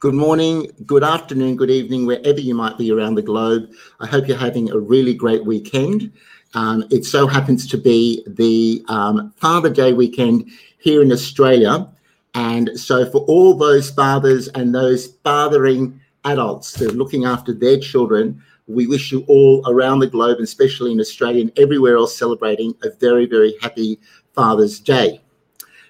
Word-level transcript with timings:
Good 0.00 0.14
morning, 0.14 0.70
good 0.86 1.02
afternoon, 1.02 1.56
good 1.56 1.72
evening, 1.72 2.06
wherever 2.06 2.38
you 2.38 2.54
might 2.54 2.78
be 2.78 2.92
around 2.92 3.16
the 3.16 3.22
globe. 3.22 3.68
I 3.98 4.06
hope 4.06 4.28
you're 4.28 4.36
having 4.36 4.70
a 4.70 4.78
really 4.78 5.12
great 5.12 5.44
weekend. 5.44 6.12
Um, 6.54 6.84
it 6.88 7.04
so 7.04 7.26
happens 7.26 7.66
to 7.66 7.76
be 7.76 8.22
the 8.28 8.84
um, 8.86 9.34
Father 9.38 9.68
Day 9.68 9.94
weekend 9.94 10.52
here 10.78 11.02
in 11.02 11.10
Australia. 11.10 11.88
And 12.34 12.78
so, 12.78 13.10
for 13.10 13.22
all 13.22 13.54
those 13.54 13.90
fathers 13.90 14.46
and 14.46 14.72
those 14.72 15.08
fathering 15.24 16.00
adults 16.24 16.74
that 16.74 16.92
are 16.92 16.94
looking 16.94 17.24
after 17.24 17.52
their 17.52 17.80
children, 17.80 18.40
we 18.68 18.86
wish 18.86 19.10
you 19.10 19.24
all 19.26 19.68
around 19.68 19.98
the 19.98 20.06
globe, 20.06 20.36
and 20.36 20.44
especially 20.44 20.92
in 20.92 21.00
Australia 21.00 21.40
and 21.40 21.58
everywhere 21.58 21.96
else, 21.96 22.16
celebrating 22.16 22.72
a 22.84 22.90
very, 23.00 23.26
very 23.26 23.56
happy 23.60 23.98
Father's 24.32 24.78
Day. 24.78 25.20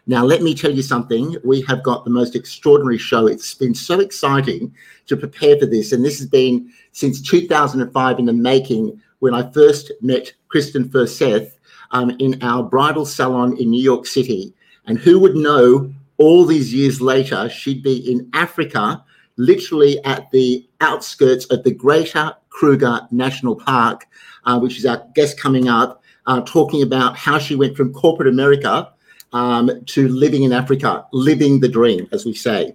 Now, 0.09 0.25
let 0.25 0.41
me 0.41 0.55
tell 0.55 0.71
you 0.71 0.81
something. 0.81 1.37
We 1.45 1.61
have 1.69 1.83
got 1.83 2.03
the 2.03 2.11
most 2.11 2.35
extraordinary 2.35 2.97
show. 2.97 3.27
It's 3.27 3.53
been 3.53 3.75
so 3.75 4.01
exciting 4.01 4.75
to 5.07 5.19
prepare 5.19 5.59
for 5.59 5.67
this. 5.67 5.93
And 5.93 6.03
this 6.03 6.19
has 6.19 6.27
been 6.27 6.73
since 6.93 7.21
2005 7.21 8.19
in 8.19 8.25
the 8.25 8.33
making 8.33 8.99
when 9.19 9.35
I 9.35 9.53
first 9.53 9.93
met 10.01 10.33
Kristen 10.49 10.89
Furseth 10.89 11.53
um, 11.91 12.17
in 12.19 12.43
our 12.43 12.63
bridal 12.63 13.05
salon 13.05 13.59
in 13.59 13.69
New 13.71 13.83
York 13.83 14.07
City. 14.07 14.55
And 14.87 14.99
who 14.99 15.21
would 15.21 15.37
know 15.37 15.93
all 16.17 16.47
these 16.47 16.73
years 16.73 17.03
later, 17.03 17.51
she'd 17.51 17.83
be 17.83 18.11
in 18.11 18.31
Africa, 18.33 19.05
literally 19.37 20.03
at 20.07 20.31
the 20.31 20.67
outskirts 20.81 21.45
of 21.47 21.65
the 21.65 21.75
Greater 21.75 22.33
Kruger 22.49 23.07
National 23.11 23.57
Park, 23.57 24.07
uh, 24.47 24.59
which 24.59 24.79
is 24.79 24.87
our 24.87 25.07
guest 25.15 25.39
coming 25.39 25.69
up, 25.69 26.03
uh, 26.25 26.41
talking 26.47 26.83
about 26.83 27.15
how 27.15 27.39
she 27.39 27.55
went 27.55 27.77
from 27.77 27.93
corporate 27.93 28.29
America 28.29 28.91
um, 29.33 29.71
to 29.87 30.09
living 30.09 30.43
in 30.43 30.53
Africa, 30.53 31.07
living 31.13 31.61
the 31.61 31.69
dream, 31.69 32.09
as 32.13 32.25
we 32.25 32.35
say. 32.35 32.75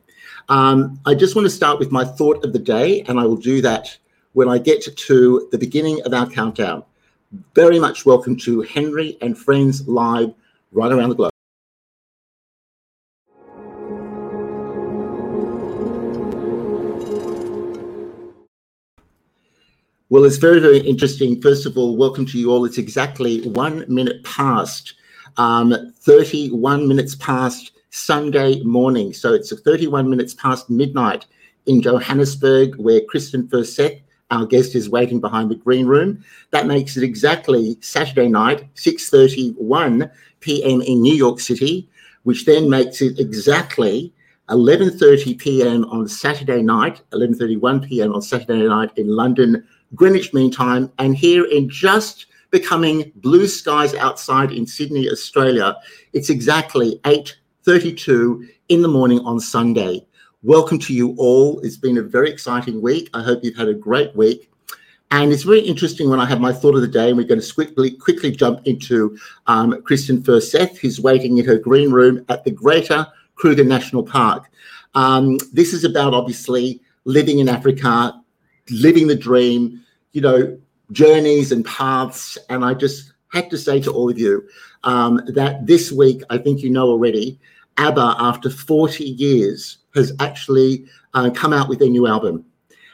Um, 0.50 1.00
I 1.06 1.16
just 1.16 1.36
want 1.36 1.46
to 1.46 1.50
start 1.50 1.80
with 1.80 1.92
my 1.92 2.04
thought 2.04 2.44
of 2.44 2.54
the 2.54 2.60
day, 2.60 3.02
and 3.08 3.20
I 3.20 3.26
will 3.26 3.38
do 3.38 3.62
that 3.62 3.98
when 4.34 4.50
I 4.50 4.58
get 4.58 4.96
to 4.96 5.48
the 5.52 5.58
beginning 5.58 6.02
of 6.06 6.14
our 6.14 6.30
countdown. 6.30 6.84
Very 7.56 7.80
much 7.80 8.06
welcome 8.06 8.36
to 8.38 8.62
Henry 8.62 9.18
and 9.22 9.38
Friends 9.38 9.88
Live 9.88 10.34
right 10.72 10.92
around 10.92 11.10
the 11.10 11.16
globe. 11.16 11.32
Well, 20.10 20.26
it's 20.26 20.38
very, 20.38 20.60
very 20.60 20.78
interesting. 20.78 21.42
First 21.42 21.66
of 21.66 21.76
all, 21.76 21.98
welcome 21.98 22.28
to 22.28 22.38
you 22.38 22.52
all. 22.52 22.66
It's 22.66 22.78
exactly 22.78 23.48
one 23.50 23.84
minute 23.88 24.24
past 24.24 24.94
um, 25.38 25.94
31 26.00 26.88
minutes 26.88 27.16
past 27.16 27.72
Sunday 27.90 28.62
morning. 28.64 29.14
So 29.14 29.34
it's 29.34 29.54
31 29.62 30.10
minutes 30.10 30.34
past 30.34 30.70
midnight 30.70 31.26
in 31.66 31.82
Johannesburg, 31.82 32.76
where 32.78 33.02
Kristen 33.02 33.48
Furseth, 33.48 34.02
our 34.32 34.46
guest, 34.46 34.76
is 34.76 34.90
waiting 34.90 35.20
behind 35.20 35.52
the 35.52 35.56
green 35.56 35.86
room. 35.86 36.24
That 36.52 36.66
makes 36.66 36.98
it 36.98 37.04
exactly 37.04 37.78
Saturday 37.82 38.28
night, 38.28 38.74
6:31 38.76 40.10
p.m. 40.40 40.82
in 40.82 41.02
New 41.02 41.14
York 41.14 41.40
City, 41.40 41.90
which 42.24 42.46
then 42.46 42.70
makes 42.70 43.02
it 43.02 43.20
exactly 43.20 44.14
11:30 44.50 45.38
p.m. 45.38 45.86
on 45.86 46.08
Saturday 46.08 46.62
night, 46.62 47.02
11:31 47.12 47.88
p.m. 47.88 48.14
on 48.14 48.22
Saturday 48.22 48.68
night 48.68 48.92
in 48.98 49.08
London, 49.08 49.66
Greenwich 49.96 50.34
Mean 50.34 50.52
Time, 50.52 50.92
and 50.98 51.16
here 51.16 51.46
in 51.46 51.70
just 51.70 52.26
becoming 52.54 53.12
blue 53.16 53.48
skies 53.48 53.96
outside 53.96 54.52
in 54.52 54.68
Sydney, 54.68 55.10
Australia. 55.10 55.76
It's 56.14 56.30
exactly 56.30 57.02
8:32 57.04 58.48
in 58.70 58.84
the 58.84 58.88
morning 58.88 59.20
on 59.22 59.40
Sunday. 59.40 60.06
Welcome 60.44 60.78
to 60.80 60.94
you 60.94 61.16
all. 61.18 61.60
It's 61.62 61.78
been 61.78 61.98
a 61.98 62.04
very 62.04 62.30
exciting 62.30 62.80
week. 62.80 63.10
I 63.16 63.24
hope 63.24 63.44
you've 63.44 63.58
had 63.58 63.70
a 63.70 63.74
great 63.74 64.16
week. 64.16 64.52
And 65.10 65.34
it's 65.34 65.42
very 65.42 65.62
interesting 65.62 66.12
when 66.12 66.20
I 66.20 66.26
have 66.26 66.40
my 66.40 66.54
thought 66.54 66.76
of 66.76 66.82
the 66.82 66.88
day, 66.88 67.10
and 67.10 67.18
we're 67.18 67.28
going 67.28 67.42
to 67.42 67.54
quickly, 67.54 67.90
quickly 67.90 68.30
jump 68.30 68.62
into 68.66 69.18
um, 69.48 69.82
Kristen 69.82 70.22
Furseth, 70.22 70.78
who's 70.78 71.00
waiting 71.00 71.40
in 71.40 71.46
her 71.46 71.58
green 71.58 71.92
room 71.92 72.24
at 72.30 72.44
the 72.44 72.52
Greater 72.52 73.08
Kruger 73.34 73.64
National 73.64 74.04
Park. 74.04 74.52
Um, 74.94 75.40
this 75.54 75.74
is 75.74 75.84
about 75.84 76.14
obviously 76.14 76.82
living 77.06 77.40
in 77.40 77.50
Africa, 77.50 78.14
living 78.70 79.08
the 79.08 79.16
dream, 79.16 79.84
you 80.12 80.22
know, 80.22 80.58
journeys 80.94 81.52
and 81.52 81.66
paths. 81.66 82.38
And 82.50 82.64
I 82.64 82.74
just 82.74 83.14
had 83.34 83.50
to 83.50 83.58
say 83.58 83.82
to 83.82 83.92
all 83.92 84.10
of 84.10 84.18
you 84.18 84.48
um, 84.84 85.20
that 85.28 85.66
this 85.66 85.92
week, 85.92 86.22
I 86.30 86.38
think 86.38 86.62
you 86.62 86.70
know 86.70 86.88
already, 86.88 87.40
ABBA, 87.78 88.16
after 88.20 88.50
40 88.50 89.04
years, 89.04 89.80
has 89.96 90.14
actually 90.20 90.86
uh, 91.14 91.30
come 91.32 91.54
out 91.54 91.68
with 91.68 91.80
their 91.80 91.90
new 91.90 92.08
album. 92.08 92.46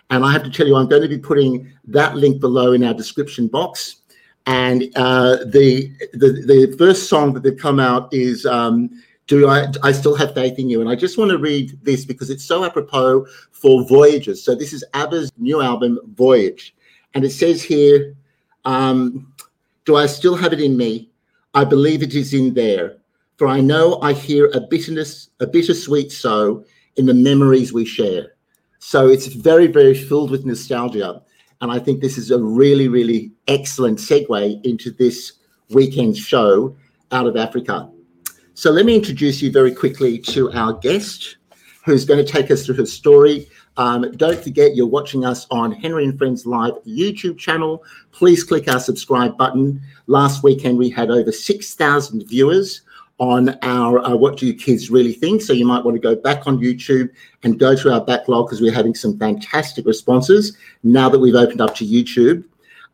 And 0.09 0.25
I 0.25 0.31
have 0.31 0.43
to 0.43 0.49
tell 0.49 0.67
you, 0.67 0.75
I'm 0.75 0.89
going 0.89 1.03
to 1.03 1.07
be 1.07 1.19
putting 1.19 1.71
that 1.85 2.15
link 2.15 2.39
below 2.39 2.71
in 2.71 2.83
our 2.83 2.93
description 2.93 3.47
box. 3.47 3.97
And 4.45 4.83
uh, 4.95 5.37
the, 5.45 5.91
the 6.13 6.43
the 6.47 6.75
first 6.77 7.07
song 7.07 7.33
that 7.33 7.43
they've 7.43 7.55
come 7.55 7.79
out 7.79 8.11
is 8.11 8.47
um, 8.47 8.89
"Do 9.27 9.47
I 9.47 9.67
I 9.83 9.91
Still 9.91 10.15
Have 10.15 10.33
Faith 10.33 10.57
in 10.57 10.69
You?" 10.69 10.81
And 10.81 10.89
I 10.89 10.95
just 10.95 11.19
want 11.19 11.29
to 11.29 11.37
read 11.37 11.77
this 11.83 12.03
because 12.03 12.31
it's 12.31 12.43
so 12.43 12.63
apropos 12.65 13.27
for 13.51 13.85
Voyages. 13.87 14.43
So 14.43 14.55
this 14.55 14.73
is 14.73 14.83
ABBA's 14.95 15.31
new 15.37 15.61
album, 15.61 15.99
Voyage. 16.15 16.73
And 17.13 17.25
it 17.25 17.31
says 17.31 17.63
here, 17.63 18.15
um, 18.65 19.33
Do 19.85 19.95
I 19.95 20.05
still 20.05 20.35
have 20.35 20.53
it 20.53 20.61
in 20.61 20.77
me? 20.77 21.09
I 21.53 21.63
believe 21.65 22.03
it 22.03 22.13
is 22.13 22.33
in 22.33 22.53
there. 22.53 22.97
For 23.37 23.47
I 23.47 23.61
know 23.61 23.99
I 24.01 24.13
hear 24.13 24.51
a 24.53 24.59
bitterness, 24.59 25.29
a 25.39 25.47
bittersweet 25.47 26.11
so 26.11 26.65
in 26.97 27.05
the 27.05 27.13
memories 27.13 27.71
we 27.71 27.85
share. 27.85 28.33
So 28.79 29.07
it's 29.07 29.27
very, 29.27 29.67
very 29.67 29.93
filled 29.93 30.31
with 30.31 30.45
nostalgia. 30.45 31.21
And 31.61 31.71
I 31.71 31.79
think 31.79 32.01
this 32.01 32.17
is 32.17 32.31
a 32.31 32.41
really, 32.41 32.87
really 32.87 33.31
excellent 33.47 33.99
segue 33.99 34.65
into 34.65 34.91
this 34.91 35.33
weekend's 35.69 36.19
show 36.19 36.75
out 37.11 37.27
of 37.27 37.35
Africa. 37.35 37.89
So 38.53 38.71
let 38.71 38.85
me 38.85 38.95
introduce 38.95 39.41
you 39.41 39.51
very 39.51 39.73
quickly 39.73 40.19
to 40.19 40.51
our 40.51 40.73
guest, 40.73 41.37
who's 41.85 42.05
going 42.05 42.23
to 42.23 42.29
take 42.29 42.51
us 42.51 42.65
through 42.65 42.75
her 42.75 42.85
story 42.85 43.47
um, 43.79 44.11
don't 44.17 44.43
forget 44.43 44.75
you're 44.75 44.85
watching 44.85 45.23
us 45.23 45.47
on 45.51 45.71
Henry 45.71 46.03
and 46.03 46.17
Friends 46.17 46.45
Live 46.45 46.73
YouTube 46.85 47.37
channel. 47.37 47.81
Please 48.11 48.43
click 48.43 48.67
our 48.67 48.79
subscribe 48.79 49.37
button. 49.37 49.81
Last 50.07 50.43
weekend 50.43 50.77
we 50.77 50.89
had 50.89 51.09
over 51.09 51.31
6,000 51.31 52.27
viewers 52.27 52.81
on 53.19 53.57
our 53.61 53.99
uh, 53.99 54.13
What 54.17 54.37
Do 54.37 54.47
You 54.47 54.53
Kids 54.53 54.91
Really 54.91 55.13
Think? 55.13 55.41
So 55.41 55.53
you 55.53 55.65
might 55.65 55.85
want 55.85 55.95
to 55.95 56.01
go 56.01 56.13
back 56.13 56.45
on 56.45 56.59
YouTube 56.59 57.09
and 57.43 57.57
go 57.57 57.73
to 57.73 57.93
our 57.93 58.03
backlog 58.03 58.47
because 58.47 58.59
we're 58.59 58.73
having 58.73 58.95
some 58.95 59.17
fantastic 59.17 59.85
responses 59.85 60.57
now 60.83 61.07
that 61.07 61.19
we've 61.19 61.35
opened 61.35 61.61
up 61.61 61.73
to 61.75 61.87
YouTube. 61.87 62.43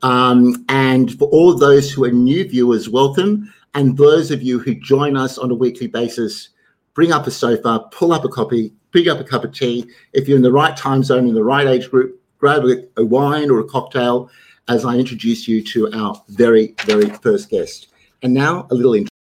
Um, 0.03 0.65
and 0.69 1.17
for 1.17 1.27
all 1.29 1.57
those 1.57 1.91
who 1.91 2.05
are 2.05 2.11
new 2.11 2.47
viewers, 2.47 2.89
welcome. 2.89 3.51
And 3.73 3.97
those 3.97 4.29
of 4.29 4.43
you 4.43 4.59
who 4.59 4.75
join 4.75 5.17
us 5.17 5.39
on 5.39 5.49
a 5.49 5.55
weekly 5.55 5.87
basis, 5.87 6.49
bring 6.93 7.11
up 7.11 7.25
a 7.25 7.31
sofa, 7.31 7.87
pull 7.89 8.13
up 8.13 8.23
a 8.23 8.29
copy, 8.29 8.71
pick 8.95 9.07
up 9.07 9.19
a 9.19 9.25
cup 9.25 9.43
of 9.43 9.51
tea. 9.51 9.85
If 10.13 10.25
you're 10.25 10.37
in 10.37 10.43
the 10.43 10.53
right 10.53 10.75
time 10.77 11.03
zone, 11.03 11.27
in 11.27 11.35
the 11.35 11.43
right 11.43 11.67
age 11.67 11.91
group, 11.91 12.17
grab 12.37 12.63
a, 12.95 13.05
wine 13.05 13.49
or 13.51 13.59
a 13.59 13.65
cocktail 13.65 14.29
as 14.69 14.85
I 14.85 14.95
introduce 14.95 15.49
you 15.49 15.61
to 15.65 15.91
our 15.91 16.23
very, 16.29 16.73
very 16.85 17.09
first 17.09 17.49
guest. 17.49 17.89
And 18.23 18.33
now 18.33 18.67
a 18.71 18.73
little 18.73 18.93
intro. 18.93 19.14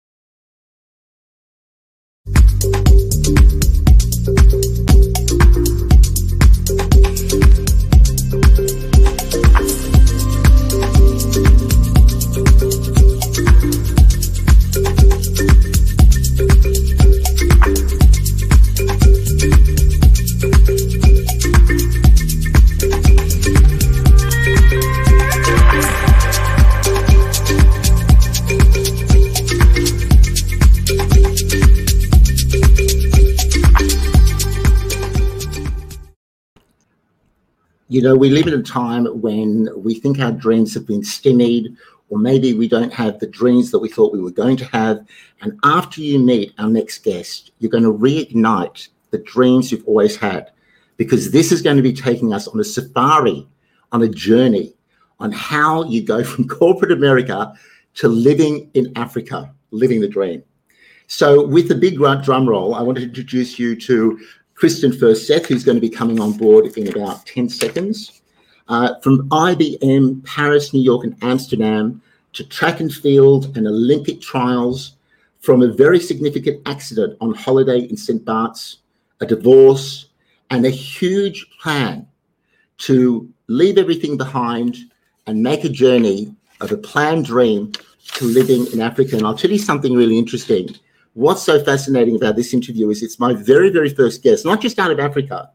You 37.93 38.01
know, 38.01 38.15
we 38.15 38.31
live 38.31 38.47
in 38.47 38.59
a 38.59 38.63
time 38.63 39.05
when 39.21 39.69
we 39.77 39.93
think 39.93 40.17
our 40.17 40.31
dreams 40.31 40.73
have 40.73 40.87
been 40.87 41.03
stymied, 41.03 41.77
or 42.09 42.17
maybe 42.17 42.55
we 42.55 42.67
don't 42.67 42.91
have 42.91 43.19
the 43.19 43.27
dreams 43.27 43.69
that 43.69 43.77
we 43.77 43.87
thought 43.87 44.11
we 44.11 44.19
were 44.19 44.31
going 44.31 44.57
to 44.57 44.65
have. 44.65 45.05
And 45.41 45.59
after 45.63 46.01
you 46.01 46.17
meet 46.17 46.55
our 46.57 46.69
next 46.69 47.03
guest, 47.03 47.51
you're 47.59 47.69
going 47.69 47.83
to 47.83 47.93
reignite 47.93 48.87
the 49.11 49.19
dreams 49.19 49.71
you've 49.71 49.85
always 49.85 50.15
had, 50.15 50.49
because 50.97 51.29
this 51.29 51.51
is 51.51 51.61
going 51.61 51.77
to 51.77 51.83
be 51.83 51.93
taking 51.93 52.33
us 52.33 52.47
on 52.47 52.59
a 52.59 52.63
safari, 52.63 53.47
on 53.91 54.01
a 54.01 54.09
journey 54.09 54.73
on 55.19 55.31
how 55.31 55.83
you 55.83 56.01
go 56.01 56.23
from 56.31 56.47
corporate 56.47 56.91
America 56.91 57.53
to 57.93 58.07
living 58.07 58.71
in 58.73 58.91
Africa, 58.95 59.53
living 59.69 60.01
the 60.01 60.07
dream. 60.07 60.41
So, 61.05 61.45
with 61.45 61.67
the 61.67 61.75
big 61.75 61.97
drum 61.97 62.49
roll, 62.49 62.73
I 62.73 62.81
want 62.81 62.97
to 62.97 63.03
introduce 63.03 63.59
you 63.59 63.79
to 63.81 64.19
Kristen 64.55 64.91
Furseth, 64.91 65.47
who's 65.47 65.63
going 65.63 65.77
to 65.77 65.81
be 65.81 65.89
coming 65.89 66.19
on 66.19 66.33
board 66.33 66.65
in 66.77 66.87
about 66.87 67.25
10 67.25 67.49
seconds. 67.49 68.21
Uh, 68.67 68.99
from 69.01 69.27
IBM, 69.29 70.23
Paris, 70.25 70.73
New 70.73 70.81
York, 70.81 71.03
and 71.03 71.15
Amsterdam 71.21 72.01
to 72.33 72.43
track 72.45 72.79
and 72.79 72.93
field 72.93 73.55
and 73.57 73.67
Olympic 73.67 74.21
trials, 74.21 74.95
from 75.41 75.61
a 75.61 75.73
very 75.73 75.99
significant 75.99 76.61
accident 76.65 77.17
on 77.19 77.33
holiday 77.33 77.79
in 77.79 77.97
St. 77.97 78.23
Bart's, 78.23 78.77
a 79.19 79.25
divorce, 79.25 80.07
and 80.49 80.65
a 80.65 80.69
huge 80.69 81.45
plan 81.59 82.07
to 82.77 83.29
leave 83.47 83.77
everything 83.77 84.15
behind 84.17 84.77
and 85.27 85.43
make 85.43 85.63
a 85.63 85.69
journey 85.69 86.33
of 86.61 86.71
a 86.71 86.77
planned 86.77 87.25
dream 87.25 87.71
to 88.13 88.25
living 88.25 88.65
in 88.71 88.81
Africa. 88.81 89.17
And 89.17 89.25
I'll 89.25 89.37
tell 89.37 89.51
you 89.51 89.57
something 89.57 89.93
really 89.93 90.17
interesting. 90.17 90.75
What's 91.15 91.43
so 91.43 91.63
fascinating 91.63 92.15
about 92.15 92.35
this 92.35 92.55
interview 92.55 92.89
is 92.89 93.03
it's 93.03 93.19
my 93.19 93.33
very, 93.33 93.69
very 93.69 93.89
first 93.89 94.23
guest, 94.23 94.45
not 94.45 94.61
just 94.61 94.79
out 94.79 94.89
of 94.89 94.99
Africa, 94.99 95.51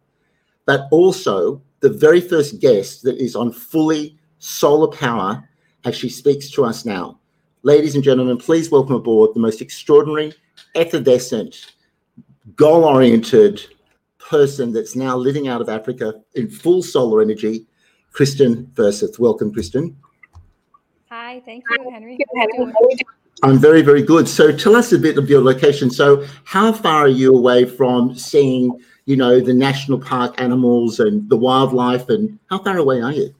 but 0.66 0.86
also 0.92 1.60
the 1.80 1.88
very 1.88 2.20
first 2.20 2.60
guest 2.60 3.02
that 3.02 3.16
is 3.16 3.34
on 3.34 3.50
fully 3.50 4.16
solar 4.38 4.86
power 4.86 5.48
as 5.84 5.96
she 5.96 6.08
speaks 6.08 6.48
to 6.50 6.64
us 6.64 6.84
now. 6.84 7.18
Ladies 7.64 7.96
and 7.96 8.04
gentlemen, 8.04 8.36
please 8.36 8.70
welcome 8.70 8.94
aboard 8.94 9.34
the 9.34 9.40
most 9.40 9.60
extraordinary, 9.60 10.32
effervescent, 10.76 11.74
goal 12.54 12.84
oriented 12.84 13.60
person 14.18 14.72
that's 14.72 14.94
now 14.94 15.16
living 15.16 15.48
out 15.48 15.60
of 15.60 15.68
Africa 15.68 16.14
in 16.34 16.48
full 16.48 16.82
solar 16.82 17.20
energy, 17.20 17.66
Kristen 18.12 18.66
Furseth. 18.74 19.18
Welcome, 19.18 19.52
Kristen. 19.52 19.96
Hi, 21.10 21.42
thank 21.44 21.64
you, 21.68 21.90
Henry. 21.90 22.16
I'm 23.42 23.58
very, 23.58 23.82
very 23.82 24.02
good. 24.02 24.28
So 24.28 24.50
tell 24.50 24.74
us 24.74 24.92
a 24.92 24.98
bit 24.98 25.16
of 25.16 25.30
your 25.30 25.42
location. 25.42 25.90
So 25.90 26.26
how 26.44 26.72
far 26.72 27.04
are 27.04 27.08
you 27.08 27.34
away 27.34 27.64
from 27.64 28.16
seeing, 28.16 28.80
you 29.04 29.16
know, 29.16 29.40
the 29.40 29.54
national 29.54 30.00
park 30.00 30.40
animals 30.40 30.98
and 30.98 31.28
the 31.28 31.36
wildlife 31.36 32.08
and 32.08 32.38
how 32.50 32.58
far 32.62 32.78
away 32.78 33.00
are 33.00 33.12
you? 33.12 33.34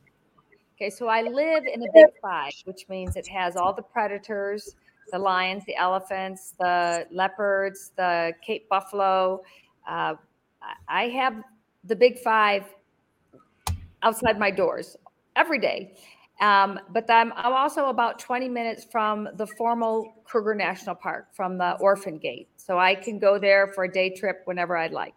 Okay, 0.76 0.90
so 0.90 1.08
I 1.08 1.22
live 1.22 1.64
in 1.66 1.82
a 1.82 1.92
big 1.92 2.06
five, 2.22 2.52
which 2.64 2.88
means 2.88 3.16
it 3.16 3.26
has 3.26 3.56
all 3.56 3.72
the 3.72 3.82
predators, 3.82 4.76
the 5.10 5.18
lions, 5.18 5.64
the 5.66 5.74
elephants, 5.74 6.54
the 6.60 7.04
leopards, 7.10 7.90
the 7.96 8.32
Cape 8.40 8.68
buffalo. 8.68 9.42
Uh, 9.88 10.14
I 10.88 11.08
have 11.08 11.42
the 11.82 11.96
big 11.96 12.20
five 12.20 12.64
outside 14.04 14.38
my 14.38 14.52
doors 14.52 14.96
every 15.34 15.58
day. 15.58 15.96
Um, 16.40 16.78
but 16.90 17.10
I'm, 17.10 17.32
I'm 17.34 17.52
also 17.52 17.86
about 17.86 18.18
20 18.18 18.48
minutes 18.48 18.86
from 18.90 19.28
the 19.34 19.46
formal 19.46 20.14
Kruger 20.24 20.54
National 20.54 20.94
Park, 20.94 21.34
from 21.34 21.58
the 21.58 21.76
Orpen 21.80 22.20
Gate. 22.20 22.48
So 22.56 22.78
I 22.78 22.94
can 22.94 23.18
go 23.18 23.38
there 23.38 23.68
for 23.68 23.84
a 23.84 23.92
day 23.92 24.10
trip 24.10 24.42
whenever 24.44 24.76
I'd 24.76 24.92
like. 24.92 25.14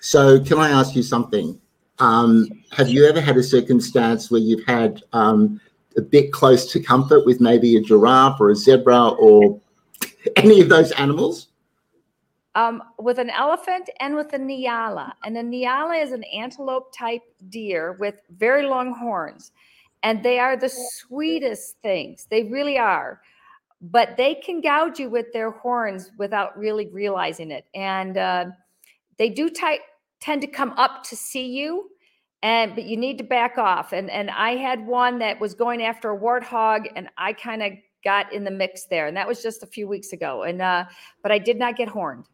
So, 0.00 0.38
can 0.40 0.58
I 0.58 0.70
ask 0.70 0.94
you 0.94 1.02
something? 1.02 1.60
Um, 1.98 2.48
have 2.72 2.88
you 2.88 3.06
ever 3.06 3.20
had 3.20 3.36
a 3.36 3.42
circumstance 3.42 4.30
where 4.30 4.40
you've 4.40 4.64
had 4.66 5.02
um, 5.12 5.60
a 5.96 6.02
bit 6.02 6.32
close 6.32 6.70
to 6.72 6.80
comfort 6.80 7.24
with 7.24 7.40
maybe 7.40 7.76
a 7.76 7.80
giraffe 7.80 8.40
or 8.40 8.50
a 8.50 8.56
zebra 8.56 9.08
or 9.08 9.60
any 10.36 10.60
of 10.60 10.68
those 10.68 10.92
animals? 10.92 11.48
Um, 12.54 12.82
with 12.98 13.18
an 13.18 13.28
elephant 13.30 13.90
and 14.00 14.14
with 14.14 14.32
a 14.32 14.38
nyala. 14.38 15.12
And 15.24 15.36
a 15.36 15.42
nyala 15.42 16.02
is 16.02 16.12
an 16.12 16.24
antelope 16.24 16.94
type 16.96 17.22
deer 17.50 17.96
with 17.98 18.14
very 18.30 18.66
long 18.66 18.94
horns. 18.94 19.52
And 20.02 20.22
they 20.22 20.38
are 20.38 20.56
the 20.56 20.68
sweetest 20.68 21.76
things. 21.82 22.26
They 22.30 22.44
really 22.44 22.78
are. 22.78 23.20
But 23.80 24.16
they 24.16 24.34
can 24.34 24.60
gouge 24.60 24.98
you 24.98 25.10
with 25.10 25.32
their 25.32 25.50
horns 25.50 26.10
without 26.18 26.56
really 26.58 26.86
realizing 26.88 27.50
it. 27.50 27.66
And 27.74 28.16
uh, 28.16 28.46
they 29.18 29.28
do 29.28 29.50
type 29.50 29.80
tend 30.20 30.40
to 30.42 30.46
come 30.46 30.70
up 30.72 31.04
to 31.04 31.16
see 31.16 31.46
you 31.46 31.90
and 32.42 32.74
but 32.74 32.84
you 32.84 32.96
need 32.96 33.18
to 33.18 33.24
back 33.24 33.58
off 33.58 33.92
and 33.92 34.10
and 34.10 34.30
i 34.30 34.56
had 34.56 34.86
one 34.86 35.18
that 35.18 35.38
was 35.40 35.54
going 35.54 35.82
after 35.82 36.10
a 36.10 36.18
warthog 36.18 36.86
and 36.94 37.08
i 37.18 37.32
kind 37.32 37.62
of 37.62 37.72
got 38.04 38.32
in 38.32 38.44
the 38.44 38.50
mix 38.50 38.84
there 38.86 39.06
and 39.06 39.16
that 39.16 39.26
was 39.26 39.42
just 39.42 39.62
a 39.62 39.66
few 39.66 39.88
weeks 39.88 40.12
ago 40.12 40.42
and 40.44 40.62
uh 40.62 40.84
but 41.22 41.32
i 41.32 41.38
did 41.38 41.58
not 41.58 41.76
get 41.76 41.88
horned 41.88 42.24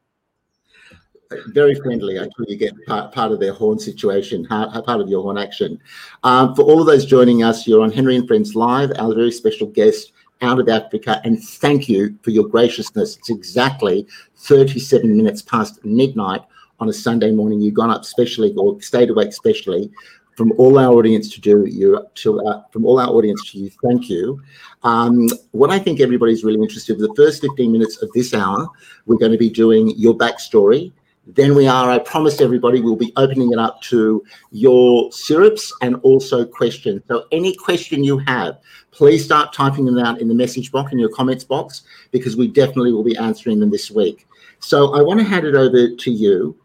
very 1.49 1.75
friendly 1.75 2.17
until 2.17 2.45
you 2.47 2.57
get 2.57 2.75
part, 2.87 3.13
part 3.13 3.33
of 3.33 3.41
their 3.41 3.53
horn 3.53 3.79
situation, 3.79 4.47
part 4.47 4.87
of 4.87 5.09
your 5.09 5.23
horn 5.23 5.39
action. 5.39 5.81
Um, 6.23 6.55
for 6.55 6.63
all 6.63 6.81
of 6.81 6.87
those 6.87 7.05
joining 7.05 7.43
us, 7.43 7.67
you're 7.67 7.83
on 7.83 7.93
Henry 7.93 8.17
and 8.17 8.27
Friends 8.27 8.55
Live, 8.55 8.93
our 8.99 9.15
very 9.15 9.33
special 9.33 9.67
guest 9.67 10.13
out 10.41 10.59
of 10.59 10.69
Africa, 10.69 11.21
and 11.25 11.43
thank 11.43 11.89
you 11.89 12.19
for 12.23 12.31
your 12.31 12.49
graciousness. 12.49 13.17
It's 13.17 13.31
exactly 13.31 14.07
37 14.37 15.17
minutes 15.17 15.43
past 15.43 15.85
midnight 15.85 16.43
on 16.81 16.89
a 16.89 16.93
Sunday 16.93 17.31
morning, 17.31 17.61
you've 17.61 17.75
gone 17.75 17.91
up 17.91 18.05
specially 18.05 18.53
or 18.57 18.83
stayed 18.83 19.09
awake 19.09 19.33
specially 19.33 19.89
from 20.37 20.53
all 20.59 20.79
our 20.79 20.93
audience 20.95 21.33
to 21.33 21.41
do 21.41 21.65
you 21.67 22.05
to 22.15 22.41
uh, 22.41 22.63
from 22.71 22.85
all 22.85 22.99
our 22.99 23.09
audience 23.09 23.51
to 23.51 23.59
you 23.59 23.71
thank 23.85 24.09
you 24.09 24.41
um, 24.83 25.29
what 25.51 25.71
i 25.71 25.79
think 25.79 26.01
everybody's 26.01 26.43
really 26.43 26.61
interested 26.61 26.97
in 26.97 27.03
the 27.03 27.15
first 27.15 27.43
15 27.43 27.71
minutes 27.71 28.03
of 28.03 28.11
this 28.15 28.33
hour 28.35 28.67
we're 29.07 29.19
going 29.19 29.33
to 29.33 29.39
be 29.39 29.51
doing 29.51 29.93
your 29.97 30.17
backstory 30.17 30.91
then 31.27 31.55
we 31.55 31.67
are 31.67 31.91
i 31.91 31.99
promised 31.99 32.41
everybody 32.41 32.81
we'll 32.81 32.97
be 32.97 33.13
opening 33.17 33.53
it 33.53 33.59
up 33.59 33.81
to 33.81 34.25
your 34.51 35.11
syrups 35.13 35.73
and 35.81 35.97
also 36.03 36.45
questions 36.45 37.01
so 37.09 37.25
any 37.31 37.55
question 37.55 38.03
you 38.03 38.19
have 38.19 38.59
please 38.91 39.25
start 39.25 39.53
typing 39.53 39.85
them 39.85 39.99
out 39.99 40.21
in 40.21 40.29
the 40.29 40.35
message 40.35 40.73
box 40.73 40.93
in 40.93 40.99
your 40.99 41.11
comments 41.11 41.45
box 41.45 41.83
because 42.11 42.37
we 42.37 42.49
definitely 42.49 42.93
will 42.93 43.05
be 43.05 43.17
answering 43.17 43.61
them 43.61 43.71
this 43.71 43.91
week 43.91 44.27
so 44.59 44.95
i 44.95 45.03
want 45.03 45.21
to 45.21 45.25
hand 45.25 45.47
it 45.47 45.55
over 45.55 45.95
to 45.95 46.11
you 46.11 46.57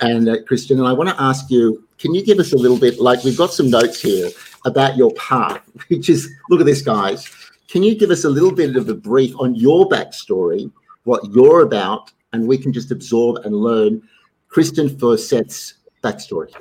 and 0.00 0.28
uh, 0.28 0.42
Kristen, 0.42 0.78
and 0.78 0.86
I 0.86 0.92
want 0.92 1.08
to 1.08 1.20
ask 1.20 1.50
you, 1.50 1.86
can 1.98 2.14
you 2.14 2.24
give 2.24 2.38
us 2.38 2.52
a 2.52 2.56
little 2.56 2.78
bit, 2.78 3.00
like 3.00 3.24
we've 3.24 3.36
got 3.36 3.52
some 3.52 3.70
notes 3.70 4.00
here 4.00 4.30
about 4.64 4.96
your 4.96 5.12
path, 5.14 5.62
which 5.88 6.08
is, 6.08 6.30
look 6.50 6.60
at 6.60 6.66
this, 6.66 6.82
guys. 6.82 7.28
Can 7.68 7.82
you 7.82 7.96
give 7.96 8.10
us 8.10 8.24
a 8.24 8.30
little 8.30 8.52
bit 8.52 8.76
of 8.76 8.88
a 8.88 8.94
brief 8.94 9.34
on 9.38 9.54
your 9.54 9.88
backstory, 9.88 10.70
what 11.04 11.22
you're 11.32 11.62
about, 11.62 12.12
and 12.36 12.46
we 12.46 12.58
can 12.58 12.72
just 12.72 12.92
absorb 12.92 13.44
and 13.44 13.56
learn 13.56 14.02
Kristen 14.48 14.88
Furseth's 14.88 15.74
backstory? 16.04 16.54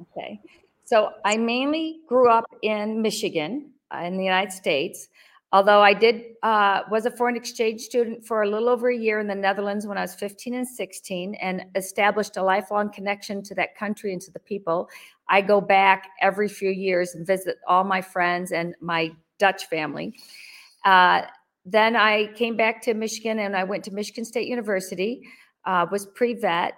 Okay. 0.00 0.40
So 0.84 1.10
I 1.24 1.36
mainly 1.36 2.00
grew 2.08 2.30
up 2.30 2.46
in 2.62 3.02
Michigan 3.02 3.70
uh, 3.94 3.98
in 3.98 4.16
the 4.16 4.24
United 4.24 4.52
States. 4.52 5.08
Although 5.52 5.80
I 5.80 5.94
did 5.94 6.22
uh, 6.42 6.82
was 6.90 7.06
a 7.06 7.10
foreign 7.10 7.36
exchange 7.36 7.82
student 7.82 8.26
for 8.26 8.42
a 8.42 8.48
little 8.48 8.68
over 8.68 8.90
a 8.90 8.96
year 8.96 9.20
in 9.20 9.26
the 9.28 9.34
Netherlands 9.34 9.86
when 9.86 9.96
I 9.96 10.02
was 10.02 10.14
15 10.14 10.54
and 10.54 10.68
16, 10.68 11.34
and 11.36 11.64
established 11.76 12.36
a 12.36 12.42
lifelong 12.42 12.90
connection 12.90 13.42
to 13.44 13.54
that 13.54 13.76
country 13.76 14.12
and 14.12 14.20
to 14.22 14.30
the 14.32 14.40
people. 14.40 14.88
I 15.28 15.40
go 15.40 15.60
back 15.60 16.08
every 16.20 16.48
few 16.48 16.70
years 16.70 17.14
and 17.14 17.26
visit 17.26 17.58
all 17.66 17.84
my 17.84 18.02
friends 18.02 18.52
and 18.52 18.74
my 18.80 19.12
Dutch 19.38 19.66
family. 19.66 20.14
Uh, 20.84 21.22
then 21.66 21.96
I 21.96 22.28
came 22.34 22.56
back 22.56 22.80
to 22.82 22.94
Michigan 22.94 23.40
and 23.40 23.56
I 23.56 23.64
went 23.64 23.84
to 23.84 23.90
Michigan 23.90 24.24
State 24.24 24.46
University. 24.46 25.22
Uh, 25.64 25.84
was 25.90 26.06
pre-vet. 26.06 26.74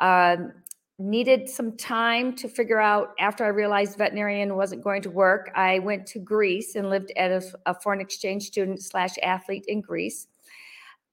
Um, 0.00 0.52
needed 0.98 1.48
some 1.48 1.76
time 1.76 2.34
to 2.36 2.48
figure 2.48 2.80
out 2.80 3.10
after 3.20 3.44
I 3.44 3.48
realized 3.48 3.96
veterinarian 3.98 4.56
wasn't 4.56 4.82
going 4.82 5.02
to 5.02 5.10
work. 5.10 5.50
I 5.54 5.78
went 5.78 6.06
to 6.08 6.18
Greece 6.18 6.74
and 6.74 6.90
lived 6.90 7.12
as 7.16 7.54
a, 7.66 7.70
a 7.70 7.80
foreign 7.80 8.00
exchange 8.00 8.44
student 8.44 8.82
slash 8.82 9.14
athlete 9.22 9.64
in 9.68 9.80
Greece. 9.80 10.26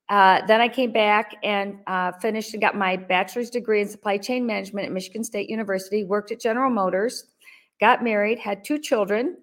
Uh, 0.09 0.43
then 0.47 0.59
I 0.59 0.67
came 0.67 0.91
back 0.91 1.35
and 1.43 1.77
uh, 1.85 2.11
finished 2.13 2.53
and 2.53 2.61
got 2.61 2.75
my 2.75 2.97
bachelor's 2.97 3.51
degree 3.51 3.81
in 3.81 3.87
supply 3.87 4.17
chain 4.17 4.45
management 4.45 4.87
at 4.87 4.91
Michigan 4.91 5.23
State 5.23 5.49
University, 5.49 6.03
worked 6.03 6.31
at 6.31 6.41
General 6.41 6.71
Motors, 6.71 7.25
got 7.79 8.03
married, 8.03 8.39
had 8.39 8.63
two 8.63 8.79
children. 8.79 9.37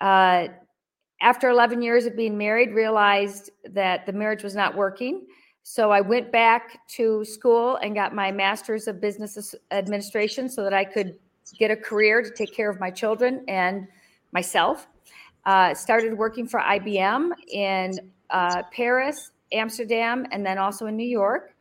Uh, 0.00 0.48
after 1.20 1.50
11 1.50 1.82
years 1.82 2.06
of 2.06 2.16
being 2.16 2.36
married, 2.36 2.72
realized 2.72 3.50
that 3.70 4.06
the 4.06 4.12
marriage 4.12 4.42
was 4.42 4.54
not 4.54 4.74
working. 4.74 5.26
So 5.62 5.90
I 5.90 6.00
went 6.00 6.32
back 6.32 6.86
to 6.96 7.24
school 7.24 7.76
and 7.76 7.94
got 7.94 8.14
my 8.14 8.32
master's 8.32 8.88
of 8.88 9.00
business 9.00 9.54
administration 9.70 10.48
so 10.48 10.64
that 10.64 10.72
I 10.72 10.84
could 10.84 11.18
get 11.58 11.70
a 11.70 11.76
career 11.76 12.22
to 12.22 12.30
take 12.30 12.54
care 12.54 12.70
of 12.70 12.80
my 12.80 12.90
children 12.90 13.44
and 13.48 13.86
myself. 14.32 14.86
Uh, 15.44 15.74
started 15.74 16.16
working 16.16 16.46
for 16.46 16.60
IBM 16.60 17.30
in 17.48 17.98
uh, 18.30 18.62
Paris, 18.72 19.32
Amsterdam, 19.52 20.26
and 20.32 20.44
then 20.44 20.58
also 20.58 20.86
in 20.86 20.96
New 20.96 21.08
York. 21.08 21.54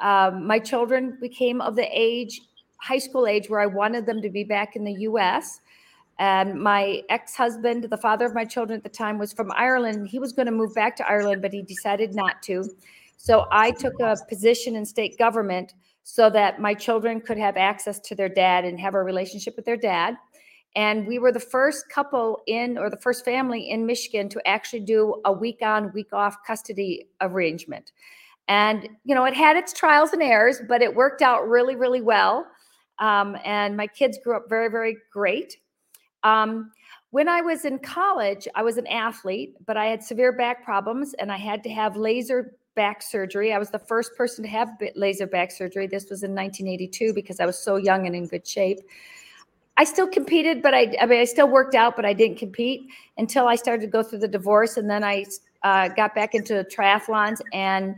Um, 0.00 0.46
my 0.46 0.58
children 0.58 1.18
became 1.20 1.60
of 1.60 1.76
the 1.76 1.88
age, 1.92 2.40
high 2.78 2.98
school 2.98 3.26
age, 3.26 3.48
where 3.48 3.60
I 3.60 3.66
wanted 3.66 4.06
them 4.06 4.20
to 4.22 4.30
be 4.30 4.44
back 4.44 4.76
in 4.76 4.84
the 4.84 4.92
US. 5.08 5.60
And 6.18 6.60
my 6.60 7.02
ex 7.08 7.34
husband, 7.34 7.84
the 7.84 7.96
father 7.96 8.24
of 8.24 8.34
my 8.34 8.44
children 8.44 8.76
at 8.76 8.82
the 8.82 8.88
time, 8.88 9.18
was 9.18 9.32
from 9.32 9.50
Ireland. 9.52 10.08
He 10.08 10.18
was 10.18 10.32
going 10.32 10.46
to 10.46 10.52
move 10.52 10.74
back 10.74 10.96
to 10.96 11.08
Ireland, 11.08 11.42
but 11.42 11.52
he 11.52 11.62
decided 11.62 12.14
not 12.14 12.42
to. 12.42 12.64
So 13.16 13.46
I 13.50 13.70
took 13.70 13.94
a 14.00 14.16
position 14.28 14.76
in 14.76 14.84
state 14.84 15.18
government 15.18 15.74
so 16.04 16.28
that 16.30 16.60
my 16.60 16.74
children 16.74 17.20
could 17.20 17.38
have 17.38 17.56
access 17.56 17.98
to 18.00 18.14
their 18.14 18.28
dad 18.28 18.64
and 18.64 18.78
have 18.78 18.94
a 18.94 19.02
relationship 19.02 19.56
with 19.56 19.64
their 19.64 19.76
dad. 19.76 20.16
And 20.76 21.06
we 21.06 21.18
were 21.18 21.32
the 21.32 21.40
first 21.40 21.88
couple 21.88 22.42
in, 22.46 22.76
or 22.76 22.90
the 22.90 22.96
first 22.96 23.24
family 23.24 23.70
in 23.70 23.86
Michigan 23.86 24.28
to 24.30 24.46
actually 24.46 24.80
do 24.80 25.20
a 25.24 25.32
week 25.32 25.60
on, 25.62 25.92
week 25.94 26.12
off 26.12 26.36
custody 26.46 27.08
arrangement. 27.20 27.92
And, 28.48 28.88
you 29.04 29.14
know, 29.14 29.24
it 29.24 29.34
had 29.34 29.56
its 29.56 29.72
trials 29.72 30.12
and 30.12 30.22
errors, 30.22 30.60
but 30.68 30.82
it 30.82 30.94
worked 30.94 31.22
out 31.22 31.48
really, 31.48 31.76
really 31.76 32.02
well. 32.02 32.46
Um, 32.98 33.36
and 33.44 33.76
my 33.76 33.86
kids 33.86 34.18
grew 34.22 34.36
up 34.36 34.44
very, 34.48 34.68
very 34.68 34.96
great. 35.12 35.56
Um, 36.24 36.72
when 37.10 37.28
I 37.28 37.42
was 37.42 37.64
in 37.64 37.78
college, 37.78 38.48
I 38.56 38.64
was 38.64 38.76
an 38.76 38.88
athlete, 38.88 39.54
but 39.66 39.76
I 39.76 39.86
had 39.86 40.02
severe 40.02 40.32
back 40.32 40.64
problems 40.64 41.14
and 41.14 41.30
I 41.30 41.36
had 41.36 41.62
to 41.62 41.70
have 41.70 41.96
laser 41.96 42.56
back 42.74 43.02
surgery. 43.02 43.52
I 43.52 43.58
was 43.58 43.70
the 43.70 43.78
first 43.78 44.16
person 44.16 44.42
to 44.42 44.50
have 44.50 44.70
laser 44.96 45.28
back 45.28 45.52
surgery. 45.52 45.86
This 45.86 46.10
was 46.10 46.24
in 46.24 46.34
1982 46.34 47.12
because 47.14 47.38
I 47.38 47.46
was 47.46 47.56
so 47.56 47.76
young 47.76 48.06
and 48.06 48.16
in 48.16 48.26
good 48.26 48.44
shape. 48.44 48.80
I 49.76 49.84
still 49.84 50.08
competed, 50.08 50.62
but 50.62 50.74
I, 50.74 50.94
I 51.00 51.06
mean, 51.06 51.20
I 51.20 51.24
still 51.24 51.48
worked 51.48 51.74
out, 51.74 51.96
but 51.96 52.04
I 52.04 52.12
didn't 52.12 52.38
compete 52.38 52.88
until 53.18 53.48
I 53.48 53.56
started 53.56 53.82
to 53.82 53.88
go 53.88 54.02
through 54.02 54.20
the 54.20 54.28
divorce. 54.28 54.76
And 54.76 54.88
then 54.88 55.04
I 55.04 55.24
uh, 55.62 55.88
got 55.88 56.14
back 56.14 56.34
into 56.34 56.64
triathlons 56.64 57.40
and 57.52 57.96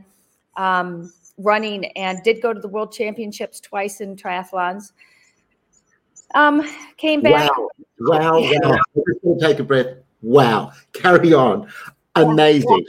um, 0.57 1.13
running 1.39 1.87
and 1.97 2.23
did 2.23 2.41
go 2.41 2.53
to 2.53 2.61
the 2.61 2.69
world 2.69 2.93
championships 2.93 3.61
twice 3.61 4.01
in 4.01 4.17
triathlons. 4.17 4.93
Um, 6.35 6.69
came 6.97 7.23
back. 7.23 7.51
Wow. 7.57 7.69
Wow. 8.01 8.41
wow. 8.41 8.79
Just 8.97 9.41
take 9.41 9.59
a 9.59 9.65
breath. 9.65 9.87
Wow. 10.23 10.73
Carry 10.93 11.33
on. 11.33 11.69
Amazing. 12.15 12.87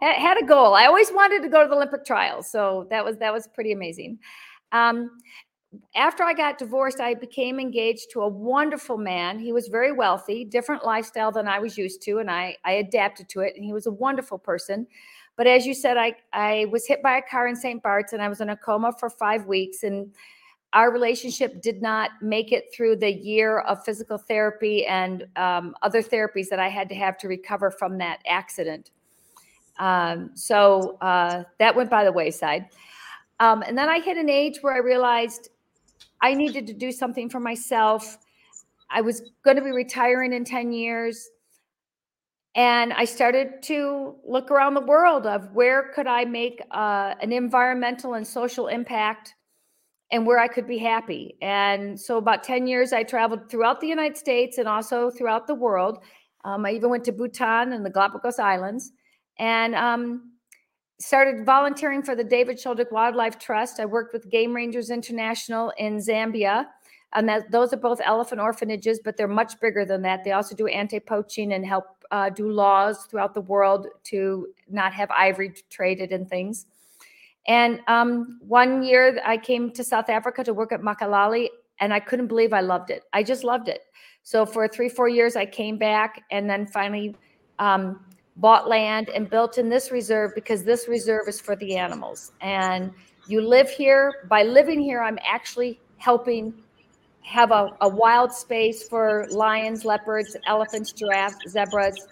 Had 0.00 0.40
a 0.40 0.46
goal. 0.46 0.74
I 0.74 0.86
always 0.86 1.10
wanted 1.10 1.42
to 1.42 1.48
go 1.48 1.62
to 1.62 1.68
the 1.68 1.74
Olympic 1.74 2.04
trials. 2.04 2.50
So 2.50 2.86
that 2.90 3.04
was, 3.04 3.16
that 3.18 3.32
was 3.32 3.48
pretty 3.48 3.72
amazing. 3.72 4.18
Um, 4.70 5.10
after 5.94 6.22
I 6.22 6.34
got 6.34 6.58
divorced, 6.58 7.00
I 7.00 7.14
became 7.14 7.58
engaged 7.58 8.10
to 8.12 8.22
a 8.22 8.28
wonderful 8.28 8.96
man. 8.96 9.38
He 9.38 9.52
was 9.52 9.68
very 9.68 9.92
wealthy, 9.92 10.44
different 10.44 10.84
lifestyle 10.84 11.32
than 11.32 11.48
I 11.48 11.58
was 11.58 11.76
used 11.76 12.00
to, 12.02 12.18
and 12.18 12.30
I, 12.30 12.56
I 12.64 12.72
adapted 12.72 13.28
to 13.30 13.40
it. 13.40 13.54
And 13.56 13.64
he 13.64 13.72
was 13.72 13.86
a 13.86 13.90
wonderful 13.90 14.38
person. 14.38 14.86
But 15.36 15.46
as 15.46 15.66
you 15.66 15.74
said, 15.74 15.96
I, 15.96 16.14
I 16.32 16.66
was 16.72 16.86
hit 16.86 17.02
by 17.02 17.18
a 17.18 17.22
car 17.22 17.46
in 17.46 17.54
St. 17.54 17.82
Bart's 17.82 18.12
and 18.12 18.20
I 18.20 18.28
was 18.28 18.40
in 18.40 18.50
a 18.50 18.56
coma 18.56 18.92
for 18.98 19.08
five 19.08 19.46
weeks. 19.46 19.84
And 19.84 20.12
our 20.72 20.92
relationship 20.92 21.62
did 21.62 21.80
not 21.80 22.10
make 22.20 22.52
it 22.52 22.66
through 22.74 22.96
the 22.96 23.10
year 23.10 23.60
of 23.60 23.82
physical 23.84 24.18
therapy 24.18 24.84
and 24.86 25.26
um, 25.36 25.74
other 25.82 26.02
therapies 26.02 26.48
that 26.48 26.58
I 26.58 26.68
had 26.68 26.88
to 26.90 26.94
have 26.94 27.16
to 27.18 27.28
recover 27.28 27.70
from 27.70 27.98
that 27.98 28.20
accident. 28.26 28.90
Um, 29.78 30.30
so 30.34 30.98
uh, 31.00 31.44
that 31.58 31.74
went 31.74 31.88
by 31.88 32.04
the 32.04 32.12
wayside. 32.12 32.66
Um, 33.40 33.62
and 33.62 33.78
then 33.78 33.88
I 33.88 34.00
hit 34.00 34.16
an 34.16 34.28
age 34.28 34.58
where 34.60 34.74
I 34.74 34.78
realized 34.78 35.48
I 36.20 36.34
needed 36.34 36.66
to 36.66 36.72
do 36.72 36.92
something 36.92 37.30
for 37.30 37.40
myself. 37.40 38.18
I 38.90 39.00
was 39.00 39.22
going 39.44 39.56
to 39.56 39.62
be 39.62 39.70
retiring 39.70 40.32
in 40.32 40.44
10 40.44 40.72
years. 40.72 41.30
And 42.54 42.92
I 42.92 43.04
started 43.04 43.62
to 43.64 44.16
look 44.26 44.50
around 44.50 44.74
the 44.74 44.80
world 44.80 45.26
of 45.26 45.52
where 45.52 45.92
could 45.94 46.08
I 46.08 46.24
make 46.24 46.60
uh, 46.72 47.14
an 47.22 47.32
environmental 47.32 48.14
and 48.14 48.26
social 48.26 48.66
impact 48.66 49.34
and 50.10 50.26
where 50.26 50.38
I 50.38 50.48
could 50.48 50.66
be 50.66 50.78
happy. 50.78 51.36
And 51.42 52.00
so 52.00 52.16
about 52.16 52.42
10 52.42 52.66
years, 52.66 52.92
I 52.92 53.02
traveled 53.02 53.50
throughout 53.50 53.80
the 53.80 53.86
United 53.86 54.16
States 54.16 54.58
and 54.58 54.66
also 54.66 55.10
throughout 55.10 55.46
the 55.46 55.54
world. 55.54 55.98
Um, 56.44 56.64
I 56.64 56.72
even 56.72 56.90
went 56.90 57.04
to 57.04 57.12
Bhutan 57.12 57.72
and 57.72 57.84
the 57.84 57.90
Galapagos 57.90 58.38
Islands 58.38 58.92
and 59.38 59.74
um, 59.74 60.32
started 60.98 61.44
volunteering 61.44 62.02
for 62.02 62.14
the 62.14 62.24
David 62.24 62.56
Sheldrick 62.56 62.90
Wildlife 62.90 63.38
Trust. 63.38 63.80
I 63.80 63.86
worked 63.86 64.12
with 64.12 64.30
Game 64.30 64.54
Rangers 64.54 64.90
International 64.90 65.72
in 65.76 65.98
Zambia. 65.98 66.66
And 67.14 67.26
that, 67.28 67.50
those 67.50 67.72
are 67.72 67.78
both 67.78 68.00
elephant 68.04 68.40
orphanages, 68.40 69.00
but 69.02 69.16
they're 69.16 69.28
much 69.28 69.58
bigger 69.60 69.86
than 69.86 70.02
that. 70.02 70.24
They 70.24 70.32
also 70.32 70.54
do 70.54 70.66
anti 70.66 71.00
poaching 71.00 71.54
and 71.54 71.64
help 71.64 71.86
uh, 72.10 72.28
do 72.30 72.50
laws 72.50 73.06
throughout 73.06 73.32
the 73.32 73.40
world 73.40 73.86
to 74.04 74.48
not 74.68 74.92
have 74.92 75.10
ivory 75.10 75.54
traded 75.70 76.12
and 76.12 76.28
things. 76.28 76.66
And 77.48 77.80
um, 77.88 78.38
one 78.46 78.82
year 78.82 79.20
I 79.24 79.38
came 79.38 79.70
to 79.72 79.82
South 79.82 80.10
Africa 80.10 80.44
to 80.44 80.52
work 80.52 80.70
at 80.70 80.82
Makalali, 80.82 81.48
and 81.80 81.92
I 81.94 81.98
couldn't 81.98 82.26
believe 82.26 82.52
I 82.52 82.60
loved 82.60 82.90
it. 82.90 83.04
I 83.14 83.22
just 83.22 83.42
loved 83.42 83.68
it. 83.68 83.80
So 84.22 84.44
for 84.44 84.68
three, 84.68 84.90
four 84.90 85.08
years, 85.08 85.34
I 85.34 85.46
came 85.46 85.78
back 85.78 86.24
and 86.30 86.48
then 86.48 86.66
finally 86.66 87.16
um, 87.58 88.04
bought 88.36 88.68
land 88.68 89.08
and 89.08 89.30
built 89.30 89.56
in 89.56 89.70
this 89.70 89.90
reserve 89.90 90.32
because 90.34 90.62
this 90.62 90.86
reserve 90.88 91.26
is 91.26 91.40
for 91.40 91.56
the 91.56 91.76
animals. 91.76 92.32
And 92.42 92.92
you 93.26 93.40
live 93.40 93.70
here. 93.70 94.26
By 94.28 94.42
living 94.42 94.80
here, 94.80 95.02
I'm 95.02 95.18
actually 95.26 95.80
helping 95.96 96.52
have 97.22 97.50
a, 97.50 97.70
a 97.80 97.88
wild 97.88 98.32
space 98.32 98.86
for 98.86 99.26
lions, 99.30 99.84
leopards, 99.86 100.36
elephants, 100.46 100.92
giraffes, 100.92 101.36
zebras. 101.48 102.06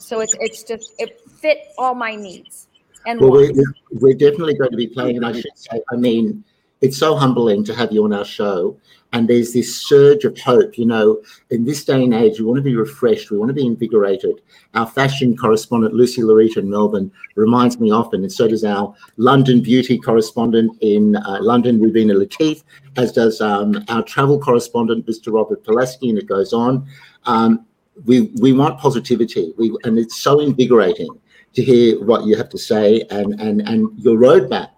So 0.00 0.20
it's 0.20 0.34
it's 0.40 0.64
just 0.64 0.92
it 0.98 1.20
fit 1.40 1.58
all 1.78 1.94
my 1.94 2.16
needs. 2.16 2.68
And 3.06 3.20
well, 3.20 3.30
we're, 3.30 3.52
we're 3.90 4.14
definitely 4.14 4.54
going 4.54 4.70
to 4.70 4.76
be 4.76 4.86
playing, 4.86 5.16
and 5.16 5.26
I 5.26 5.32
should 5.32 5.56
say, 5.56 5.80
I 5.90 5.96
mean, 5.96 6.44
it's 6.80 6.98
so 6.98 7.16
humbling 7.16 7.64
to 7.64 7.74
have 7.74 7.92
you 7.92 8.04
on 8.04 8.12
our 8.12 8.24
show 8.24 8.76
and 9.12 9.28
there's 9.28 9.52
this 9.52 9.74
surge 9.76 10.24
of 10.24 10.38
hope. 10.38 10.78
You 10.78 10.86
know, 10.86 11.22
in 11.50 11.64
this 11.64 11.84
day 11.84 12.02
and 12.02 12.14
age, 12.14 12.38
we 12.38 12.46
want 12.46 12.58
to 12.58 12.62
be 12.62 12.76
refreshed, 12.76 13.30
we 13.30 13.38
want 13.38 13.50
to 13.50 13.54
be 13.54 13.66
invigorated. 13.66 14.40
Our 14.74 14.86
fashion 14.86 15.36
correspondent, 15.36 15.94
Lucy 15.94 16.22
Larita 16.22 16.58
in 16.58 16.70
Melbourne, 16.70 17.12
reminds 17.34 17.78
me 17.78 17.90
often, 17.90 18.22
and 18.22 18.32
so 18.32 18.48
does 18.48 18.64
our 18.64 18.94
London 19.16 19.60
beauty 19.60 19.98
correspondent 19.98 20.76
in 20.80 21.16
uh, 21.16 21.38
London, 21.40 21.80
Rubina 21.80 22.14
Latif, 22.14 22.62
as 22.96 23.12
does 23.12 23.40
um, 23.40 23.84
our 23.88 24.02
travel 24.02 24.38
correspondent, 24.38 25.06
Mr. 25.06 25.32
Robert 25.32 25.64
Pulaski, 25.64 26.08
and 26.08 26.18
it 26.18 26.26
goes 26.26 26.52
on. 26.52 26.86
Um, 27.24 27.66
we, 28.06 28.32
we 28.40 28.52
want 28.52 28.78
positivity, 28.78 29.52
we, 29.58 29.76
and 29.84 29.98
it's 29.98 30.16
so 30.16 30.40
invigorating 30.40 31.10
to 31.54 31.62
hear 31.62 32.02
what 32.04 32.24
you 32.24 32.36
have 32.36 32.48
to 32.50 32.58
say 32.58 33.02
and, 33.10 33.40
and, 33.40 33.60
and 33.62 33.90
your 33.98 34.16
roadmap. 34.16 34.70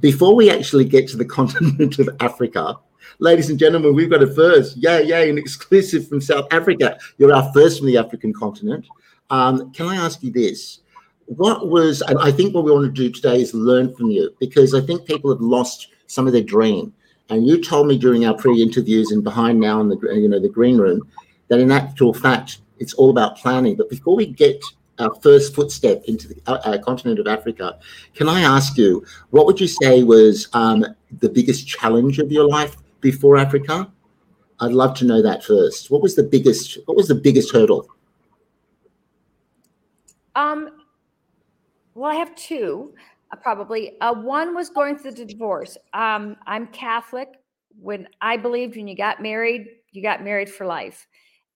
Before 0.00 0.34
we 0.34 0.50
actually 0.50 0.84
get 0.84 1.08
to 1.08 1.16
the 1.16 1.24
continent 1.38 1.98
of 1.98 2.08
Africa, 2.20 2.76
ladies 3.18 3.50
and 3.50 3.58
gentlemen, 3.58 3.94
we've 3.94 4.10
got 4.10 4.22
a 4.22 4.26
first. 4.26 4.76
Yay, 4.76 5.04
yay, 5.04 5.30
an 5.30 5.38
exclusive 5.38 6.08
from 6.08 6.20
South 6.20 6.46
Africa. 6.50 6.98
You're 7.18 7.34
our 7.34 7.52
first 7.52 7.78
from 7.78 7.86
the 7.86 7.98
African 7.98 8.32
continent. 8.32 8.86
Um, 9.30 9.72
can 9.72 9.86
I 9.86 9.96
ask 9.96 10.22
you 10.22 10.32
this? 10.32 10.80
What 11.26 11.68
was, 11.68 12.02
and 12.02 12.18
I 12.18 12.32
think 12.32 12.54
what 12.54 12.64
we 12.64 12.72
want 12.72 12.86
to 12.86 12.90
do 12.90 13.10
today 13.10 13.40
is 13.40 13.54
learn 13.54 13.94
from 13.94 14.10
you 14.10 14.34
because 14.40 14.74
I 14.74 14.80
think 14.80 15.06
people 15.06 15.30
have 15.30 15.40
lost 15.40 15.88
some 16.06 16.26
of 16.26 16.32
their 16.32 16.42
dream. 16.42 16.92
And 17.28 17.46
you 17.46 17.62
told 17.62 17.86
me 17.86 17.96
during 17.96 18.26
our 18.26 18.34
pre-interviews 18.34 19.12
and 19.12 19.22
behind 19.22 19.60
now 19.60 19.80
in 19.80 19.88
the 19.88 19.96
you 20.14 20.28
know 20.28 20.40
the 20.40 20.48
green 20.48 20.78
room 20.78 21.08
that 21.46 21.60
in 21.60 21.70
actual 21.70 22.12
fact 22.12 22.58
it's 22.80 22.94
all 22.94 23.10
about 23.10 23.36
planning. 23.36 23.76
But 23.76 23.88
before 23.88 24.16
we 24.16 24.26
get 24.26 24.60
our 25.00 25.14
first 25.16 25.54
footstep 25.54 26.02
into 26.04 26.28
the 26.28 26.40
uh, 26.46 26.60
uh 26.64 26.78
continent 26.78 27.18
of 27.18 27.26
Africa, 27.26 27.78
can 28.14 28.28
I 28.28 28.42
ask 28.42 28.76
you 28.76 29.04
what 29.30 29.46
would 29.46 29.60
you 29.60 29.68
say 29.68 30.02
was 30.02 30.48
um, 30.52 30.84
the 31.20 31.28
biggest 31.28 31.66
challenge 31.66 32.18
of 32.18 32.30
your 32.30 32.48
life 32.48 32.76
before 33.00 33.36
Africa? 33.36 33.90
I'd 34.60 34.72
love 34.72 34.94
to 34.98 35.06
know 35.06 35.22
that 35.22 35.42
first. 35.42 35.90
What 35.90 36.02
was 36.02 36.14
the 36.14 36.22
biggest? 36.22 36.78
What 36.84 36.96
was 36.96 37.08
the 37.08 37.14
biggest 37.14 37.52
hurdle? 37.52 37.88
Um, 40.34 40.70
well, 41.94 42.10
I 42.10 42.14
have 42.14 42.34
two, 42.34 42.94
uh, 43.32 43.36
probably. 43.36 43.98
Uh, 44.00 44.14
one 44.14 44.54
was 44.54 44.68
going 44.68 44.98
through 44.98 45.12
the 45.12 45.24
divorce. 45.24 45.76
Um, 45.94 46.36
I'm 46.46 46.66
Catholic. 46.68 47.28
When 47.80 48.06
I 48.20 48.36
believed 48.36 48.76
when 48.76 48.86
you 48.86 48.96
got 48.96 49.22
married, 49.22 49.66
you 49.92 50.02
got 50.02 50.22
married 50.22 50.50
for 50.50 50.66
life, 50.66 51.06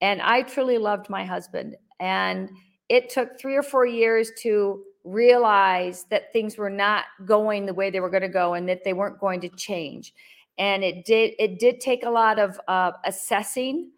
and 0.01 0.21
I 0.21 0.41
truly 0.41 0.77
loved 0.79 1.09
my 1.09 1.23
husband. 1.23 1.75
And 1.99 2.49
it 2.89 3.09
took 3.09 3.39
three 3.39 3.55
or 3.55 3.63
four 3.63 3.85
years 3.85 4.31
to 4.41 4.83
realize 5.03 6.05
that 6.09 6.33
things 6.33 6.57
were 6.57 6.69
not 6.69 7.05
going 7.25 7.65
the 7.65 7.73
way 7.73 7.89
they 7.89 7.99
were 7.99 8.09
going 8.09 8.21
to 8.21 8.29
go, 8.29 8.53
and 8.53 8.67
that 8.67 8.83
they 8.83 8.93
weren't 8.93 9.19
going 9.19 9.41
to 9.41 9.49
change 9.49 10.13
and 10.57 10.83
it 10.83 11.05
did 11.05 11.33
it 11.39 11.59
did 11.59 11.79
take 11.79 12.05
a 12.05 12.09
lot 12.09 12.39
of 12.39 12.59
uh, 12.67 12.91
assessing 13.05 13.91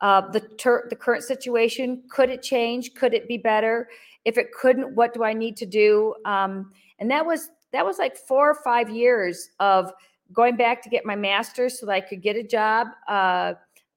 uh, 0.00 0.30
the 0.30 0.40
ter- 0.40 0.86
the 0.88 0.96
current 0.96 1.24
situation. 1.24 2.02
Could 2.10 2.30
it 2.30 2.42
change? 2.42 2.94
Could 2.94 3.14
it 3.14 3.26
be 3.28 3.38
better? 3.38 3.88
If 4.24 4.38
it 4.38 4.52
couldn't, 4.52 4.94
what 4.94 5.14
do 5.14 5.24
I 5.24 5.32
need 5.32 5.56
to 5.58 5.66
do? 5.66 6.14
Um, 6.24 6.72
and 6.98 7.10
that 7.10 7.24
was 7.24 7.50
that 7.72 7.84
was 7.84 7.98
like 7.98 8.16
four 8.16 8.50
or 8.50 8.54
five 8.54 8.88
years 8.90 9.50
of 9.60 9.92
going 10.32 10.56
back 10.56 10.82
to 10.82 10.88
get 10.88 11.04
my 11.04 11.16
master's 11.16 11.78
so 11.78 11.86
that 11.86 11.92
I 11.92 12.00
could 12.00 12.22
get 12.22 12.36
a 12.36 12.42
job. 12.42 12.88
Uh, 13.08 13.54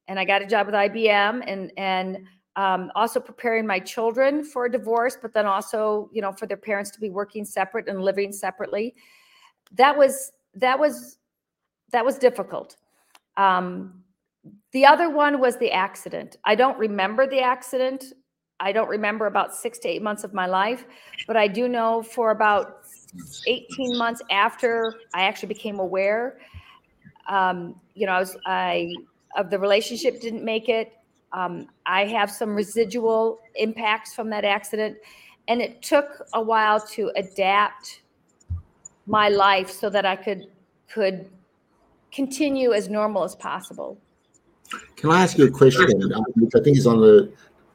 and 0.08 0.20
I 0.20 0.26
got 0.26 0.42
a 0.42 0.48
job 0.48 0.66
with 0.66 0.76
IBM 0.76 1.44
and 1.46 1.72
and 1.78 2.26
um, 2.56 2.92
also 2.96 3.20
preparing 3.20 3.66
my 3.66 3.80
children 3.80 4.44
for 4.44 4.66
a 4.66 4.72
divorce, 4.72 5.18
but 5.22 5.34
then 5.34 5.46
also 5.46 6.10
you 6.14 6.22
know 6.22 6.32
for 6.32 6.46
their 6.46 6.58
parents 6.58 6.92
to 6.92 7.00
be 7.00 7.10
working 7.10 7.46
separate 7.46 7.88
and 7.88 8.02
living 8.02 8.32
separately. 8.32 8.96
That 9.74 9.98
was 9.98 10.32
that 10.56 10.78
was 10.78 11.18
that 11.92 12.06
was 12.06 12.18
difficult. 12.18 12.78
Um, 13.38 14.04
the 14.72 14.86
other 14.86 15.10
one 15.10 15.40
was 15.40 15.58
the 15.58 15.72
accident. 15.72 16.38
I 16.46 16.56
don't 16.56 16.78
remember 16.78 17.28
the 17.28 17.40
accident. 17.40 18.14
I 18.60 18.72
don't 18.72 18.90
remember 18.90 19.28
about 19.28 19.56
six 19.56 19.80
to 19.80 19.88
eight 19.88 20.02
months 20.02 20.24
of 20.24 20.34
my 20.34 20.46
life, 20.46 20.86
but 21.28 21.38
I 21.38 21.48
do 21.48 21.70
know 21.70 22.04
for 22.04 22.32
about 22.32 22.80
18 23.48 23.98
months 23.98 24.22
after 24.30 24.96
I 25.14 25.24
actually 25.24 25.48
became 25.48 25.80
aware, 25.80 26.40
um, 27.30 27.80
you 27.94 28.06
know, 28.06 28.14
I 28.14 28.20
was, 28.20 28.38
I, 28.46 28.94
of 29.38 29.50
the 29.50 29.60
relationship 29.60 30.20
didn't 30.20 30.44
make 30.44 30.68
it. 30.68 30.92
Um, 31.32 31.68
I 31.86 32.06
have 32.06 32.32
some 32.32 32.56
residual 32.56 33.40
impacts 33.56 34.14
from 34.14 34.30
that 34.32 34.46
accident. 34.46 34.98
and 35.48 35.62
it 35.62 35.82
took 35.82 36.28
a 36.34 36.42
while 36.42 36.80
to 36.80 37.12
adapt 37.16 38.02
my 39.08 39.30
life 39.30 39.70
so 39.70 39.90
that 39.90 40.06
I 40.06 40.16
could 40.16 40.46
could 40.94 41.28
continue 42.12 42.74
as 42.74 42.90
normal 42.90 43.24
as 43.24 43.36
possible. 43.36 43.98
Can 44.96 45.12
I 45.12 45.22
ask 45.22 45.38
you 45.38 45.46
a 45.46 45.52
question, 45.52 46.14
um, 46.14 46.26
which 46.36 46.52
I 46.56 46.62
think 46.64 46.78
is 46.78 46.88
on 46.88 47.02
the 47.02 47.32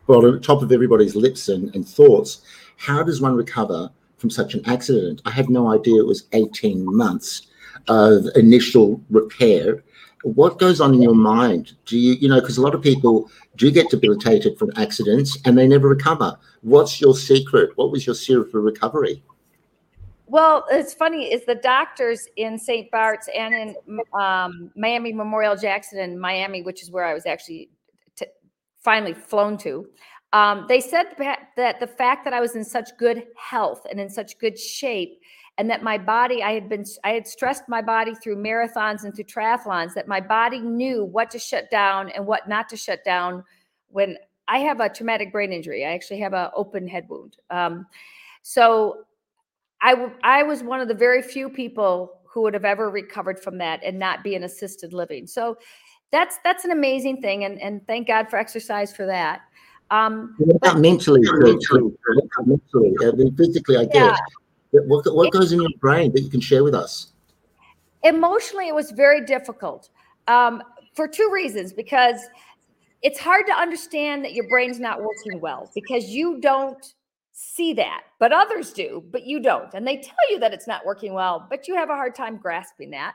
well, 0.07 0.39
top 0.41 0.63
of 0.63 0.71
everybody's 0.71 1.17
lips 1.17 1.49
and, 1.49 1.75
and 1.75 1.87
thoughts? 1.87 2.43
How 2.77 3.03
does 3.03 3.21
one 3.21 3.35
recover 3.35 3.91
from 4.19 4.31
such 4.31 4.55
an 4.55 4.63
accident? 4.67 5.23
I 5.25 5.31
had 5.31 5.49
no 5.49 5.73
idea 5.73 6.01
it 6.01 6.07
was 6.07 6.27
18 6.33 6.85
months 6.85 7.49
of 7.89 8.27
initial 8.37 9.01
repair. 9.11 9.83
What 10.25 10.59
goes 10.59 10.81
on 10.81 10.95
in 10.95 11.03
your 11.03 11.15
mind? 11.15 11.75
Do 11.85 11.99
you, 11.99 12.15
you 12.15 12.29
know, 12.29 12.41
because 12.41 12.57
a 12.57 12.63
lot 12.63 12.75
of 12.75 12.83
people 12.83 13.31
do 13.57 13.71
get 13.71 13.91
debilitated 13.91 14.59
from 14.59 14.73
accidents 14.77 15.39
and 15.45 15.57
they 15.57 15.69
never 15.69 15.89
recover. 15.89 16.37
What's 16.63 17.01
your 17.01 17.15
secret? 17.15 17.71
What 17.77 17.91
was 17.91 18.07
your 18.07 18.15
secret 18.15 18.51
for 18.51 18.61
recovery? 18.61 19.23
Well, 20.27 20.65
it's 20.71 20.95
funny 20.95 21.33
is 21.33 21.45
the 21.45 21.55
doctors 21.55 22.27
in 22.37 22.59
St. 22.59 22.91
Bart's 22.91 23.29
and 23.37 23.55
in 23.55 24.01
um, 24.19 24.71
Miami 24.75 25.13
Memorial 25.13 25.55
Jackson 25.57 25.99
in 25.99 26.19
Miami, 26.19 26.63
which 26.63 26.83
is 26.83 26.91
where 26.91 27.05
I 27.05 27.13
was 27.13 27.27
actually 27.27 27.69
t- 28.17 28.27
finally 28.83 29.13
flown 29.13 29.59
to. 29.59 29.87
Um, 30.33 30.65
they 30.69 30.81
said 30.81 31.15
that 31.19 31.79
the 31.79 31.87
fact 31.87 32.25
that 32.25 32.33
I 32.33 32.41
was 32.41 32.57
in 32.57 32.65
such 32.65 32.97
good 32.99 33.25
health 33.37 33.87
and 33.89 34.01
in 34.01 34.09
such 34.09 34.37
good 34.39 34.59
shape, 34.59 35.21
and 35.59 35.71
that 35.71 35.83
my 35.83 35.99
body, 35.99 36.43
I 36.43 36.53
had 36.53 36.69
been, 36.69 36.85
I 37.05 37.11
had 37.11 37.27
stressed 37.27 37.65
my 37.69 37.81
body 37.81 38.15
through 38.15 38.37
marathons 38.37 39.05
and 39.05 39.15
through 39.15 39.25
triathlons, 39.25 39.95
that 39.95 40.09
my 40.09 40.21
body 40.21 40.61
knew 40.61 41.05
what 41.05 41.31
to 41.31 41.39
shut 41.39 41.71
down 41.71 42.11
and 42.11 42.27
what 42.27 42.49
not 42.49 42.69
to 42.71 42.77
shut 42.77 43.05
down. 43.05 43.45
When 43.89 44.17
I 44.49 44.59
have 44.59 44.81
a 44.81 44.89
traumatic 44.89 45.31
brain 45.31 45.53
injury, 45.53 45.85
I 45.85 45.93
actually 45.93 46.21
have 46.21 46.35
an 46.35 46.51
open 46.57 46.89
head 46.89 47.09
wound. 47.09 47.37
Um, 47.51 47.87
so 48.43 49.05
I, 49.81 50.11
I 50.23 50.43
was 50.43 50.63
one 50.63 50.81
of 50.81 50.89
the 50.89 50.95
very 50.95 51.23
few 51.23 51.49
people 51.49 52.21
who 52.25 52.43
would 52.43 52.55
have 52.55 52.65
ever 52.65 52.91
recovered 52.91 53.39
from 53.39 53.59
that 53.59 53.81
and 53.85 53.97
not 53.97 54.25
be 54.25 54.35
in 54.35 54.43
assisted 54.43 54.93
living. 54.93 55.27
So 55.27 55.57
that's 56.11 56.39
that's 56.45 56.65
an 56.65 56.71
amazing 56.71 57.21
thing, 57.21 57.45
and 57.45 57.61
and 57.61 57.85
thank 57.87 58.07
God 58.07 58.29
for 58.31 58.37
exercise 58.37 58.95
for 58.95 59.07
that. 59.07 59.43
Um, 59.91 60.35
what 60.39 60.57
about 60.57 60.81
mentally? 60.81 61.21
mentally, 61.23 61.93
mentally, 62.45 62.95
I 63.03 63.11
mean, 63.13 63.37
physically, 63.37 63.77
I 63.77 63.87
yeah. 63.93 64.17
What, 64.87 65.05
what 65.15 65.33
goes 65.33 65.53
in 65.53 65.61
your 65.61 65.71
brain 65.81 66.13
that 66.13 66.23
you 66.23 66.31
can 66.31 66.41
share 66.41 66.65
with 66.65 66.75
us? 66.75 67.13
Emotionally, 68.03 68.69
it 68.69 68.75
was 68.75 68.91
very 68.91 69.25
difficult 69.25 69.91
um, 70.29 70.63
for 70.95 71.09
two 71.09 71.31
reasons. 71.33 71.73
Because 71.73 72.21
it's 73.03 73.19
hard 73.19 73.47
to 73.47 73.53
understand 73.53 74.25
that 74.25 74.33
your 74.33 74.49
brain's 74.49 74.81
not 74.81 75.01
working 75.03 75.41
well 75.41 75.71
because 75.75 76.07
you 76.07 76.41
don't 76.41 76.95
see 77.33 77.75
that, 77.75 78.05
but 78.19 78.33
others 78.33 78.73
do, 78.73 79.05
but 79.11 79.27
you 79.27 79.41
don't. 79.41 79.75
And 79.75 79.87
they 79.87 79.99
tell 79.99 80.31
you 80.31 80.39
that 80.39 80.55
it's 80.55 80.67
not 80.67 80.87
working 80.87 81.13
well, 81.13 81.47
but 81.51 81.69
you 81.69 81.75
have 81.75 81.91
a 81.91 81.95
hard 81.95 82.15
time 82.15 82.39
grasping 82.39 82.91
that. 82.91 83.15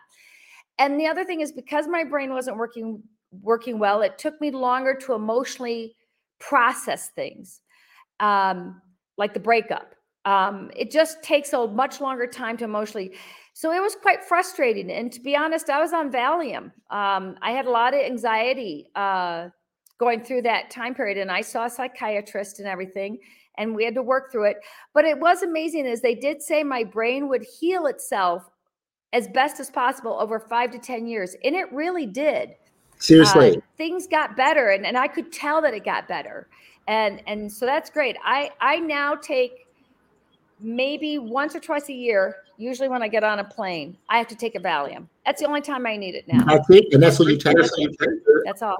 And 0.78 1.00
the 1.00 1.08
other 1.08 1.26
thing 1.26 1.42
is 1.42 1.52
because 1.52 1.88
my 1.88 2.04
brain 2.04 2.32
wasn't 2.34 2.58
working 2.58 3.02
working 3.42 3.78
well, 3.80 4.02
it 4.02 4.18
took 4.18 4.40
me 4.42 4.52
longer 4.52 4.96
to 4.96 5.14
emotionally 5.14 5.96
process 6.40 7.10
things, 7.10 7.62
um, 8.20 8.82
like 9.18 9.34
the 9.34 9.40
breakup. 9.40 9.94
Um, 10.26 10.70
it 10.76 10.92
just 10.92 11.24
takes 11.24 11.54
a 11.54 11.68
much 11.68 12.02
longer 12.02 12.28
time 12.28 12.58
to 12.58 12.66
emotionally. 12.66 13.16
So 13.54 13.72
it 13.72 13.82
was 13.82 13.96
quite 13.96 14.24
frustrating. 14.24 14.92
And 14.92 15.12
to 15.12 15.20
be 15.20 15.36
honest, 15.36 15.70
I 15.70 15.80
was 15.80 15.94
on 15.94 16.12
Valium. 16.12 16.72
Um, 16.90 17.36
I 17.42 17.52
had 17.52 17.66
a 17.66 17.72
lot 17.72 17.94
of 17.94 18.02
anxiety 18.02 18.90
uh, 18.96 19.50
going 19.98 20.24
through 20.24 20.44
that 20.44 20.70
time 20.70 20.94
period, 20.94 21.18
and 21.18 21.32
I 21.32 21.42
saw 21.42 21.66
a 21.66 21.70
psychiatrist 21.70 22.60
and 22.60 22.68
everything 22.68 23.20
and 23.60 23.76
we 23.76 23.84
had 23.84 23.94
to 23.94 24.02
work 24.02 24.32
through 24.32 24.46
it. 24.46 24.58
But 24.94 25.06
it 25.06 25.20
was 25.20 25.44
amazing 25.44 25.86
as 25.86 26.02
they 26.02 26.16
did 26.16 26.42
say 26.42 26.64
my 26.64 26.84
brain 26.84 27.28
would 27.28 27.44
heal 27.44 27.86
itself 27.86 28.50
as 29.14 29.28
best 29.28 29.60
as 29.60 29.70
possible 29.70 30.18
over 30.20 30.40
five 30.40 30.72
to 30.72 30.80
10 30.80 31.06
years. 31.06 31.36
And 31.44 31.56
it 31.56 31.72
really 31.72 32.06
did. 32.06 32.56
Seriously. 33.00 33.58
Uh, 33.58 33.62
things 33.78 34.08
got 34.08 34.36
better 34.36 34.70
and, 34.70 34.86
and 34.86 34.98
I 34.98 35.08
could 35.08 35.32
tell 35.32 35.62
that 35.62 35.74
it 35.74 35.86
got 35.86 36.08
better. 36.08 36.48
And 36.88 37.22
and 37.28 37.52
so 37.52 37.66
that's 37.66 37.90
great. 37.90 38.18
I 38.24 38.50
I 38.60 38.78
now 38.78 39.14
take 39.16 39.68
maybe 40.60 41.18
once 41.18 41.56
or 41.56 41.60
twice 41.60 41.90
a 41.90 41.94
year, 41.94 42.38
usually 42.58 42.90
when 42.90 43.02
I 43.02 43.08
get 43.08 43.24
on 43.24 43.40
a 43.40 43.44
plane, 43.44 43.98
I 44.10 44.18
have 44.18 44.28
to 44.28 44.36
take 44.36 44.56
a 44.56 44.60
Valium. 44.60 45.08
That's 45.26 45.42
the 45.42 45.48
only 45.48 45.62
time 45.62 45.86
I 45.86 45.96
need 45.98 46.16
it 46.16 46.28
now. 46.28 46.44
That's 46.46 46.70
it. 46.70 46.94
And 46.94 47.02
that's 47.02 47.20
what 47.20 47.30
you 47.30 47.38
take. 47.38 47.56
That's 48.46 48.62
all 48.62 48.78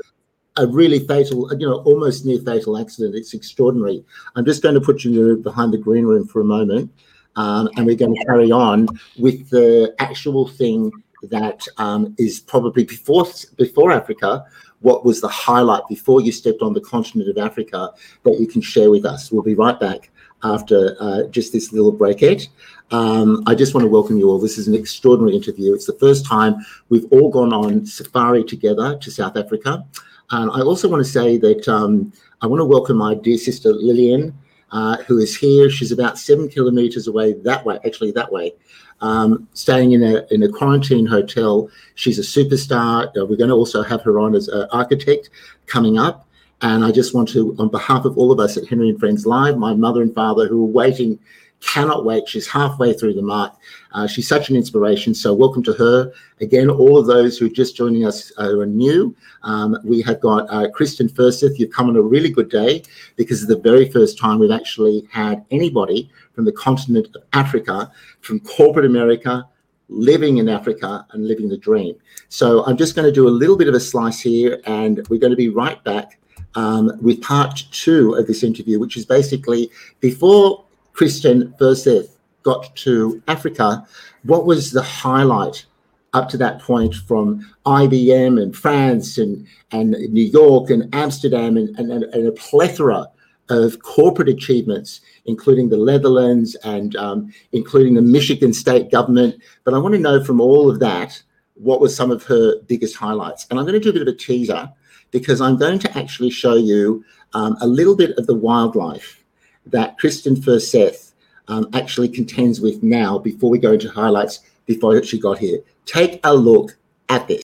a 0.58 0.68
really 0.68 1.00
fatal, 1.08 1.52
you 1.58 1.68
know, 1.68 1.82
almost 1.84 2.26
near 2.26 2.40
fatal 2.40 2.78
accident. 2.78 3.16
It's 3.16 3.34
extraordinary. 3.34 4.04
I'm 4.36 4.46
just 4.46 4.62
going 4.62 4.76
to 4.76 4.82
put 4.82 5.04
you 5.04 5.38
behind 5.38 5.74
the 5.74 5.78
green 5.78 6.06
room 6.06 6.28
for 6.28 6.42
a 6.42 6.46
moment, 6.46 6.92
um, 7.36 7.70
and 7.76 7.86
we're 7.86 7.96
going 7.96 8.16
to 8.16 8.26
carry 8.26 8.52
on 8.52 8.88
with 9.18 9.50
the 9.50 9.96
actual 10.00 10.48
thing 10.48 10.92
that 11.24 11.66
um, 11.78 12.14
is 12.18 12.40
probably 12.40 12.84
before 12.84 13.26
before 13.56 13.92
Africa. 13.92 14.46
What 14.82 15.04
was 15.04 15.20
the 15.20 15.28
highlight 15.28 15.84
before 15.90 16.22
you 16.22 16.32
stepped 16.32 16.62
on 16.62 16.74
the 16.74 16.82
continent 16.82 17.30
of 17.30 17.38
Africa 17.38 17.92
that 18.24 18.40
you 18.40 18.48
can 18.48 18.62
share 18.62 18.90
with 18.90 19.06
us? 19.06 19.32
We'll 19.32 19.44
be 19.44 19.56
right 19.56 19.80
back 19.80 20.10
after 20.44 20.96
uh, 21.00 21.24
just 21.28 21.54
this 21.54 21.72
little 21.72 21.94
breakette. 21.94 22.48
Um, 22.92 23.44
I 23.46 23.56
just 23.56 23.74
want 23.74 23.84
to 23.84 23.90
welcome 23.90 24.18
you 24.18 24.30
all. 24.30 24.40
This 24.40 24.58
is 24.58 24.68
an 24.68 24.74
extraordinary 24.74 25.36
interview. 25.36 25.74
It's 25.74 25.86
the 25.86 25.98
first 26.00 26.26
time 26.26 26.56
we've 26.90 27.06
all 27.12 27.30
gone 27.30 27.54
on 27.54 27.86
safari 27.86 28.44
together 28.44 28.98
to 28.98 29.12
South 29.12 29.38
Africa. 29.38 29.86
And 30.32 30.52
I 30.52 30.62
also 30.62 30.88
want 30.88 31.04
to 31.04 31.12
say 31.12 31.38
that 31.38 31.68
um, 31.68 32.14
I 32.42 32.48
want 32.48 32.62
to 32.62 32.66
welcome 32.66 32.98
my 32.98 33.16
dear 33.16 33.38
sister 33.38 33.74
Lillian, 33.74 34.38
uh, 34.72 34.98
who 35.04 35.18
is 35.18 35.36
here. 35.36 35.70
She's 35.70 35.92
about 35.92 36.18
seven 36.18 36.48
kilometers 36.48 37.08
away 37.08 37.34
that 37.34 37.66
way, 37.66 37.80
actually 37.86 38.12
that 38.12 38.32
way, 38.32 38.54
um, 39.02 39.48
staying 39.54 39.94
in 39.94 40.04
a 40.04 40.26
in 40.32 40.44
a 40.44 40.50
quarantine 40.50 41.06
hotel. 41.06 41.70
She's 41.96 42.20
a 42.20 42.22
superstar. 42.22 43.08
Uh, 43.08 43.26
we're 43.26 43.38
going 43.38 43.50
to 43.50 43.56
also 43.56 43.82
have 43.82 44.04
her 44.04 44.20
on 44.20 44.36
as 44.36 44.48
an 44.48 44.68
architect 44.72 45.32
coming 45.66 45.98
up. 45.98 46.28
And 46.62 46.84
I 46.84 46.92
just 46.92 47.14
want 47.14 47.30
to, 47.30 47.56
on 47.58 47.70
behalf 47.70 48.06
of 48.06 48.18
all 48.18 48.32
of 48.32 48.40
us 48.40 48.58
at 48.58 48.68
Henry 48.68 48.90
and 48.90 49.00
Friends 49.00 49.26
Live, 49.26 49.58
my 49.58 49.74
mother 49.74 50.02
and 50.02 50.14
father 50.14 50.48
who 50.48 50.64
are 50.64 50.72
waiting 50.72 51.20
cannot 51.62 52.06
wait. 52.06 52.28
She's 52.28 52.48
halfway 52.48 52.94
through 52.94 53.14
the 53.14 53.22
mark. 53.22 53.54
Uh, 53.92 54.08
she's 54.08 54.28
such 54.28 54.50
an 54.50 54.56
inspiration. 54.56 55.14
So, 55.14 55.34
welcome 55.34 55.64
to 55.64 55.74
her. 55.74 56.12
Again, 56.42 56.70
all 56.70 56.98
of 56.98 57.08
those 57.08 57.38
who 57.38 57.48
are 57.48 57.50
just 57.50 57.76
joining 57.76 58.06
us 58.06 58.32
are 58.38 58.66
new. 58.66 59.16
Um, 59.44 59.78
we 59.84 60.02
have 60.04 60.20
got 60.22 60.48
uh, 60.50 60.70
Kristen 60.70 61.10
Furseth. 61.10 61.58
You've 61.58 61.72
come 61.72 61.90
on 61.90 61.96
a 61.96 62.02
really 62.02 62.30
good 62.30 62.50
day 62.50 62.84
because 63.16 63.42
it's 63.42 63.50
the 63.50 63.60
very 63.60 63.90
first 63.90 64.18
time 64.18 64.40
we've 64.40 64.52
actually 64.52 65.08
had 65.12 65.46
anybody 65.52 66.10
from 66.34 66.46
the 66.46 66.52
continent 66.54 67.08
of 67.16 67.24
Africa, 67.34 67.92
from 68.22 68.40
corporate 68.42 68.86
America, 68.86 69.48
living 69.90 70.38
in 70.38 70.48
Africa 70.48 71.06
and 71.12 71.28
living 71.28 71.50
the 71.50 71.58
dream. 71.58 71.96
So, 72.30 72.64
I'm 72.66 72.78
just 72.78 72.96
going 72.96 73.06
to 73.06 73.14
do 73.14 73.28
a 73.28 73.30
little 73.30 73.58
bit 73.58 73.68
of 73.68 73.74
a 73.74 73.80
slice 73.80 74.20
here, 74.20 74.62
and 74.66 75.06
we're 75.10 75.20
going 75.20 75.32
to 75.32 75.38
be 75.38 75.50
right 75.50 75.84
back. 75.84 76.20
Um, 76.56 76.92
with 77.02 77.22
part 77.22 77.64
two 77.72 78.16
of 78.16 78.26
this 78.26 78.44
interview, 78.44 78.80
which 78.80 78.98
is 78.98 79.06
basically 79.06 79.70
before 80.00 80.66
Kristen 80.94 81.54
Furseth 81.60 82.10
got 82.44 82.76
to 82.78 83.22
Africa, 83.28 83.86
what 84.24 84.46
was 84.46 84.72
the 84.72 84.82
highlight 84.82 85.66
up 86.14 86.30
to 86.30 86.38
that 86.38 86.60
point 86.60 86.96
from 86.96 87.48
IBM 87.66 88.42
and 88.42 88.56
France 88.56 89.18
and, 89.18 89.46
and 89.72 89.92
New 89.92 90.24
York 90.24 90.70
and 90.70 90.94
Amsterdam 90.94 91.58
and, 91.58 91.78
and, 91.78 91.92
and 91.92 92.28
a 92.28 92.32
plethora 92.32 93.08
of 93.50 93.82
corporate 93.82 94.30
achievements, 94.30 95.02
including 95.26 95.70
the 95.70 95.78
Netherlands 95.78 96.56
and 96.64 96.96
um, 96.96 97.34
including 97.52 97.96
the 97.96 98.02
Michigan 98.02 98.54
state 98.54 98.92
government. 98.92 99.42
But 99.64 99.74
I 99.74 99.80
want 99.80 99.96
to 99.96 100.00
know 100.00 100.24
from 100.24 100.40
all 100.40 100.70
of 100.70 100.80
that, 100.80 101.22
what 101.56 101.82
were 101.82 101.90
some 101.90 102.12
of 102.12 102.24
her 102.24 102.60
biggest 102.68 102.96
highlights? 102.96 103.46
And 103.50 103.60
I'm 103.60 103.66
going 103.66 103.80
to 103.80 103.80
do 103.80 103.90
a 103.90 103.94
bit 103.94 104.02
of 104.02 104.08
a 104.08 104.18
teaser 104.18 104.72
because 105.12 105.42
I'm 105.42 105.58
going 105.58 105.80
to 105.80 105.98
actually 105.98 106.30
show 106.30 106.56
you 106.56 107.04
um, 107.34 107.58
a 107.62 107.68
little 107.68 107.96
bit 107.96 108.18
of 108.18 108.28
the 108.28 108.36
wildlife 108.36 109.24
that 109.66 109.98
Kristen 109.98 110.36
Furseth 110.36 111.12
um, 111.48 111.68
actually 111.74 112.10
contends 112.10 112.62
with 112.62 112.82
now 112.84 113.18
before 113.18 113.50
we 113.50 113.60
go 113.60 113.74
into 113.74 113.90
highlights 113.90 114.40
before 114.66 115.04
she 115.04 115.20
got 115.20 115.40
here. 115.40 115.60
Take 115.86 116.20
a 116.24 116.34
look 116.34 116.78
at 117.10 117.28
this. 117.28 117.42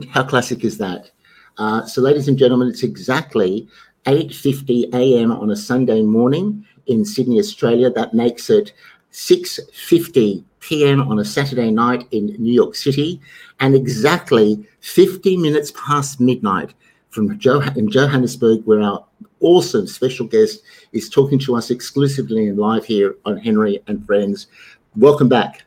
How 0.00 0.22
classic 0.22 0.64
is 0.64 0.78
that? 0.78 1.10
Uh, 1.58 1.84
so, 1.84 2.00
ladies 2.00 2.28
and 2.28 2.38
gentlemen, 2.38 2.68
it's 2.68 2.82
exactly 2.82 3.68
8:50 4.06 4.94
a.m. 4.94 5.32
on 5.32 5.50
a 5.50 5.56
Sunday 5.56 6.02
morning 6.02 6.64
in 6.86 7.04
Sydney, 7.04 7.38
Australia. 7.38 7.90
That 7.90 8.14
makes 8.14 8.48
it 8.48 8.72
6:50 9.12 10.44
p.m. 10.60 11.02
on 11.02 11.18
a 11.18 11.24
Saturday 11.24 11.70
night 11.70 12.06
in 12.12 12.36
New 12.38 12.52
York 12.52 12.74
City, 12.74 13.20
and 13.60 13.74
exactly 13.74 14.64
50 14.80 15.36
minutes 15.36 15.72
past 15.72 16.20
midnight 16.20 16.72
from 17.10 17.38
jo- 17.38 17.60
in 17.76 17.90
Johannesburg, 17.90 18.62
where 18.64 18.80
our 18.80 19.04
awesome 19.40 19.86
special 19.86 20.26
guest 20.26 20.62
is 20.92 21.10
talking 21.10 21.38
to 21.40 21.56
us 21.56 21.70
exclusively 21.70 22.48
and 22.48 22.58
live 22.58 22.84
here 22.84 23.16
on 23.24 23.36
Henry 23.36 23.82
and 23.88 24.06
Friends. 24.06 24.46
Welcome 24.96 25.28
back. 25.28 25.64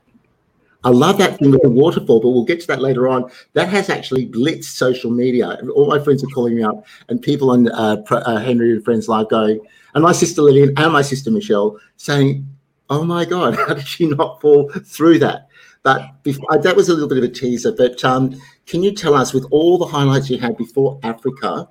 I 0.86 0.89
love 0.89 1.17
that 1.17 1.39
thing 1.39 1.50
with 1.50 1.63
the 1.63 1.69
waterfall, 1.69 2.19
but 2.19 2.30
we'll 2.30 2.45
get 2.45 2.62
to 2.62 2.67
that 2.67 2.80
later 2.80 3.08
on. 3.08 3.32
That 3.54 3.69
has 3.69 3.89
actually 3.89 4.28
blitzed 4.28 4.65
social 4.65 5.10
media. 5.10 5.58
All 5.76 5.88
my 5.88 5.98
friends 5.98 6.24
are 6.24 6.28
calling 6.28 6.56
me 6.56 6.63
up, 6.63 6.86
and 7.10 7.19
people 7.19 7.50
on 7.50 7.69
uh, 7.71 8.04
uh, 8.12 8.38
Henry 8.38 8.71
and 8.71 8.86
Friends 8.86 9.08
Live 9.08 9.28
going, 9.30 9.60
and 9.95 10.04
my 10.04 10.12
sister 10.12 10.43
Lillian 10.43 10.74
and 10.78 10.93
my 10.93 11.02
sister 11.02 11.32
Michelle 11.32 11.80
saying, 11.98 12.48
"Oh 12.91 13.04
my 13.04 13.26
God, 13.26 13.56
how 13.67 13.74
did 13.74 13.88
she 13.88 14.08
not 14.08 14.39
fall 14.41 14.69
through 14.69 15.19
that?" 15.19 15.48
But 15.82 16.21
before, 16.21 16.54
uh, 16.54 16.58
that 16.60 16.76
was 16.76 16.88
a 16.88 16.93
little 16.93 17.10
bit 17.10 17.17
of 17.17 17.24
a 17.24 17.30
teaser. 17.30 17.71
But 17.71 18.04
um, 18.06 18.39
can 18.67 18.84
you 18.84 18.93
tell 18.93 19.15
us, 19.15 19.34
with 19.34 19.48
all 19.50 19.80
the 19.80 19.88
highlights 19.88 20.30
you 20.30 20.38
had 20.38 20.56
before 20.56 21.00
Africa, 21.02 21.67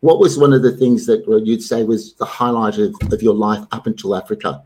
what 0.00 0.20
was 0.20 0.38
one 0.38 0.54
of 0.54 0.62
the 0.62 0.72
things 0.72 1.04
that 1.04 1.24
you'd 1.44 1.62
say 1.62 1.84
was 1.84 2.14
the 2.14 2.24
highlight 2.24 2.78
of, 2.78 2.94
of 3.12 3.22
your 3.22 3.34
life 3.34 3.64
up 3.72 3.86
until 3.86 4.16
Africa? 4.16 4.62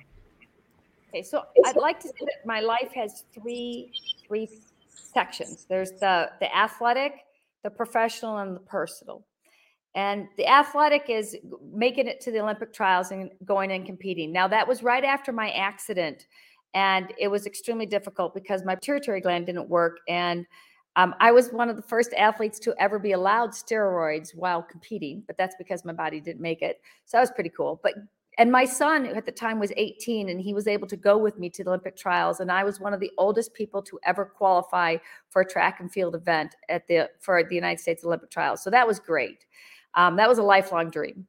Okay, 1.10 1.22
so 1.22 1.42
I'd 1.66 1.76
like 1.76 1.98
to 2.00 2.08
say 2.08 2.14
that 2.20 2.46
my 2.46 2.60
life 2.60 2.92
has 2.94 3.24
three 3.34 3.92
three 4.26 4.48
sections. 4.88 5.66
There's 5.68 5.90
the 5.92 6.30
the 6.38 6.56
athletic, 6.56 7.24
the 7.64 7.70
professional, 7.70 8.38
and 8.38 8.54
the 8.54 8.60
personal. 8.60 9.26
And 9.96 10.28
the 10.36 10.46
athletic 10.46 11.06
is 11.08 11.36
making 11.72 12.06
it 12.06 12.20
to 12.20 12.30
the 12.30 12.38
Olympic 12.38 12.72
trials 12.72 13.10
and 13.10 13.28
going 13.44 13.72
and 13.72 13.84
competing. 13.84 14.30
Now 14.30 14.46
that 14.46 14.68
was 14.68 14.84
right 14.84 15.02
after 15.02 15.32
my 15.32 15.50
accident, 15.50 16.28
and 16.74 17.12
it 17.18 17.26
was 17.26 17.44
extremely 17.44 17.86
difficult 17.86 18.32
because 18.32 18.64
my 18.64 18.76
pituitary 18.76 19.20
gland 19.20 19.46
didn't 19.46 19.68
work, 19.68 19.98
and 20.08 20.46
um, 20.94 21.16
I 21.18 21.32
was 21.32 21.50
one 21.50 21.68
of 21.68 21.74
the 21.74 21.82
first 21.82 22.12
athletes 22.14 22.60
to 22.60 22.74
ever 22.78 23.00
be 23.00 23.12
allowed 23.12 23.50
steroids 23.50 24.32
while 24.32 24.62
competing, 24.62 25.24
but 25.26 25.36
that's 25.36 25.56
because 25.56 25.84
my 25.84 25.92
body 25.92 26.20
didn't 26.20 26.40
make 26.40 26.62
it. 26.62 26.80
So 27.06 27.16
that 27.16 27.22
was 27.22 27.30
pretty 27.32 27.50
cool. 27.50 27.80
But 27.82 27.94
and 28.40 28.50
my 28.50 28.64
son 28.64 29.04
at 29.04 29.26
the 29.26 29.32
time 29.32 29.60
was 29.60 29.70
18 29.76 30.30
and 30.30 30.40
he 30.40 30.54
was 30.54 30.66
able 30.66 30.88
to 30.88 30.96
go 30.96 31.18
with 31.18 31.38
me 31.38 31.50
to 31.50 31.62
the 31.62 31.68
olympic 31.68 31.94
trials 31.94 32.40
and 32.40 32.50
i 32.50 32.64
was 32.64 32.80
one 32.80 32.94
of 32.94 32.98
the 32.98 33.12
oldest 33.18 33.52
people 33.52 33.82
to 33.82 34.00
ever 34.02 34.24
qualify 34.24 34.96
for 35.28 35.42
a 35.42 35.46
track 35.46 35.78
and 35.78 35.92
field 35.92 36.14
event 36.14 36.56
at 36.70 36.86
the 36.88 37.08
for 37.20 37.44
the 37.44 37.54
united 37.54 37.78
states 37.78 38.02
olympic 38.02 38.30
trials. 38.30 38.62
So 38.62 38.70
that 38.70 38.86
was 38.86 38.98
great. 38.98 39.44
Um, 39.94 40.16
that 40.16 40.28
was 40.28 40.38
a 40.38 40.42
lifelong 40.42 40.90
dream. 40.90 41.26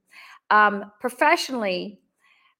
Um, 0.49 0.91
professionally 0.99 1.99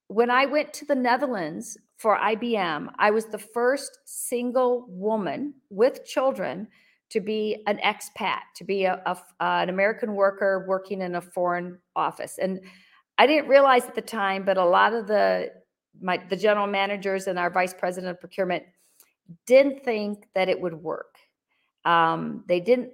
when 0.08 0.30
i 0.30 0.46
went 0.46 0.74
to 0.74 0.86
the 0.86 0.96
netherlands 0.96 1.78
for 1.98 2.18
ibm 2.18 2.90
i 3.00 3.10
was 3.10 3.26
the 3.26 3.38
first 3.38 4.00
single 4.06 4.86
woman 4.90 5.54
with 5.70 6.06
children 6.06 6.68
to 7.10 7.22
be 7.22 7.64
an 7.68 7.78
expat 7.78 8.42
to 8.56 8.64
be 8.66 8.84
a, 8.84 9.02
a, 9.06 9.18
an 9.40 9.70
american 9.70 10.14
worker 10.16 10.66
working 10.68 11.02
in 11.02 11.16
a 11.16 11.22
foreign 11.22 11.78
office. 11.96 12.38
And 12.42 12.62
I 13.21 13.27
didn't 13.27 13.49
realize 13.49 13.84
at 13.86 13.93
the 13.93 14.01
time, 14.01 14.43
but 14.45 14.57
a 14.57 14.65
lot 14.65 14.93
of 14.93 15.05
the 15.05 15.51
my 16.01 16.17
the 16.31 16.36
general 16.36 16.65
managers 16.65 17.27
and 17.27 17.38
our 17.38 17.51
vice 17.51 17.71
president 17.71 18.10
of 18.10 18.19
procurement 18.19 18.63
didn't 19.45 19.86
think 19.86 20.27
that 20.34 20.49
it 20.49 20.60
would 20.60 20.73
work. 20.73 21.17
Um, 21.86 22.43
they 22.47 22.60
didn't 22.60 22.89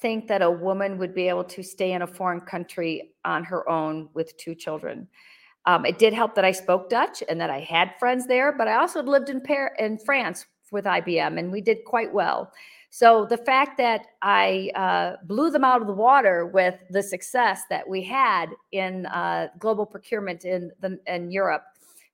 think 0.00 0.26
that 0.28 0.40
a 0.40 0.50
woman 0.50 0.96
would 0.96 1.14
be 1.14 1.28
able 1.28 1.44
to 1.44 1.62
stay 1.62 1.92
in 1.92 2.00
a 2.00 2.06
foreign 2.06 2.40
country 2.40 3.12
on 3.26 3.44
her 3.44 3.68
own 3.68 4.08
with 4.14 4.34
two 4.38 4.54
children. 4.54 5.06
Um, 5.66 5.84
it 5.84 5.98
did 5.98 6.14
help 6.14 6.34
that 6.36 6.46
I 6.46 6.52
spoke 6.52 6.88
Dutch 6.88 7.22
and 7.28 7.38
that 7.38 7.50
I 7.50 7.60
had 7.60 7.92
friends 7.98 8.26
there, 8.26 8.52
but 8.56 8.68
I 8.68 8.76
also 8.76 9.02
lived 9.02 9.28
in 9.28 9.42
Paris, 9.42 9.74
in 9.78 9.98
France 9.98 10.46
with 10.70 10.86
IBM, 10.86 11.38
and 11.38 11.52
we 11.52 11.60
did 11.60 11.84
quite 11.84 12.14
well. 12.14 12.50
So 12.94 13.24
the 13.24 13.38
fact 13.38 13.78
that 13.78 14.08
I 14.20 14.70
uh, 14.74 15.16
blew 15.24 15.50
them 15.50 15.64
out 15.64 15.80
of 15.80 15.86
the 15.86 15.94
water 15.94 16.44
with 16.44 16.74
the 16.90 17.02
success 17.02 17.62
that 17.70 17.88
we 17.88 18.02
had 18.02 18.50
in 18.72 19.06
uh, 19.06 19.48
global 19.58 19.86
procurement 19.86 20.44
in 20.44 20.70
the, 20.80 21.00
in 21.06 21.30
Europe 21.30 21.64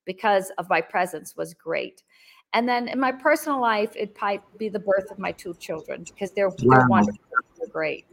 because 0.04 0.52
of 0.56 0.68
my 0.70 0.80
presence 0.80 1.36
was 1.36 1.52
great. 1.52 2.04
And 2.52 2.68
then 2.68 2.86
in 2.86 3.00
my 3.00 3.10
personal 3.10 3.60
life, 3.60 3.90
it 3.96 4.16
might 4.22 4.40
be 4.56 4.68
the 4.68 4.78
birth 4.78 5.10
of 5.10 5.18
my 5.18 5.32
two 5.32 5.52
children 5.54 6.04
because 6.04 6.30
they're, 6.30 6.48
wow. 6.48 6.54
they're 6.58 6.86
wonderful, 6.86 7.24
they're 7.58 7.66
great. 7.66 8.06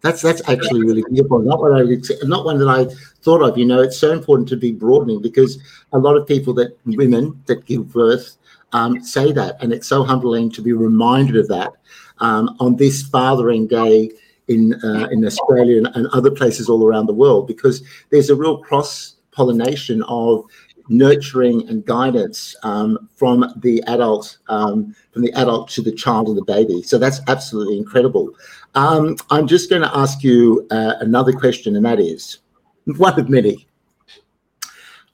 That's 0.00 0.22
that's 0.22 0.42
actually 0.48 0.82
really 0.82 1.04
beautiful. 1.10 1.38
Not 1.40 1.60
what 1.60 1.72
I 1.72 1.82
not 2.26 2.44
one 2.44 2.58
that 2.58 2.68
I 2.68 2.86
thought 3.22 3.42
of. 3.42 3.56
You 3.56 3.64
know, 3.64 3.80
it's 3.80 3.96
so 3.96 4.12
important 4.12 4.48
to 4.50 4.56
be 4.56 4.70
broadening 4.70 5.22
because 5.22 5.58
a 5.92 5.98
lot 5.98 6.16
of 6.16 6.26
people 6.26 6.52
that 6.54 6.76
women 6.84 7.42
that 7.46 7.64
give 7.64 7.90
birth 7.90 8.36
um, 8.74 9.02
say 9.02 9.32
that. 9.32 9.56
And 9.62 9.72
it's 9.72 9.86
so 9.86 10.02
humbling 10.02 10.50
to 10.50 10.60
be 10.60 10.74
reminded 10.74 11.36
of 11.36 11.48
that 11.48 11.72
um, 12.18 12.54
on 12.60 12.76
this 12.76 13.02
Fathering 13.02 13.66
Day 13.66 14.10
in, 14.48 14.74
uh, 14.84 15.08
in 15.10 15.24
Australia 15.24 15.78
and, 15.78 15.86
and, 15.94 16.06
other 16.08 16.30
places 16.30 16.68
all 16.68 16.86
around 16.86 17.06
the 17.06 17.14
world, 17.14 17.46
because 17.46 17.82
there's 18.10 18.28
a 18.28 18.36
real 18.36 18.58
cross 18.58 19.14
pollination 19.32 20.02
of 20.02 20.44
nurturing 20.88 21.66
and 21.68 21.86
guidance 21.86 22.54
um, 22.62 23.08
from 23.16 23.50
the 23.56 23.82
adult, 23.86 24.36
um, 24.48 24.94
from 25.12 25.22
the 25.22 25.32
adult 25.32 25.70
to 25.70 25.80
the 25.80 25.92
child 25.92 26.28
and 26.28 26.36
the 26.36 26.44
baby. 26.44 26.82
So 26.82 26.98
that's 26.98 27.20
absolutely 27.26 27.78
incredible. 27.78 28.30
Um, 28.74 29.16
I'm 29.30 29.46
just 29.46 29.70
going 29.70 29.80
to 29.80 29.96
ask 29.96 30.22
you 30.22 30.66
uh, 30.70 30.96
another 31.00 31.32
question, 31.32 31.74
and 31.74 31.86
that 31.86 32.00
is 32.00 32.40
one 32.84 33.18
of 33.18 33.30
many 33.30 33.66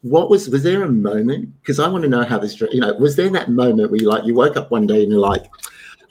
what 0.03 0.31
was 0.31 0.49
was 0.49 0.63
there 0.63 0.83
a 0.83 0.89
moment 0.89 1.53
because 1.61 1.79
i 1.79 1.87
want 1.87 2.03
to 2.03 2.09
know 2.09 2.25
how 2.25 2.39
this 2.39 2.59
you 2.61 2.81
know 2.81 2.93
was 2.95 3.17
there 3.17 3.29
that 3.29 3.51
moment 3.51 3.91
where 3.91 4.01
you 4.01 4.09
like 4.09 4.25
you 4.25 4.35
woke 4.35 4.57
up 4.57 4.71
one 4.71 4.87
day 4.87 5.03
and 5.03 5.13
you're 5.13 5.21
like 5.21 5.45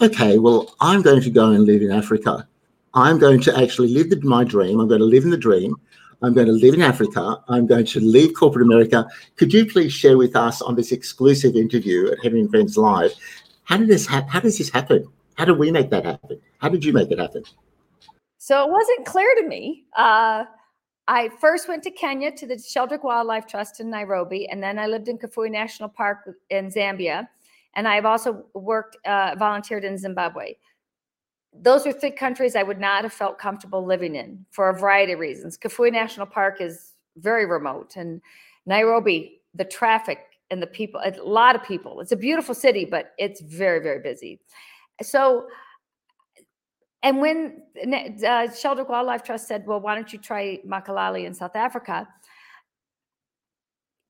okay 0.02 0.38
well 0.38 0.76
i'm 0.80 1.02
going 1.02 1.22
to 1.22 1.30
go 1.30 1.52
and 1.52 1.66
live 1.66 1.82
in 1.82 1.92
africa. 1.92 2.48
I'm 2.96 3.20
going 3.20 3.40
to 3.42 3.56
actually 3.56 3.90
live 3.90 4.10
the, 4.10 4.20
my 4.22 4.44
dream. 4.44 4.80
I'm 4.80 4.88
going 4.88 5.00
to 5.00 5.06
live 5.06 5.24
in 5.24 5.30
the 5.30 5.38
dream. 5.38 5.76
I'm 6.24 6.34
going 6.34 6.48
to 6.48 6.54
live 6.54 6.74
in 6.74 6.82
africa. 6.82 7.38
I'm 7.48 7.68
going 7.68 7.86
to 7.86 8.00
leave 8.00 8.34
corporate 8.34 8.66
america. 8.66 9.08
Could 9.38 9.54
you 9.54 9.66
please 9.66 9.94
share 9.94 10.18
with 10.18 10.36
us 10.36 10.62
on 10.62 10.76
this 10.76 10.92
exclusive 10.92 11.56
interview 11.56 12.12
at 12.12 12.20
henry 12.24 12.42
and 12.42 12.50
friends 12.50 12.78
live 12.78 13.14
how 13.64 13.78
did 13.78 13.88
this 13.88 14.06
happen 14.06 14.30
how 14.30 14.40
does 14.40 14.58
this 14.58 14.70
happen? 14.70 15.08
How 15.36 15.46
did 15.46 15.58
we 15.58 15.72
make 15.72 15.90
that 15.90 16.06
happen? 16.06 16.42
How 16.60 16.70
did 16.70 16.84
you 16.84 16.94
make 16.94 17.10
it 17.10 17.20
happen? 17.20 17.44
So 18.38 18.64
it 18.66 18.70
wasn't 18.70 19.06
clear 19.06 19.34
to 19.36 19.48
me 19.48 19.86
uh 19.96 20.46
I 21.10 21.30
first 21.42 21.68
went 21.68 21.82
to 21.84 21.92
Kenya 21.92 22.32
to 22.34 22.46
the 22.46 22.54
Sheldrick 22.54 23.04
Wildlife 23.04 23.48
Trust 23.48 23.80
in 23.80 23.90
Nairobi, 23.90 24.48
and 24.48 24.62
then 24.62 24.78
I 24.78 24.86
lived 24.86 25.08
in 25.08 25.18
Kafue 25.18 25.50
National 25.50 25.90
Park 25.90 26.30
in 26.52 26.70
Zambia. 26.70 27.28
And 27.74 27.88
I've 27.88 28.06
also 28.06 28.46
worked, 28.54 28.96
uh, 29.08 29.36
volunteered 29.40 29.84
in 29.84 29.98
Zimbabwe. 29.98 30.54
Those 31.52 31.88
are 31.88 31.92
three 31.92 32.12
countries 32.12 32.56
I 32.56 32.62
would 32.62 32.80
not 32.80 33.02
have 33.02 33.12
felt 33.12 33.40
comfortable 33.40 33.84
living 33.84 34.14
in 34.14 34.46
for 34.52 34.70
a 34.70 34.80
variety 34.80 35.14
of 35.14 35.20
reasons. 35.20 35.58
Kafue 35.58 35.92
National 35.92 36.28
Park 36.28 36.62
is 36.62 36.94
very 37.18 37.48
remote, 37.48 37.96
and 37.96 38.22
Nairobi, 38.68 39.42
the 39.56 39.66
traffic 39.66 40.20
and 40.52 40.62
the 40.62 40.68
people, 40.68 41.02
a 41.04 41.12
lot 41.24 41.56
of 41.56 41.64
people. 41.64 42.02
It's 42.02 42.12
a 42.12 42.18
beautiful 42.18 42.54
city, 42.54 42.86
but 42.86 43.14
it's 43.18 43.42
very, 43.42 43.80
very 43.80 44.00
busy. 44.00 44.42
So 45.02 45.48
and 47.02 47.20
when 47.20 47.62
uh, 47.82 48.48
Sheldrick 48.50 48.90
Wildlife 48.90 49.24
Trust 49.24 49.48
said, 49.48 49.66
well, 49.66 49.80
why 49.80 49.96
don't 49.96 50.12
you 50.12 50.20
try 50.20 50.60
Makalali 50.68 51.26
in 51.26 51.34
South 51.34 51.56
Africa? 51.56 52.08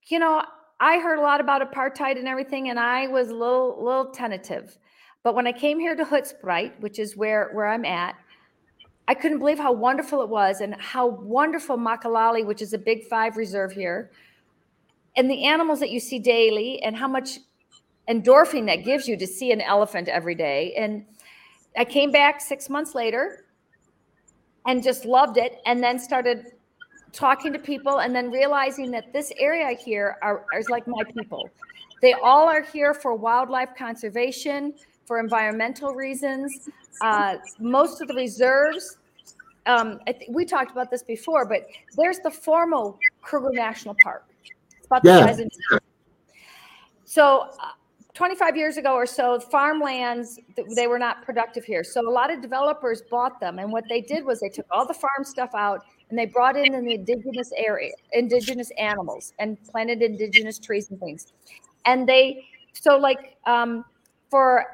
You 0.07 0.19
know, 0.19 0.43
I 0.79 0.97
heard 0.99 1.19
a 1.19 1.21
lot 1.21 1.39
about 1.39 1.61
apartheid 1.61 2.17
and 2.17 2.27
everything, 2.27 2.69
and 2.69 2.79
I 2.79 3.07
was 3.07 3.29
a 3.29 3.35
little, 3.35 3.83
little 3.83 4.05
tentative. 4.05 4.77
But 5.23 5.35
when 5.35 5.45
I 5.45 5.51
came 5.51 5.79
here 5.79 5.95
to 5.95 6.03
Hoedspruit, 6.03 6.79
which 6.79 6.97
is 6.97 7.15
where, 7.15 7.49
where 7.53 7.67
I'm 7.67 7.85
at, 7.85 8.15
I 9.07 9.13
couldn't 9.13 9.39
believe 9.39 9.59
how 9.59 9.71
wonderful 9.71 10.21
it 10.21 10.29
was 10.29 10.61
and 10.61 10.73
how 10.75 11.07
wonderful 11.07 11.77
Makalali, 11.77 12.45
which 12.45 12.61
is 12.61 12.73
a 12.73 12.77
big 12.77 13.03
five 13.05 13.37
reserve 13.37 13.71
here, 13.71 14.11
and 15.15 15.29
the 15.29 15.45
animals 15.45 15.79
that 15.81 15.89
you 15.89 15.99
see 15.99 16.17
daily, 16.17 16.81
and 16.81 16.95
how 16.95 17.07
much 17.07 17.39
endorphin 18.09 18.65
that 18.67 18.85
gives 18.85 19.07
you 19.07 19.17
to 19.17 19.27
see 19.27 19.51
an 19.51 19.61
elephant 19.61 20.07
every 20.07 20.35
day. 20.35 20.73
And 20.75 21.05
I 21.77 21.85
came 21.85 22.11
back 22.11 22.41
six 22.41 22.69
months 22.69 22.95
later 22.95 23.45
and 24.67 24.83
just 24.83 25.05
loved 25.05 25.37
it 25.37 25.61
and 25.65 25.81
then 25.83 25.97
started 25.99 26.53
talking 27.11 27.53
to 27.53 27.59
people 27.59 27.99
and 27.99 28.15
then 28.15 28.29
realizing 28.31 28.91
that 28.91 29.11
this 29.13 29.31
area 29.37 29.75
here 29.77 30.17
are, 30.21 30.45
is 30.57 30.69
like 30.69 30.87
my 30.87 31.03
people. 31.15 31.49
They 32.01 32.13
all 32.13 32.47
are 32.47 32.61
here 32.61 32.93
for 32.93 33.15
wildlife 33.15 33.69
conservation, 33.77 34.73
for 35.05 35.19
environmental 35.19 35.93
reasons. 35.95 36.69
Uh, 37.01 37.37
most 37.59 38.01
of 38.01 38.07
the 38.07 38.13
reserves, 38.13 38.97
um, 39.65 39.99
we 40.29 40.45
talked 40.45 40.71
about 40.71 40.91
this 40.91 41.03
before, 41.03 41.45
but 41.45 41.67
there's 41.97 42.19
the 42.19 42.31
formal 42.31 42.97
Kruger 43.21 43.51
National 43.51 43.95
Park. 44.03 44.25
It's 44.77 44.85
about 44.85 45.03
the 45.03 45.09
yeah. 45.09 45.25
size 45.25 45.39
of. 45.39 45.79
So 47.05 47.49
uh, 47.59 47.71
25 48.19 48.57
years 48.57 48.75
ago 48.75 48.95
or 48.95 49.05
so, 49.05 49.39
farmlands, 49.39 50.41
they 50.75 50.87
were 50.87 50.99
not 50.99 51.23
productive 51.23 51.63
here. 51.63 51.85
So 51.85 52.01
a 52.01 52.11
lot 52.11 52.29
of 52.29 52.41
developers 52.41 53.01
bought 53.09 53.39
them. 53.39 53.59
And 53.59 53.71
what 53.71 53.85
they 53.87 54.01
did 54.01 54.25
was 54.25 54.41
they 54.41 54.49
took 54.49 54.65
all 54.71 54.85
the 54.85 54.93
farm 54.93 55.23
stuff 55.23 55.51
out 55.55 55.85
and 56.09 56.19
they 56.19 56.25
brought 56.25 56.57
in 56.57 56.73
the 56.83 56.95
indigenous 56.95 57.53
area, 57.55 57.93
indigenous 58.11 58.71
animals 58.77 59.31
and 59.39 59.57
planted 59.63 60.01
indigenous 60.01 60.59
trees 60.59 60.89
and 60.89 60.99
things. 60.99 61.27
and 61.85 62.09
they 62.09 62.45
so 62.73 62.97
like 62.97 63.37
um, 63.45 63.85
for 64.29 64.65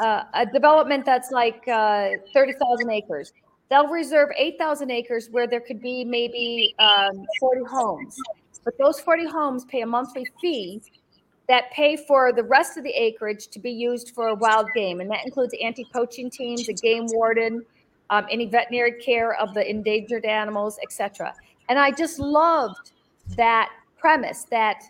uh, 0.00 0.24
a 0.34 0.44
development 0.46 1.04
that's 1.04 1.30
like 1.30 1.62
uh, 1.68 2.08
30,000 2.34 2.90
acres. 2.90 3.32
They'll 3.70 3.86
reserve 3.86 4.30
8,000 4.36 4.90
acres 4.90 5.28
where 5.30 5.46
there 5.46 5.60
could 5.60 5.80
be 5.80 6.04
maybe 6.04 6.74
um, 6.80 7.24
40 7.38 7.60
homes. 7.70 8.16
But 8.64 8.74
those 8.80 8.98
40 8.98 9.26
homes 9.28 9.64
pay 9.66 9.82
a 9.82 9.86
monthly 9.86 10.26
fee 10.40 10.82
that 11.48 11.70
pay 11.72 11.96
for 11.96 12.32
the 12.32 12.42
rest 12.42 12.76
of 12.76 12.84
the 12.84 12.90
acreage 12.90 13.48
to 13.48 13.58
be 13.58 13.70
used 13.70 14.10
for 14.14 14.34
wild 14.34 14.68
game. 14.74 15.00
And 15.00 15.10
that 15.10 15.24
includes 15.24 15.54
anti 15.62 15.84
poaching 15.92 16.30
teams, 16.30 16.68
a 16.68 16.74
game 16.74 17.06
warden, 17.08 17.64
um, 18.10 18.26
any 18.30 18.46
veterinary 18.46 19.00
care 19.00 19.34
of 19.34 19.54
the 19.54 19.68
endangered 19.68 20.24
animals, 20.24 20.78
etc. 20.82 21.34
And 21.68 21.78
I 21.78 21.90
just 21.90 22.18
loved 22.18 22.92
that 23.36 23.70
premise 23.98 24.44
that 24.50 24.82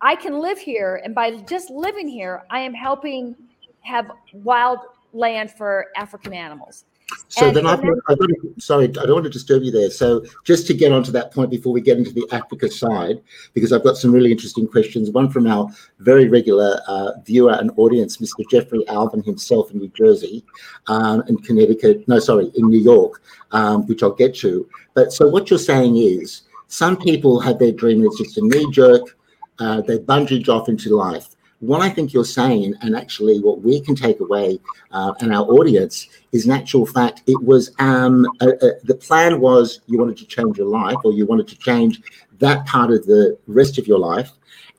I 0.00 0.14
can 0.14 0.38
live 0.38 0.58
here, 0.58 1.00
and 1.04 1.14
by 1.14 1.36
just 1.42 1.70
living 1.70 2.08
here, 2.08 2.44
I 2.50 2.60
am 2.60 2.74
helping 2.74 3.34
have 3.80 4.10
wild 4.32 4.78
land 5.12 5.50
for 5.50 5.86
African 5.96 6.32
animals. 6.34 6.84
So 7.28 7.46
and, 7.46 7.56
then 7.56 7.66
I've, 7.66 7.80
then, 7.80 8.00
I've 8.08 8.18
got 8.18 8.26
to, 8.26 8.54
sorry, 8.58 8.84
I 8.86 8.88
don't 8.88 9.12
want 9.12 9.24
to 9.24 9.30
disturb 9.30 9.62
you 9.62 9.70
there. 9.70 9.90
So 9.90 10.24
just 10.44 10.66
to 10.66 10.74
get 10.74 10.90
onto 10.90 11.12
that 11.12 11.32
point 11.32 11.50
before 11.50 11.72
we 11.72 11.80
get 11.80 11.98
into 11.98 12.12
the 12.12 12.26
Africa 12.32 12.68
side, 12.68 13.22
because 13.54 13.72
I've 13.72 13.84
got 13.84 13.96
some 13.96 14.10
really 14.10 14.32
interesting 14.32 14.66
questions. 14.66 15.10
One 15.10 15.30
from 15.30 15.46
our 15.46 15.68
very 16.00 16.28
regular 16.28 16.80
uh, 16.88 17.12
viewer 17.24 17.52
and 17.52 17.70
audience, 17.76 18.16
Mr. 18.16 18.48
Jeffrey 18.50 18.86
Alvin 18.88 19.22
himself 19.22 19.70
in 19.70 19.78
New 19.78 19.88
Jersey, 19.88 20.44
um, 20.88 21.20
and 21.28 21.42
Connecticut. 21.44 22.06
No, 22.08 22.18
sorry, 22.18 22.50
in 22.56 22.68
New 22.68 22.80
York, 22.80 23.22
um, 23.52 23.86
which 23.86 24.02
I'll 24.02 24.10
get 24.10 24.34
to. 24.36 24.68
But 24.94 25.12
so 25.12 25.28
what 25.28 25.48
you're 25.48 25.58
saying 25.58 25.96
is, 25.98 26.42
some 26.68 26.96
people 26.96 27.38
have 27.38 27.60
their 27.60 27.70
dream 27.70 27.98
and 27.98 28.06
it's 28.06 28.18
just 28.18 28.38
a 28.38 28.42
knee 28.42 28.68
jerk. 28.72 29.16
Uh, 29.60 29.80
they 29.80 29.98
bungee 29.98 30.48
off 30.48 30.68
into 30.68 30.96
life 30.96 31.35
what 31.60 31.80
I 31.80 31.88
think 31.88 32.12
you're 32.12 32.24
saying, 32.24 32.74
and 32.82 32.94
actually 32.94 33.40
what 33.40 33.62
we 33.62 33.80
can 33.80 33.94
take 33.94 34.20
away 34.20 34.60
uh, 34.90 35.14
and 35.20 35.34
our 35.34 35.44
audience 35.44 36.06
is, 36.32 36.44
in 36.44 36.52
actual 36.52 36.86
fact, 36.86 37.22
it 37.26 37.42
was 37.42 37.72
um, 37.78 38.26
a, 38.40 38.48
a, 38.48 38.72
the 38.84 38.94
plan 38.94 39.40
was 39.40 39.80
you 39.86 39.98
wanted 39.98 40.18
to 40.18 40.26
change 40.26 40.58
your 40.58 40.68
life 40.68 40.96
or 41.04 41.12
you 41.12 41.24
wanted 41.24 41.48
to 41.48 41.58
change 41.58 42.02
that 42.38 42.66
part 42.66 42.90
of 42.90 43.06
the 43.06 43.38
rest 43.46 43.78
of 43.78 43.86
your 43.86 43.98
life, 43.98 44.32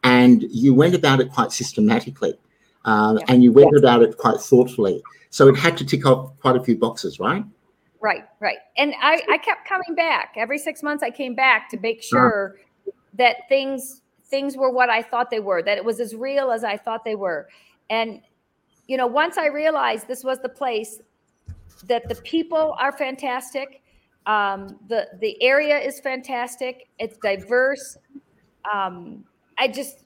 and 0.04 0.44
you 0.52 0.74
went 0.74 0.94
about 0.94 1.20
it 1.20 1.32
quite 1.32 1.52
systematically, 1.52 2.38
um, 2.86 3.18
yeah. 3.18 3.26
and 3.30 3.44
you 3.44 3.52
went 3.52 3.76
about 3.76 4.04
it 4.04 4.18
quite 4.18 4.40
thoughtfully. 4.40 5.02
So 5.32 5.48
it 5.48 5.58
had 5.58 5.76
to 5.78 5.86
tick 5.86 6.06
off 6.06 6.38
quite 6.40 6.56
a 6.56 6.64
few 6.64 6.78
boxes, 6.78 7.20
right? 7.20 7.44
Right, 8.00 8.26
right. 8.40 8.60
And 8.78 8.94
I, 9.02 9.22
I 9.30 9.38
kept 9.40 9.68
coming 9.68 9.96
back 9.96 10.36
every 10.38 10.60
six 10.60 10.84
months. 10.84 11.04
I 11.04 11.10
came 11.10 11.34
back 11.34 11.70
to 11.70 11.80
make 11.80 11.98
uh-huh. 11.98 12.08
sure 12.10 12.56
uh-huh. 12.56 12.92
that 13.16 13.36
things 13.50 14.04
things 14.30 14.58
were 14.58 14.70
what 14.70 14.90
I 14.90 15.02
thought 15.02 15.30
they 15.30 15.40
were, 15.40 15.62
that 15.64 15.78
it 15.78 15.86
was 15.86 16.00
as 16.00 16.16
real 16.16 16.52
as 16.52 16.64
I 16.64 16.78
thought 16.78 17.04
they 17.06 17.16
were. 17.16 17.48
And, 17.90 18.22
you 18.88 18.98
know, 18.98 19.08
once 19.08 19.38
I 19.38 19.48
realized 19.48 20.08
this 20.08 20.24
was 20.24 20.40
the 20.40 20.50
place, 20.50 21.00
that 21.86 22.10
the 22.10 22.16
people 22.16 22.76
are 22.80 22.92
fantastic, 22.92 23.82
um, 24.26 24.78
the 24.90 25.08
the 25.22 25.42
area 25.42 25.78
is 25.80 26.00
fantastic, 26.00 26.88
it's 27.00 27.18
diverse. 27.18 27.98
Um, 28.72 29.24
I 29.58 29.68
just 29.70 30.04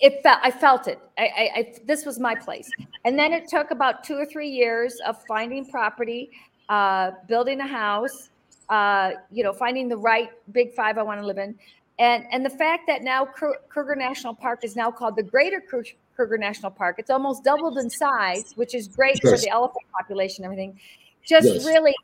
it 0.00 0.22
felt 0.22 0.38
I 0.42 0.50
felt 0.50 0.86
it. 0.86 1.00
I, 1.18 1.22
I, 1.22 1.50
I, 1.56 1.74
this 1.84 2.06
was 2.06 2.20
my 2.20 2.34
place. 2.34 2.70
And 3.04 3.18
then 3.18 3.32
it 3.32 3.48
took 3.48 3.72
about 3.72 4.04
two 4.04 4.14
or 4.14 4.24
three 4.24 4.48
years 4.48 5.00
of 5.06 5.16
finding 5.26 5.66
property, 5.66 6.30
uh, 6.68 7.12
building 7.26 7.60
a 7.60 7.66
house, 7.66 8.30
uh, 8.68 9.12
you 9.32 9.42
know, 9.42 9.52
finding 9.52 9.88
the 9.88 9.96
right 9.96 10.30
big 10.52 10.72
five 10.74 10.98
I 10.98 11.02
want 11.02 11.20
to 11.20 11.26
live 11.26 11.38
in. 11.38 11.58
And 11.98 12.26
and 12.30 12.44
the 12.44 12.50
fact 12.50 12.86
that 12.86 13.02
now 13.02 13.24
Kruger 13.24 13.96
National 13.96 14.34
Park 14.34 14.62
is 14.62 14.76
now 14.76 14.90
called 14.90 15.16
the 15.16 15.22
Greater 15.22 15.60
Kruger 15.60 16.38
National 16.38 16.70
Park, 16.70 16.96
it's 16.98 17.10
almost 17.10 17.42
doubled 17.42 17.78
in 17.78 17.90
size, 17.90 18.52
which 18.54 18.74
is 18.74 18.86
great 18.86 19.20
yes. 19.22 19.32
for 19.32 19.38
the 19.38 19.48
elephant 19.50 19.84
population. 19.98 20.44
Everything 20.44 20.78
just 21.24 21.46
yes. 21.46 21.64
really 21.64 21.94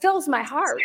fills 0.00 0.26
my 0.28 0.42
heart. 0.42 0.80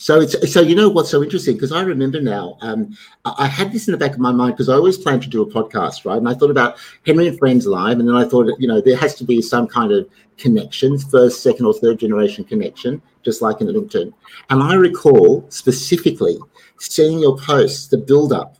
So 0.00 0.20
it's 0.20 0.52
so 0.52 0.60
you 0.60 0.76
know 0.76 0.88
what's 0.88 1.10
so 1.10 1.24
interesting? 1.24 1.56
Because 1.56 1.72
I 1.72 1.82
remember 1.82 2.20
now 2.20 2.56
um, 2.60 2.96
I 3.24 3.48
had 3.48 3.72
this 3.72 3.88
in 3.88 3.92
the 3.92 3.98
back 3.98 4.12
of 4.12 4.20
my 4.20 4.30
mind 4.30 4.54
because 4.54 4.68
I 4.68 4.74
always 4.74 4.96
planned 4.96 5.22
to 5.22 5.28
do 5.28 5.42
a 5.42 5.46
podcast 5.46 6.04
right? 6.04 6.16
And 6.16 6.28
I 6.28 6.34
thought 6.34 6.52
about 6.52 6.78
Henry 7.04 7.26
and 7.26 7.36
Friends 7.36 7.66
live 7.66 7.98
and 7.98 8.08
then 8.08 8.14
I 8.14 8.24
thought 8.24 8.48
you 8.60 8.68
know 8.68 8.80
there 8.80 8.96
has 8.96 9.16
to 9.16 9.24
be 9.24 9.42
some 9.42 9.66
kind 9.66 9.90
of 9.92 10.08
connection 10.36 10.98
first 10.98 11.42
second 11.42 11.66
or 11.66 11.74
third 11.74 11.98
generation 11.98 12.44
connection 12.44 13.02
just 13.24 13.42
like 13.42 13.60
in 13.60 13.66
LinkedIn. 13.66 14.12
And 14.50 14.62
I 14.62 14.74
recall 14.74 15.44
specifically 15.48 16.38
seeing 16.78 17.18
your 17.18 17.36
posts 17.36 17.88
the 17.88 17.98
build 17.98 18.32
up 18.32 18.56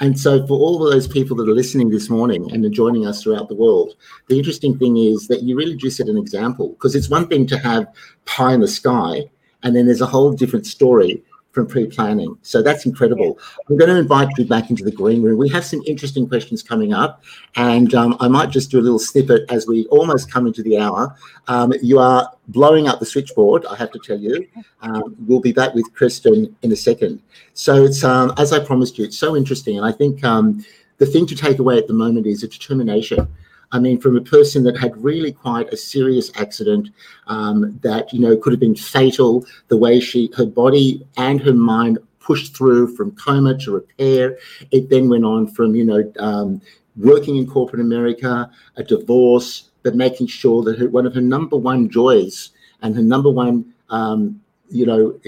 and 0.00 0.18
so 0.18 0.46
for 0.46 0.58
all 0.58 0.84
of 0.84 0.92
those 0.92 1.08
people 1.08 1.36
that 1.36 1.48
are 1.48 1.54
listening 1.54 1.88
this 1.88 2.10
morning 2.10 2.52
and 2.52 2.64
are 2.66 2.68
joining 2.68 3.06
us 3.06 3.22
throughout 3.22 3.48
the 3.48 3.54
world 3.54 3.94
the 4.28 4.36
interesting 4.36 4.78
thing 4.78 4.98
is 4.98 5.26
that 5.28 5.42
you 5.42 5.56
really 5.56 5.74
just 5.74 5.96
set 5.96 6.08
an 6.08 6.18
example 6.18 6.70
because 6.70 6.94
it's 6.94 7.08
one 7.08 7.26
thing 7.28 7.46
to 7.46 7.56
have 7.56 7.86
pie 8.26 8.52
in 8.52 8.60
the 8.60 8.68
sky 8.68 9.22
and 9.62 9.74
then 9.74 9.86
there's 9.86 10.00
a 10.00 10.06
whole 10.06 10.32
different 10.32 10.66
story 10.66 11.22
from 11.52 11.66
pre-planning. 11.66 12.36
So 12.42 12.62
that's 12.62 12.86
incredible. 12.86 13.38
I'm 13.68 13.76
going 13.76 13.90
to 13.90 13.98
invite 13.98 14.28
you 14.38 14.46
back 14.46 14.70
into 14.70 14.84
the 14.84 14.90
green 14.90 15.22
room. 15.22 15.38
We 15.38 15.50
have 15.50 15.64
some 15.64 15.82
interesting 15.86 16.26
questions 16.26 16.62
coming 16.62 16.92
up, 16.94 17.22
and 17.56 17.94
um, 17.94 18.16
I 18.20 18.28
might 18.28 18.50
just 18.50 18.70
do 18.70 18.80
a 18.80 18.80
little 18.80 18.98
snippet 18.98 19.50
as 19.50 19.66
we 19.66 19.86
almost 19.86 20.32
come 20.32 20.46
into 20.46 20.62
the 20.62 20.78
hour. 20.78 21.14
Um, 21.48 21.74
you 21.82 21.98
are 21.98 22.32
blowing 22.48 22.88
up 22.88 23.00
the 23.00 23.06
switchboard, 23.06 23.66
I 23.66 23.76
have 23.76 23.92
to 23.92 24.00
tell 24.04 24.18
you. 24.18 24.48
Um, 24.82 25.14
we'll 25.28 25.40
be 25.40 25.52
back 25.52 25.74
with 25.74 25.94
Kristen 25.94 26.56
in 26.62 26.72
a 26.72 26.76
second. 26.76 27.22
So 27.54 27.84
it's 27.84 28.02
um, 28.02 28.32
as 28.36 28.52
I 28.52 28.58
promised 28.58 28.98
you, 28.98 29.04
it's 29.04 29.16
so 29.16 29.36
interesting, 29.36 29.76
and 29.76 29.86
I 29.86 29.92
think 29.92 30.24
um, 30.24 30.64
the 30.98 31.06
thing 31.06 31.24
to 31.26 31.36
take 31.36 31.60
away 31.60 31.78
at 31.78 31.86
the 31.86 31.92
moment 31.92 32.26
is 32.26 32.42
a 32.42 32.48
determination. 32.48 33.28
I 33.72 33.78
mean, 33.78 33.98
from 34.00 34.16
a 34.16 34.20
person 34.20 34.62
that 34.64 34.78
had 34.78 34.96
really 35.02 35.32
quite 35.32 35.72
a 35.72 35.76
serious 35.76 36.30
accident 36.36 36.90
um, 37.26 37.78
that, 37.82 38.12
you 38.12 38.20
know, 38.20 38.36
could 38.36 38.52
have 38.52 38.60
been 38.60 38.76
fatal, 38.76 39.46
the 39.68 39.76
way 39.76 39.98
she, 39.98 40.30
her 40.36 40.46
body 40.46 41.06
and 41.16 41.40
her 41.40 41.54
mind 41.54 41.98
pushed 42.20 42.54
through 42.54 42.94
from 42.94 43.16
coma 43.16 43.58
to 43.58 43.72
repair. 43.72 44.38
It 44.70 44.90
then 44.90 45.08
went 45.08 45.24
on 45.24 45.48
from, 45.48 45.74
you 45.74 45.84
know, 45.84 46.12
um, 46.18 46.60
working 46.96 47.36
in 47.36 47.46
corporate 47.46 47.80
America, 47.80 48.50
a 48.76 48.84
divorce, 48.84 49.70
but 49.82 49.96
making 49.96 50.26
sure 50.26 50.62
that 50.64 50.78
her, 50.78 50.88
one 50.88 51.06
of 51.06 51.14
her 51.14 51.20
number 51.20 51.56
one 51.56 51.88
joys 51.88 52.50
and 52.82 52.94
her 52.94 53.02
number 53.02 53.30
one, 53.30 53.72
um, 53.88 54.40
you 54.68 54.86
know, 54.86 55.18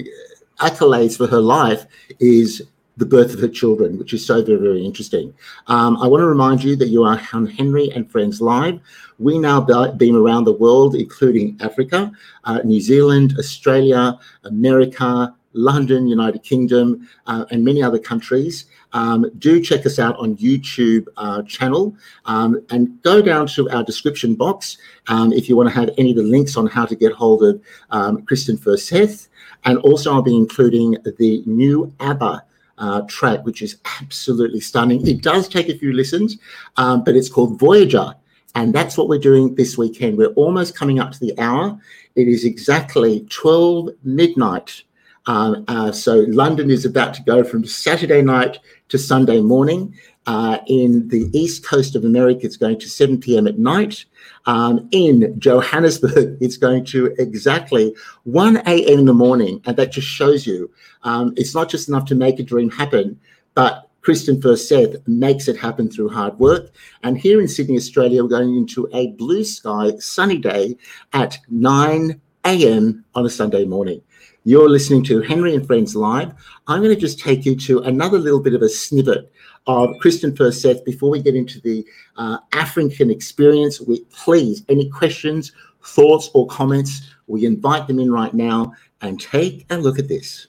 accolades 0.59 1.17
for 1.17 1.27
her 1.27 1.41
life 1.41 1.85
is 2.19 2.63
the 2.97 3.05
birth 3.05 3.33
of 3.33 3.39
her 3.39 3.47
children, 3.47 3.97
which 3.97 4.13
is 4.13 4.25
so 4.25 4.43
very, 4.43 4.59
very 4.59 4.85
interesting. 4.85 5.33
Um, 5.67 5.97
I 5.97 6.07
want 6.07 6.21
to 6.21 6.27
remind 6.27 6.63
you 6.63 6.75
that 6.77 6.87
you 6.87 7.03
are 7.03 7.19
on 7.33 7.45
Henry 7.47 7.89
and 7.91 8.09
Friends 8.09 8.41
Live. 8.41 8.79
We 9.19 9.37
now 9.37 9.61
beam 9.91 10.15
around 10.15 10.45
the 10.45 10.53
world, 10.53 10.95
including 10.95 11.57
Africa, 11.61 12.11
uh, 12.45 12.59
New 12.63 12.79
Zealand, 12.79 13.35
Australia, 13.37 14.17
America, 14.43 15.33
London, 15.53 16.07
United 16.07 16.43
Kingdom, 16.43 17.07
uh, 17.27 17.45
and 17.49 17.63
many 17.63 17.81
other 17.81 17.99
countries. 17.99 18.65
Um, 18.93 19.29
do 19.39 19.61
check 19.61 19.85
us 19.85 19.99
out 19.99 20.17
on 20.17 20.37
YouTube 20.37 21.07
uh, 21.17 21.41
channel 21.43 21.95
um, 22.25 22.61
and 22.69 23.01
go 23.01 23.21
down 23.21 23.47
to 23.47 23.69
our 23.69 23.83
description 23.83 24.35
box 24.35 24.77
um, 25.07 25.33
if 25.33 25.49
you 25.49 25.55
want 25.55 25.67
to 25.67 25.75
have 25.75 25.89
any 25.97 26.11
of 26.11 26.17
the 26.17 26.23
links 26.23 26.55
on 26.55 26.67
how 26.67 26.85
to 26.85 26.95
get 26.95 27.11
hold 27.11 27.43
of 27.43 27.61
um, 27.91 28.21
Kristen 28.25 28.57
Furseth. 28.57 29.27
And 29.65 29.77
also, 29.79 30.13
I'll 30.13 30.21
be 30.21 30.35
including 30.35 30.97
the 31.17 31.41
new 31.45 31.91
ABBA 31.99 32.43
uh, 32.77 33.01
track, 33.01 33.45
which 33.45 33.61
is 33.61 33.77
absolutely 34.01 34.59
stunning. 34.59 35.05
It 35.07 35.21
does 35.21 35.47
take 35.47 35.69
a 35.69 35.77
few 35.77 35.93
listens, 35.93 36.37
um, 36.77 37.03
but 37.03 37.15
it's 37.15 37.29
called 37.29 37.59
Voyager. 37.59 38.13
And 38.55 38.73
that's 38.73 38.97
what 38.97 39.09
we're 39.09 39.19
doing 39.19 39.55
this 39.55 39.77
weekend. 39.77 40.17
We're 40.17 40.33
almost 40.33 40.77
coming 40.77 40.99
up 40.99 41.11
to 41.11 41.19
the 41.19 41.37
hour. 41.39 41.77
It 42.15 42.27
is 42.27 42.45
exactly 42.45 43.25
12 43.29 43.89
midnight. 44.03 44.83
Um, 45.27 45.65
uh, 45.67 45.91
so 45.91 46.25
London 46.29 46.69
is 46.69 46.85
about 46.85 47.13
to 47.15 47.23
go 47.23 47.43
from 47.43 47.65
Saturday 47.65 48.21
night 48.21 48.59
to 48.89 48.97
Sunday 48.97 49.41
morning. 49.41 49.93
Uh, 50.27 50.57
in 50.67 51.07
the 51.09 51.29
east 51.37 51.65
coast 51.65 51.95
of 51.95 52.03
America, 52.03 52.41
it's 52.43 52.57
going 52.57 52.79
to 52.79 52.89
7 52.89 53.19
p.m. 53.19 53.47
at 53.47 53.59
night. 53.59 54.05
Um, 54.45 54.87
in 54.91 55.39
Johannesburg, 55.39 56.37
it's 56.41 56.57
going 56.57 56.85
to 56.85 57.13
exactly 57.19 57.95
1 58.23 58.57
a.m. 58.57 58.99
in 58.99 59.05
the 59.05 59.13
morning. 59.13 59.61
And 59.65 59.77
that 59.77 59.91
just 59.91 60.07
shows 60.07 60.47
you 60.47 60.71
um, 61.03 61.33
it's 61.37 61.53
not 61.53 61.69
just 61.69 61.87
enough 61.87 62.05
to 62.05 62.15
make 62.15 62.39
a 62.39 62.43
dream 62.43 62.71
happen, 62.71 63.19
but 63.53 63.89
Kristen 64.01 64.39
Furseth 64.39 65.01
makes 65.07 65.47
it 65.47 65.57
happen 65.57 65.89
through 65.89 66.09
hard 66.09 66.37
work. 66.37 66.71
And 67.03 67.17
here 67.17 67.41
in 67.41 67.47
Sydney, 67.47 67.77
Australia, 67.77 68.21
we're 68.21 68.29
going 68.29 68.55
into 68.55 68.87
a 68.93 69.07
blue 69.13 69.43
sky, 69.43 69.93
sunny 69.97 70.37
day 70.37 70.77
at 71.13 71.39
9 71.49 72.21
a.m. 72.45 73.03
on 73.15 73.25
a 73.25 73.29
Sunday 73.29 73.65
morning. 73.65 74.01
You're 74.43 74.69
listening 74.69 75.03
to 75.05 75.21
Henry 75.21 75.55
and 75.55 75.65
Friends 75.65 75.95
Live. 75.95 76.33
I'm 76.67 76.83
going 76.83 76.93
to 76.93 77.01
just 77.01 77.19
take 77.19 77.47
you 77.47 77.55
to 77.55 77.79
another 77.79 78.19
little 78.19 78.39
bit 78.39 78.53
of 78.53 78.61
a 78.61 78.69
snippet 78.69 79.31
of 79.67 79.97
Kristen 79.99 80.31
Furseth 80.31 80.85
before 80.85 81.09
we 81.09 81.21
get 81.21 81.35
into 81.35 81.59
the 81.61 81.85
uh, 82.17 82.37
African 82.53 83.09
experience. 83.09 83.81
We, 83.81 84.05
please, 84.11 84.63
any 84.69 84.89
questions, 84.89 85.51
thoughts, 85.83 86.29
or 86.33 86.47
comments, 86.47 87.09
we 87.27 87.45
invite 87.45 87.87
them 87.87 87.99
in 87.99 88.11
right 88.11 88.33
now 88.33 88.73
and 89.01 89.19
take 89.19 89.65
a 89.69 89.77
look 89.77 89.99
at 89.99 90.07
this. 90.07 90.47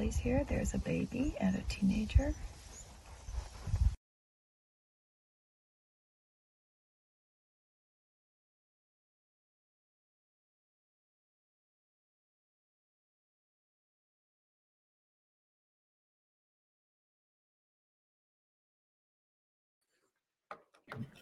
Ellie's 0.00 0.16
here. 0.16 0.44
There's 0.48 0.74
a 0.74 0.78
baby 0.78 1.34
and 1.40 1.56
a 1.56 1.62
teenager. 1.68 2.34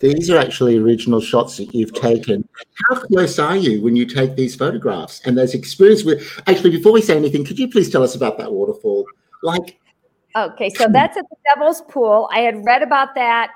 These 0.01 0.31
are 0.31 0.39
actually 0.39 0.77
original 0.77 1.21
shots 1.21 1.57
that 1.57 1.75
you've 1.75 1.93
taken. 1.93 2.49
How 2.89 3.01
close 3.01 3.39
are 3.39 3.57
you 3.57 3.83
when 3.83 3.97
you 3.97 4.07
take 4.07 4.37
these 4.37 4.55
photographs 4.55 5.21
and 5.25 5.37
those 5.37 5.55
experience 5.55 6.05
with? 6.05 6.41
Actually, 6.47 6.71
before 6.71 6.93
we 6.93 7.03
say 7.03 7.17
anything, 7.17 7.45
could 7.45 7.59
you 7.59 7.69
please 7.69 7.91
tell 7.91 8.03
us 8.03 8.15
about 8.15 8.39
that 8.39 8.53
waterfall? 8.53 9.07
Like, 9.43 9.79
okay, 10.37 10.71
so 10.71 10.87
that's 10.89 11.17
at 11.17 11.29
the 11.29 11.37
Devil's 11.53 11.83
Pool. 11.83 12.29
I 12.33 12.41
had 12.41 12.65
read 12.65 12.83
about 12.83 13.15
that, 13.17 13.51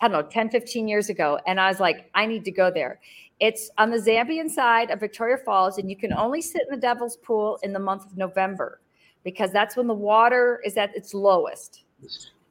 I 0.00 0.08
don't 0.08 0.24
know, 0.24 0.30
10, 0.30 0.50
15 0.50 0.86
years 0.86 1.08
ago, 1.08 1.40
and 1.46 1.60
I 1.60 1.68
was 1.68 1.80
like, 1.80 2.08
I 2.14 2.26
need 2.26 2.44
to 2.44 2.52
go 2.52 2.70
there. 2.70 3.00
It's 3.40 3.70
on 3.78 3.90
the 3.90 3.98
Zambian 3.98 4.48
side 4.48 4.90
of 4.90 5.00
Victoria 5.00 5.38
Falls, 5.38 5.78
and 5.78 5.90
you 5.90 5.96
can 5.96 6.12
only 6.12 6.40
sit 6.40 6.62
in 6.68 6.74
the 6.74 6.80
Devil's 6.80 7.16
Pool 7.16 7.58
in 7.62 7.72
the 7.72 7.78
month 7.78 8.06
of 8.06 8.16
November 8.16 8.80
because 9.24 9.52
that's 9.52 9.76
when 9.76 9.86
the 9.86 9.94
water 9.94 10.60
is 10.64 10.76
at 10.76 10.94
its 10.96 11.14
lowest. 11.14 11.82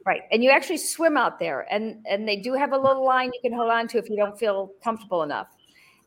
Right. 0.08 0.22
And 0.32 0.42
you 0.42 0.52
actually 0.52 0.78
swim 0.78 1.18
out 1.18 1.38
there 1.38 1.68
and 1.70 1.98
and 2.10 2.26
they 2.26 2.38
do 2.38 2.54
have 2.54 2.72
a 2.72 2.78
little 2.78 3.04
line 3.04 3.30
you 3.34 3.42
can 3.42 3.52
hold 3.52 3.70
on 3.70 3.90
to 3.90 3.98
if 3.98 4.10
you 4.10 4.16
don't 4.16 4.40
feel 4.40 4.72
comfortable 4.82 5.22
enough. 5.24 5.48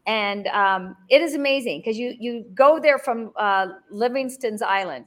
And 0.06 0.46
um, 0.46 0.96
it 1.10 1.20
is 1.20 1.34
amazing 1.34 1.80
because 1.80 1.98
you 1.98 2.14
you 2.18 2.46
go 2.54 2.80
there 2.80 2.98
from 2.98 3.30
uh, 3.36 3.66
Livingstone's 3.90 4.62
Island. 4.62 5.04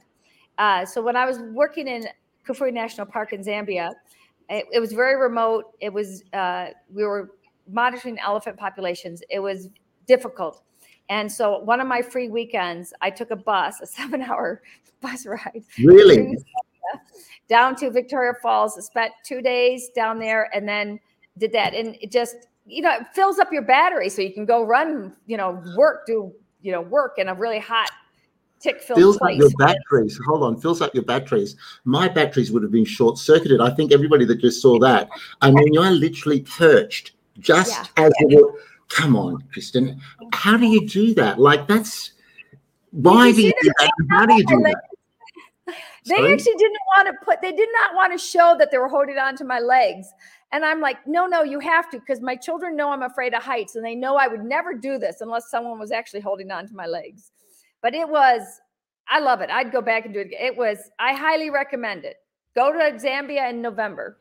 Uh, 0.58 0.86
so 0.86 1.02
when 1.02 1.16
I 1.16 1.26
was 1.26 1.40
working 1.40 1.88
in 1.88 2.06
Kafue 2.46 2.72
National 2.72 3.04
Park 3.04 3.32
in 3.32 3.42
Zambia, 3.42 3.90
it, 4.48 4.66
it 4.72 4.78
was 4.78 4.92
very 4.92 5.20
remote. 5.20 5.72
It 5.80 5.92
was 5.92 6.22
uh, 6.32 6.66
we 6.88 7.02
were 7.02 7.32
monitoring 7.68 8.20
elephant 8.20 8.56
populations. 8.56 9.24
It 9.28 9.40
was 9.40 9.70
difficult. 10.06 10.62
And 11.08 11.30
so 11.30 11.58
one 11.58 11.80
of 11.80 11.88
my 11.88 12.00
free 12.00 12.28
weekends, 12.28 12.92
I 13.00 13.10
took 13.10 13.32
a 13.32 13.36
bus, 13.36 13.80
a 13.80 13.86
seven 13.98 14.22
hour 14.22 14.62
bus 15.00 15.26
ride. 15.26 15.64
Really? 15.82 16.38
Down 17.48 17.76
to 17.76 17.90
Victoria 17.90 18.32
Falls. 18.42 18.82
Spent 18.84 19.12
two 19.24 19.40
days 19.42 19.90
down 19.94 20.18
there 20.18 20.50
and 20.54 20.68
then 20.68 20.98
did 21.38 21.52
that. 21.52 21.74
And 21.74 21.96
it 22.00 22.10
just, 22.10 22.36
you 22.66 22.82
know, 22.82 22.92
it 22.96 23.06
fills 23.14 23.38
up 23.38 23.52
your 23.52 23.62
battery 23.62 24.08
so 24.08 24.22
you 24.22 24.32
can 24.32 24.46
go 24.46 24.64
run, 24.64 25.14
you 25.26 25.36
know, 25.36 25.62
work, 25.76 26.06
do, 26.06 26.32
you 26.62 26.72
know, 26.72 26.80
work 26.80 27.18
in 27.18 27.28
a 27.28 27.34
really 27.34 27.58
hot 27.58 27.90
tick 28.60 28.80
filled 28.80 28.98
fills 28.98 29.18
place. 29.18 29.34
up 29.34 29.40
your 29.40 29.50
batteries. 29.58 30.18
Hold 30.26 30.42
on, 30.42 30.60
fills 30.60 30.80
up 30.80 30.94
your 30.94 31.04
batteries. 31.04 31.56
My 31.84 32.08
batteries 32.08 32.50
would 32.50 32.62
have 32.62 32.72
been 32.72 32.84
short 32.86 33.18
circuited. 33.18 33.60
I 33.60 33.70
think 33.70 33.92
everybody 33.92 34.24
that 34.24 34.36
just 34.40 34.62
saw 34.62 34.78
that. 34.78 35.08
I 35.42 35.50
mean, 35.50 35.72
you're 35.72 35.90
literally 35.90 36.40
perched 36.40 37.12
just 37.38 37.90
Yeah. 37.96 38.06
as 38.06 38.12
you 38.20 38.36
were. 38.36 38.60
Come 38.88 39.16
on, 39.16 39.42
Kristen. 39.52 40.00
How 40.32 40.56
do 40.56 40.66
you 40.66 40.86
do 40.86 41.14
that? 41.14 41.38
Like 41.40 41.66
that's 41.66 42.12
why 42.92 43.28
You 43.28 43.34
do 43.34 43.42
you 43.42 43.52
do 43.62 43.72
that? 43.80 43.90
How 44.10 44.26
do 44.26 44.34
you 44.34 44.44
do 44.46 44.60
that? 44.62 44.82
They 46.06 46.16
Sorry? 46.16 46.32
actually 46.32 46.54
didn't 46.54 46.78
want 46.96 47.08
to 47.08 47.24
put, 47.24 47.40
they 47.40 47.52
did 47.52 47.68
not 47.72 47.94
want 47.94 48.12
to 48.12 48.18
show 48.18 48.56
that 48.58 48.70
they 48.70 48.78
were 48.78 48.88
holding 48.88 49.16
on 49.16 49.36
to 49.36 49.44
my 49.44 49.58
legs. 49.58 50.06
And 50.52 50.64
I'm 50.64 50.80
like, 50.80 50.98
no, 51.06 51.26
no, 51.26 51.42
you 51.42 51.58
have 51.60 51.90
to, 51.90 51.98
because 51.98 52.20
my 52.20 52.36
children 52.36 52.76
know 52.76 52.90
I'm 52.90 53.02
afraid 53.02 53.34
of 53.34 53.42
heights 53.42 53.74
and 53.74 53.84
they 53.84 53.94
know 53.94 54.16
I 54.16 54.28
would 54.28 54.44
never 54.44 54.74
do 54.74 54.98
this 54.98 55.20
unless 55.20 55.50
someone 55.50 55.78
was 55.78 55.90
actually 55.92 56.20
holding 56.20 56.50
on 56.50 56.66
to 56.68 56.74
my 56.74 56.86
legs. 56.86 57.32
But 57.82 57.94
it 57.94 58.08
was, 58.08 58.42
I 59.08 59.20
love 59.20 59.40
it. 59.40 59.50
I'd 59.50 59.72
go 59.72 59.80
back 59.80 60.04
and 60.04 60.14
do 60.14 60.20
it. 60.20 60.26
again. 60.26 60.40
It 60.42 60.56
was, 60.56 60.78
I 60.98 61.14
highly 61.14 61.50
recommend 61.50 62.04
it. 62.04 62.16
Go 62.54 62.72
to 62.72 62.78
Zambia 62.98 63.50
in 63.50 63.62
November. 63.62 64.18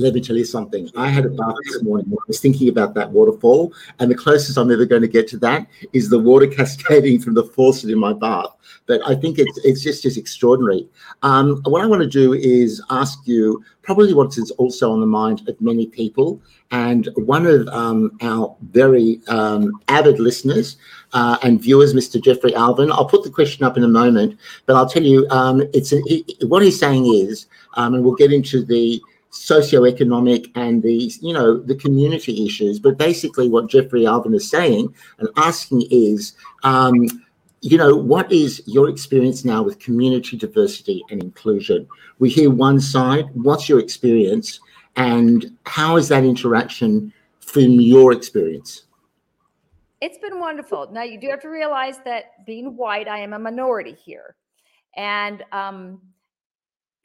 Let 0.00 0.14
me 0.14 0.22
tell 0.22 0.36
you 0.36 0.46
something. 0.46 0.90
I 0.96 1.10
had 1.10 1.26
a 1.26 1.28
bath 1.28 1.54
this 1.66 1.82
morning. 1.82 2.06
I 2.10 2.16
was 2.26 2.40
thinking 2.40 2.70
about 2.70 2.94
that 2.94 3.10
waterfall, 3.10 3.74
and 3.98 4.10
the 4.10 4.14
closest 4.14 4.56
I'm 4.56 4.70
ever 4.70 4.86
going 4.86 5.02
to 5.02 5.08
get 5.08 5.28
to 5.28 5.36
that 5.38 5.66
is 5.92 6.08
the 6.08 6.18
water 6.18 6.46
cascading 6.56 7.20
from 7.20 7.34
the 7.34 7.44
faucet 7.44 7.90
in 7.90 7.98
my 7.98 8.14
bath. 8.14 8.48
But 8.86 9.02
I 9.06 9.14
think 9.14 9.38
it's 9.38 9.58
it's 9.62 9.82
just 9.82 10.06
as 10.06 10.16
extraordinary. 10.16 10.88
Um, 11.22 11.60
what 11.66 11.82
I 11.82 11.86
want 11.86 12.00
to 12.00 12.08
do 12.08 12.32
is 12.32 12.82
ask 12.88 13.18
you 13.26 13.62
probably 13.82 14.14
what 14.14 14.38
is 14.38 14.50
also 14.52 14.90
on 14.90 15.00
the 15.00 15.06
mind 15.06 15.46
of 15.48 15.60
many 15.60 15.86
people, 15.86 16.40
and 16.70 17.10
one 17.16 17.44
of 17.44 17.68
um, 17.68 18.16
our 18.22 18.56
very 18.70 19.20
um, 19.28 19.82
avid 19.88 20.18
listeners 20.18 20.78
uh, 21.12 21.36
and 21.42 21.60
viewers, 21.60 21.92
Mr. 21.92 22.22
Jeffrey 22.22 22.54
Alvin. 22.54 22.90
I'll 22.90 23.04
put 23.04 23.22
the 23.22 23.30
question 23.30 23.66
up 23.66 23.76
in 23.76 23.84
a 23.84 23.88
moment, 23.88 24.38
but 24.64 24.76
I'll 24.76 24.88
tell 24.88 25.02
you, 25.02 25.26
um, 25.28 25.60
it's 25.74 25.92
a, 25.92 26.00
he, 26.06 26.24
what 26.46 26.62
he's 26.62 26.78
saying 26.78 27.04
is, 27.04 27.48
um, 27.74 27.92
and 27.92 28.02
we'll 28.02 28.14
get 28.14 28.32
into 28.32 28.64
the 28.64 29.02
socioeconomic 29.32 30.50
and 30.54 30.82
the 30.82 31.12
you 31.20 31.32
know 31.32 31.58
the 31.58 31.74
community 31.74 32.44
issues. 32.46 32.78
But 32.78 32.98
basically 32.98 33.48
what 33.48 33.68
jeffrey 33.68 34.06
alvin 34.06 34.34
is 34.34 34.48
saying 34.48 34.94
and 35.18 35.28
asking 35.36 35.84
is 35.90 36.34
um, 36.62 37.06
you 37.60 37.78
know 37.78 37.94
what 37.94 38.30
is 38.32 38.62
your 38.66 38.88
experience 38.88 39.44
now 39.44 39.62
with 39.62 39.78
community 39.78 40.36
diversity 40.36 41.04
and 41.10 41.22
inclusion? 41.22 41.86
We 42.18 42.28
hear 42.30 42.50
one 42.50 42.80
side 42.80 43.26
what's 43.34 43.68
your 43.68 43.78
experience? 43.78 44.60
And 44.96 45.56
how 45.66 45.96
is 45.96 46.08
that 46.08 46.24
interaction 46.24 47.12
from 47.38 47.70
your 47.80 48.12
experience? 48.12 48.84
It's 50.00 50.18
been 50.18 50.40
wonderful. 50.40 50.88
Now 50.90 51.02
you 51.02 51.20
do 51.20 51.28
have 51.28 51.40
to 51.42 51.48
realize 51.48 51.98
that 52.04 52.44
being 52.46 52.76
white, 52.76 53.06
I 53.06 53.18
am 53.18 53.32
a 53.34 53.38
minority 53.38 53.92
here, 53.92 54.34
and 54.96 55.44
um, 55.52 56.00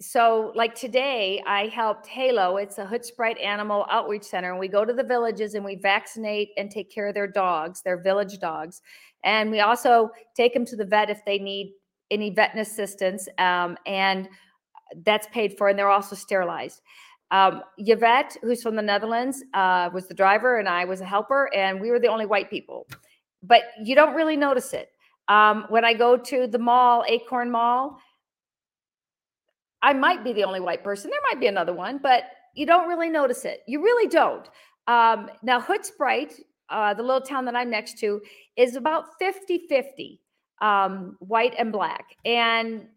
so 0.01 0.51
like 0.55 0.75
today, 0.75 1.41
I 1.47 1.67
helped 1.67 2.08
Halo. 2.08 2.58
It's 2.58 2.77
a 2.77 2.86
Hoedspruit 2.86 3.41
Animal 3.41 3.86
Outreach 3.89 4.23
Center, 4.23 4.51
and 4.51 4.60
we 4.60 4.67
go 4.67 4.84
to 4.84 4.93
the 4.93 5.03
villages 5.03 5.53
and 5.53 5.63
we 5.63 5.75
vaccinate 5.75 6.49
and 6.58 6.69
take 6.69 6.91
care 6.91 7.08
of 7.08 7.13
their 7.13 7.27
dogs, 7.27 7.81
their 7.81 8.01
village 8.01 8.39
dogs, 8.39 8.81
and 9.23 9.49
we 9.51 9.62
also 9.62 10.10
take 10.36 10.53
them 10.53 10.65
to 10.65 10.75
the 10.75 10.86
vet 10.86 11.10
if 11.10 11.23
they 11.25 11.39
need 11.39 11.73
any 12.12 12.29
vet 12.29 12.58
assistance, 12.58 13.27
um, 13.38 13.77
and 13.86 14.27
that's 15.05 15.27
paid 15.27 15.58
for, 15.58 15.69
and 15.69 15.79
they're 15.79 15.89
also 15.89 16.15
sterilized. 16.15 16.81
Um, 17.31 17.63
Yvette, 17.77 18.38
who's 18.41 18.62
from 18.62 18.75
the 18.75 18.81
Netherlands, 18.81 19.43
uh, 19.53 19.89
was 19.93 20.08
the 20.08 20.13
driver, 20.13 20.60
and 20.60 20.69
I 20.69 20.86
was 20.86 21.01
a 21.01 21.05
helper, 21.05 21.49
and 21.55 21.81
we 21.81 21.89
were 21.89 21.99
the 21.99 22.08
only 22.08 22.25
white 22.25 22.49
people. 22.49 22.88
But 23.41 23.63
you 23.84 23.95
don't 23.95 24.13
really 24.13 24.38
notice 24.38 24.73
it. 24.73 24.89
Um, 25.27 25.65
when 25.69 25.84
I 25.84 25.93
go 25.93 26.17
to 26.17 26.47
the 26.47 26.60
mall, 26.60 27.03
Acorn 27.08 27.49
Mall, 27.49 27.97
I 29.86 29.93
might 29.93 30.24
be 30.24 30.34
the 30.34 30.43
only 30.43 30.60
white 30.60 30.84
person. 30.84 31.12
There 31.12 31.19
might 31.32 31.39
be 31.39 31.45
another 31.45 31.71
one, 31.71 32.00
but 32.02 32.24
you 32.56 32.65
don't 32.65 32.89
really 32.89 33.08
notice 33.08 33.45
it. 33.45 33.62
You 33.67 33.84
really 33.84 34.08
don't. 34.08 34.50
Um, 34.88 35.30
now, 35.43 35.62
Hoedspruit, 35.62 36.41
uh, 36.69 36.95
the 36.95 37.04
little 37.04 37.21
town 37.21 37.45
that 37.45 37.56
I'm 37.56 37.69
next 37.69 38.00
to, 38.00 38.19
is 38.58 38.76
about 38.76 39.06
50 39.19 39.67
50 39.69 40.19
um, 40.60 41.15
white 41.19 41.54
and 41.60 41.71
black. 41.71 42.15
And 42.26 42.88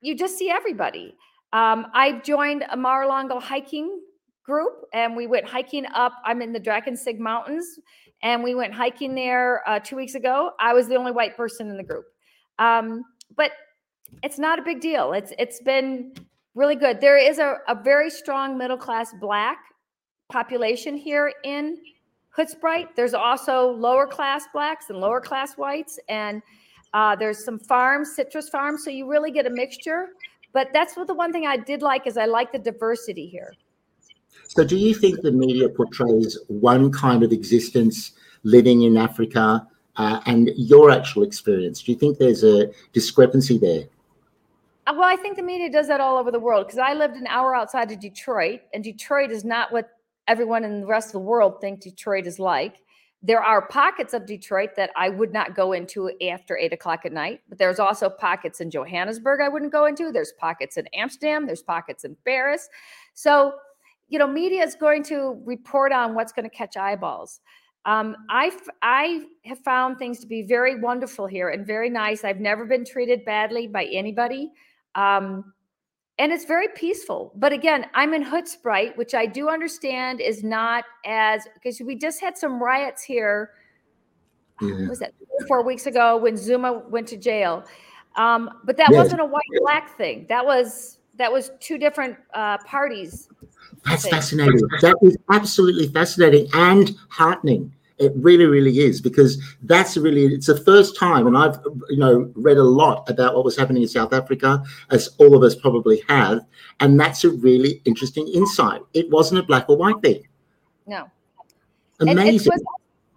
you 0.00 0.16
just 0.16 0.36
see 0.36 0.50
everybody. 0.50 1.14
Um, 1.52 1.86
I've 1.94 2.24
joined 2.24 2.64
a 2.72 2.76
Mar-a-Lago 2.76 3.38
hiking 3.38 4.00
group 4.44 4.84
and 4.92 5.14
we 5.14 5.28
went 5.28 5.46
hiking 5.46 5.86
up. 5.94 6.14
I'm 6.24 6.42
in 6.42 6.52
the 6.52 6.60
Drakensberg 6.60 7.20
Mountains 7.20 7.78
and 8.24 8.42
we 8.42 8.56
went 8.56 8.74
hiking 8.74 9.14
there 9.14 9.62
uh, 9.68 9.78
two 9.78 9.94
weeks 9.94 10.16
ago. 10.16 10.50
I 10.58 10.72
was 10.74 10.88
the 10.88 10.96
only 10.96 11.12
white 11.12 11.36
person 11.36 11.70
in 11.70 11.76
the 11.76 11.84
group. 11.84 12.06
Um, 12.58 13.04
but 13.36 13.52
it's 14.22 14.38
not 14.38 14.58
a 14.58 14.62
big 14.62 14.80
deal. 14.80 15.12
It's 15.12 15.32
it's 15.38 15.60
been 15.60 16.12
really 16.54 16.76
good. 16.76 17.00
There 17.00 17.18
is 17.18 17.38
a, 17.38 17.56
a 17.68 17.74
very 17.74 18.10
strong 18.10 18.58
middle 18.58 18.76
class 18.76 19.14
black 19.20 19.58
population 20.30 20.96
here 20.96 21.32
in 21.44 21.78
Hoedspruit. 22.36 22.88
There's 22.96 23.14
also 23.14 23.70
lower 23.70 24.06
class 24.06 24.44
blacks 24.52 24.90
and 24.90 24.98
lower 24.98 25.20
class 25.20 25.54
whites, 25.54 25.98
and 26.08 26.42
uh, 26.92 27.16
there's 27.16 27.44
some 27.44 27.58
farms, 27.58 28.14
citrus 28.14 28.48
farms. 28.48 28.84
So 28.84 28.90
you 28.90 29.08
really 29.08 29.30
get 29.30 29.46
a 29.46 29.50
mixture. 29.50 30.08
But 30.52 30.68
that's 30.72 30.96
what 30.96 31.06
the 31.06 31.14
one 31.14 31.32
thing 31.32 31.46
I 31.46 31.56
did 31.56 31.82
like 31.82 32.06
is 32.06 32.16
I 32.16 32.26
like 32.26 32.52
the 32.52 32.58
diversity 32.58 33.26
here. 33.26 33.52
So, 34.48 34.64
do 34.64 34.76
you 34.76 34.94
think 34.94 35.20
the 35.22 35.30
media 35.30 35.68
portrays 35.68 36.38
one 36.48 36.90
kind 36.90 37.22
of 37.22 37.30
existence 37.30 38.12
living 38.42 38.82
in 38.82 38.96
Africa 38.96 39.66
uh, 39.96 40.20
and 40.26 40.50
your 40.56 40.90
actual 40.90 41.22
experience? 41.22 41.82
Do 41.82 41.92
you 41.92 41.98
think 41.98 42.18
there's 42.18 42.42
a 42.42 42.68
discrepancy 42.92 43.58
there? 43.58 43.84
Uh, 44.86 44.94
Well, 44.96 45.08
I 45.08 45.16
think 45.16 45.36
the 45.36 45.42
media 45.42 45.70
does 45.70 45.88
that 45.88 46.00
all 46.00 46.16
over 46.16 46.30
the 46.30 46.40
world 46.40 46.66
because 46.66 46.78
I 46.78 46.94
lived 46.94 47.16
an 47.16 47.26
hour 47.26 47.54
outside 47.54 47.90
of 47.92 48.00
Detroit, 48.00 48.60
and 48.74 48.82
Detroit 48.82 49.30
is 49.30 49.44
not 49.44 49.72
what 49.72 49.90
everyone 50.26 50.64
in 50.64 50.80
the 50.80 50.86
rest 50.86 51.08
of 51.08 51.12
the 51.12 51.18
world 51.20 51.60
think 51.60 51.80
Detroit 51.80 52.26
is 52.26 52.38
like. 52.38 52.76
There 53.22 53.42
are 53.42 53.68
pockets 53.68 54.14
of 54.14 54.24
Detroit 54.24 54.70
that 54.76 54.90
I 54.96 55.10
would 55.10 55.32
not 55.32 55.54
go 55.54 55.72
into 55.72 56.10
after 56.26 56.56
eight 56.56 56.72
o'clock 56.72 57.04
at 57.04 57.12
night, 57.12 57.42
but 57.48 57.58
there's 57.58 57.78
also 57.78 58.08
pockets 58.08 58.60
in 58.60 58.70
Johannesburg 58.70 59.40
I 59.42 59.48
wouldn't 59.48 59.72
go 59.72 59.84
into. 59.84 60.10
There's 60.10 60.32
pockets 60.38 60.78
in 60.78 60.86
Amsterdam. 60.94 61.46
There's 61.46 61.62
pockets 61.62 62.04
in 62.04 62.16
Paris. 62.24 62.70
So, 63.12 63.54
you 64.08 64.18
know, 64.18 64.26
media 64.26 64.64
is 64.64 64.74
going 64.74 65.02
to 65.04 65.40
report 65.44 65.92
on 65.92 66.14
what's 66.14 66.32
going 66.32 66.48
to 66.48 66.56
catch 66.56 66.78
eyeballs. 66.78 67.40
Um, 67.84 68.16
I 68.30 68.52
I 68.82 69.24
have 69.44 69.58
found 69.60 69.98
things 69.98 70.20
to 70.20 70.26
be 70.26 70.42
very 70.42 70.80
wonderful 70.80 71.26
here 71.26 71.50
and 71.50 71.66
very 71.66 71.90
nice. 71.90 72.24
I've 72.24 72.40
never 72.40 72.64
been 72.64 72.84
treated 72.84 73.24
badly 73.24 73.66
by 73.66 73.84
anybody. 73.84 74.50
Um, 74.94 75.52
and 76.18 76.32
it's 76.32 76.44
very 76.44 76.68
peaceful. 76.68 77.32
But 77.34 77.52
again, 77.52 77.86
I'm 77.94 78.12
in 78.12 78.22
Hoedspruit, 78.22 78.96
which 78.96 79.14
I 79.14 79.24
do 79.24 79.48
understand 79.48 80.20
is 80.20 80.44
not 80.44 80.84
as 81.06 81.48
because 81.54 81.80
we 81.80 81.96
just 81.96 82.20
had 82.20 82.36
some 82.36 82.62
riots 82.62 83.02
here. 83.02 83.52
Yeah. 84.60 84.86
Was 84.88 84.98
that 84.98 85.14
four 85.48 85.64
weeks 85.64 85.86
ago 85.86 86.18
when 86.18 86.36
Zuma 86.36 86.82
went 86.90 87.08
to 87.08 87.16
jail? 87.16 87.64
Um, 88.16 88.50
but 88.64 88.76
that 88.76 88.88
yes. 88.90 88.98
wasn't 88.98 89.22
a 89.22 89.24
white 89.24 89.42
black 89.62 89.96
thing. 89.96 90.26
That 90.28 90.44
was 90.44 90.98
that 91.16 91.32
was 91.32 91.52
two 91.60 91.78
different 91.78 92.18
uh, 92.34 92.58
parties. 92.58 93.28
That's 93.86 94.06
fascinating. 94.06 94.60
That 94.82 94.96
is 95.02 95.16
absolutely 95.30 95.88
fascinating 95.88 96.48
and 96.52 96.94
heartening. 97.08 97.72
It 98.00 98.12
really, 98.16 98.46
really 98.46 98.78
is 98.80 99.00
because 99.00 99.40
that's 99.62 99.96
really 99.96 100.24
it's 100.34 100.46
the 100.46 100.56
first 100.56 100.96
time, 100.96 101.26
and 101.26 101.36
I've 101.36 101.58
you 101.90 101.98
know 101.98 102.32
read 102.34 102.56
a 102.56 102.64
lot 102.64 103.08
about 103.08 103.34
what 103.34 103.44
was 103.44 103.56
happening 103.56 103.82
in 103.82 103.88
South 103.88 104.12
Africa, 104.12 104.64
as 104.90 105.10
all 105.18 105.36
of 105.36 105.42
us 105.42 105.54
probably 105.54 106.02
have, 106.08 106.40
and 106.80 106.98
that's 106.98 107.24
a 107.24 107.30
really 107.30 107.82
interesting 107.84 108.26
insight. 108.28 108.80
It 108.94 109.10
wasn't 109.10 109.40
a 109.40 109.42
black 109.42 109.68
or 109.68 109.76
white 109.76 110.00
thing. 110.00 110.26
No. 110.86 111.10
Amazing. 112.00 112.52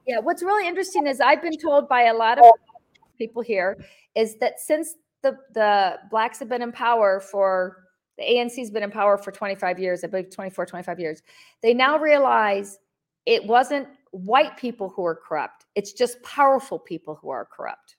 yeah, 0.05 0.19
what's 0.19 0.43
really 0.43 0.67
interesting 0.67 1.07
is 1.07 1.21
I've 1.21 1.41
been 1.41 1.57
told 1.57 1.87
by 1.87 2.03
a 2.03 2.13
lot 2.13 2.37
of 2.37 2.45
people 3.17 3.41
here 3.41 3.77
is 4.15 4.35
that 4.35 4.59
since 4.59 4.95
the 5.21 5.37
the 5.53 5.97
blacks 6.11 6.39
have 6.39 6.49
been 6.49 6.61
in 6.61 6.71
power 6.71 7.19
for 7.19 7.83
the 8.17 8.23
ANC's 8.23 8.69
been 8.69 8.83
in 8.83 8.91
power 8.91 9.17
for 9.17 9.31
25 9.31 9.79
years, 9.79 10.03
I 10.03 10.07
believe 10.07 10.29
24, 10.29 10.65
25 10.65 10.99
years. 10.99 11.21
They 11.61 11.73
now 11.73 11.97
realize 11.97 12.79
it 13.25 13.45
wasn't 13.45 13.87
white 14.13 14.55
people 14.57 14.89
who 14.89 15.03
are 15.05 15.15
corrupt. 15.15 15.65
It's 15.75 15.91
just 15.91 16.21
powerful 16.23 16.79
people 16.79 17.15
who 17.15 17.29
are 17.29 17.45
corrupt. 17.45 17.97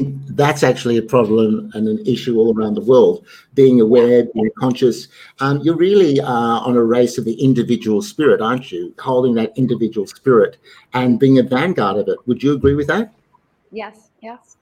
That's 0.00 0.62
actually 0.62 0.98
a 0.98 1.02
problem 1.02 1.70
and 1.72 1.88
an 1.88 2.04
issue 2.04 2.38
all 2.38 2.54
around 2.54 2.74
the 2.74 2.82
world. 2.82 3.24
Being 3.54 3.80
aware, 3.80 4.24
being 4.34 4.50
conscious. 4.58 5.08
Um, 5.40 5.60
you're 5.62 5.76
really 5.76 6.20
uh, 6.20 6.26
on 6.28 6.76
a 6.76 6.84
race 6.84 7.16
of 7.16 7.24
the 7.24 7.40
individual 7.42 8.02
spirit, 8.02 8.42
aren't 8.42 8.70
you? 8.70 8.94
Holding 8.98 9.34
that 9.36 9.56
individual 9.56 10.06
spirit 10.06 10.58
and 10.92 11.18
being 11.18 11.38
a 11.38 11.42
vanguard 11.42 11.96
of 11.96 12.08
it. 12.08 12.18
Would 12.26 12.42
you 12.42 12.52
agree 12.52 12.74
with 12.74 12.88
that? 12.88 13.14
Yes, 13.70 14.10
yes 14.20 14.56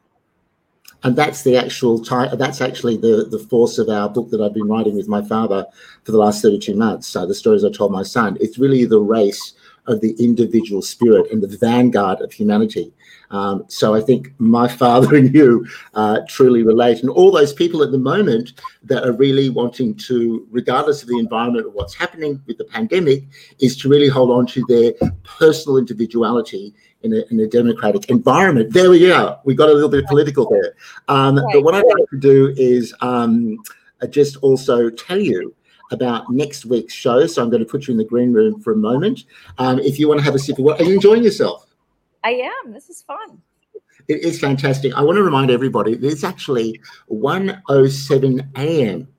and 1.05 1.14
that's 1.14 1.42
the 1.42 1.57
actual. 1.57 1.98
That's 1.98 2.61
actually 2.61 2.96
the 2.96 3.26
the 3.30 3.38
force 3.38 3.78
of 3.78 3.88
our 3.90 4.09
book 4.09 4.30
that 4.30 4.40
I've 4.40 4.55
been 4.55 4.68
writing 4.68 4.96
with 4.96 5.07
my 5.07 5.22
father 5.22 5.66
for 6.02 6.12
the 6.12 6.18
last 6.18 6.42
32 6.42 6.74
months. 6.74 7.07
So 7.07 7.26
the 7.26 7.34
stories 7.34 7.64
I 7.64 7.70
told 7.70 7.92
my 7.92 8.02
son. 8.02 8.38
It's 8.40 8.59
really 8.59 8.86
the 8.86 9.00
race 9.00 9.55
of 9.86 10.00
the 10.00 10.12
individual 10.18 10.80
spirit 10.80 11.30
and 11.30 11.42
the 11.42 11.59
vanguard 11.59 12.22
of 12.22 12.32
humanity. 12.32 12.90
Um, 13.30 13.64
so 13.68 13.94
I 13.94 14.00
think 14.00 14.32
my 14.38 14.66
father 14.82 15.14
and 15.14 15.34
you 15.34 15.66
uh, 15.92 16.20
truly 16.26 16.62
relate, 16.62 17.02
and 17.02 17.11
all 17.11 17.30
those 17.30 17.52
people 17.52 17.82
at 17.82 17.92
the 17.92 17.98
moment 17.98 18.55
that 18.82 19.05
are 19.05 19.12
really 19.12 19.50
wanting 19.50 19.94
to, 19.96 20.46
regardless 20.50 21.02
of 21.02 21.09
the 21.09 21.18
environment 21.18 21.66
or 21.66 21.70
what's 21.70 21.94
happening 21.94 22.40
with 22.46 22.57
the 22.57 22.64
pandemic, 22.64 23.24
is 23.59 23.76
to 23.78 23.90
really 23.90 24.09
hold 24.09 24.30
on 24.30 24.46
to 24.46 24.64
their 24.68 24.92
personal 25.24 25.76
individuality 25.76 26.74
in 27.05 27.12
a, 27.12 27.22
in 27.30 27.40
a 27.40 27.46
democratic 27.46 28.09
environment. 28.11 28.72
There 28.72 28.90
we 28.90 29.00
go. 29.00 29.38
We 29.44 29.55
got 29.55 29.68
a 29.68 29.72
little 29.72 29.88
bit 29.88 30.07
political 30.07 30.48
there. 30.50 30.74
Um, 31.09 31.36
right. 31.36 31.46
But 31.52 31.62
what 31.62 31.74
I'd 31.74 31.84
like 31.84 32.09
to 32.11 32.18
do 32.18 32.52
is 32.57 32.94
um, 33.00 33.59
uh, 34.02 34.07
just 34.07 34.36
also 34.38 34.90
tell 34.90 35.20
you 35.20 35.55
about 35.92 36.30
next 36.30 36.64
week's 36.64 36.94
show. 36.94 37.26
So 37.26 37.42
I'm 37.42 37.50
going 37.50 37.64
to 37.64 37.68
put 37.70 37.86
you 37.86 37.92
in 37.92 37.98
the 37.98 38.05
green 38.05 38.32
room 38.32 38.61
for 38.61 38.72
a 38.72 38.76
moment. 38.76 39.24
Um, 39.59 39.78
if 39.78 39.98
you 39.98 40.09
want 40.09 40.18
to 40.18 40.24
have 40.24 40.34
a 40.34 40.38
sip 40.38 40.59
of 40.59 40.64
water, 40.64 40.82
are 40.82 40.86
you 40.86 40.94
enjoying 40.94 41.22
yourself? 41.22 41.66
I 42.24 42.50
am. 42.64 42.72
This 42.72 42.88
is 42.88 43.02
fun. 43.02 43.40
It 44.09 44.24
is 44.24 44.40
fantastic. 44.40 44.94
I 44.94 45.02
want 45.02 45.16
to 45.16 45.22
remind 45.22 45.50
everybody 45.50 45.92
it's 45.92 46.24
actually 46.24 46.80
1:07 47.11 48.48
a.m 48.57 49.13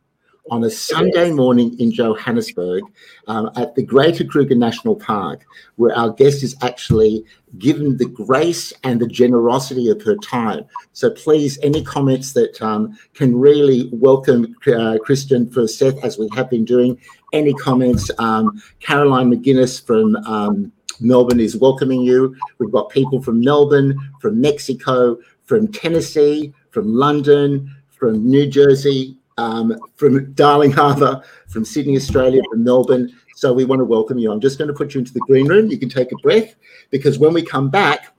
on 0.52 0.64
a 0.64 0.70
Sunday 0.70 1.32
morning 1.32 1.76
in 1.80 1.92
Johannesburg 1.92 2.84
um, 3.28 3.50
at 3.56 3.74
the 3.76 3.84
Greater 3.84 4.24
Kruger 4.24 4.56
National 4.56 4.96
Park, 4.96 5.46
where 5.76 5.96
our 5.98 6.12
guest 6.12 6.44
is 6.44 6.56
actually 6.62 7.24
given 7.58 7.98
the 7.98 8.06
grace 8.06 8.72
and 8.84 9.00
the 9.00 9.08
generosity 9.08 9.90
of 9.90 10.02
her 10.04 10.16
time. 10.18 10.66
So 10.94 11.10
please, 11.10 11.58
any 11.64 11.84
comments 11.84 12.34
that 12.34 12.62
um, 12.62 12.98
can 13.14 13.36
really 13.36 13.90
welcome 13.92 14.56
uh, 14.68 14.98
Kristen 15.02 15.48
Furseth, 15.48 16.04
as 16.04 16.18
we 16.18 16.30
have 16.36 16.50
been 16.50 16.66
doing, 16.66 17.00
any 17.34 17.54
comments, 17.56 18.12
um, 18.20 18.62
Caroline 18.80 19.32
McGuinness 19.32 19.84
from 19.84 20.16
um, 20.28 20.72
Melbourne 21.00 21.40
is 21.40 21.58
welcoming 21.58 22.02
you. 22.02 22.36
We've 22.60 22.72
got 22.72 22.90
people 22.90 23.22
from 23.22 23.42
Melbourne, 23.42 23.98
from 24.22 24.40
Mexico, 24.40 25.18
from 25.44 25.68
Tennessee, 25.68 26.54
from 26.72 26.94
London, 26.94 27.74
from 27.90 28.26
New 28.26 28.48
Jersey, 28.48 29.18
um, 29.38 29.78
from 29.96 30.34
Darling 30.34 30.72
Harbour, 30.72 31.22
from 31.48 31.66
Sydney, 31.66 31.96
Australia, 31.96 32.42
from 32.50 32.64
Melbourne. 32.64 33.12
So 33.36 33.54
we 33.54 33.66
want 33.66 33.80
to 33.80 33.86
welcome 33.86 34.18
you. 34.18 34.32
I'm 34.32 34.40
just 34.40 34.58
going 34.58 34.70
to 34.70 34.74
put 34.74 34.94
you 34.94 35.00
into 35.00 35.14
the 35.14 35.20
green 35.22 35.48
room. 35.48 35.70
You 35.70 35.78
can 35.78 35.90
take 35.90 36.12
a 36.12 36.18
breath 36.18 36.56
because 36.90 37.20
when 37.20 37.34
we 37.34 37.44
come 37.44 37.70
back, 37.70 38.16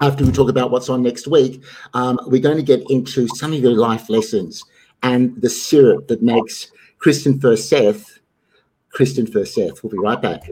after 0.00 0.24
we 0.24 0.32
talk 0.32 0.48
about 0.48 0.70
what's 0.70 0.88
on 0.88 1.02
next 1.02 1.28
week, 1.28 1.62
um, 1.94 2.18
we're 2.26 2.40
going 2.40 2.56
to 2.56 2.62
get 2.62 2.82
into 2.90 3.28
some 3.28 3.52
of 3.52 3.60
your 3.60 3.76
life 3.76 4.08
lessons 4.08 4.64
and 5.02 5.40
the 5.40 5.50
syrup 5.50 6.08
that 6.08 6.22
makes 6.22 6.72
Kristen 6.98 7.38
Furseth. 7.38 8.18
Kristen 8.90 9.26
Furseth. 9.26 9.82
We'll 9.82 9.92
be 9.92 9.98
right 9.98 10.20
back. 10.20 10.48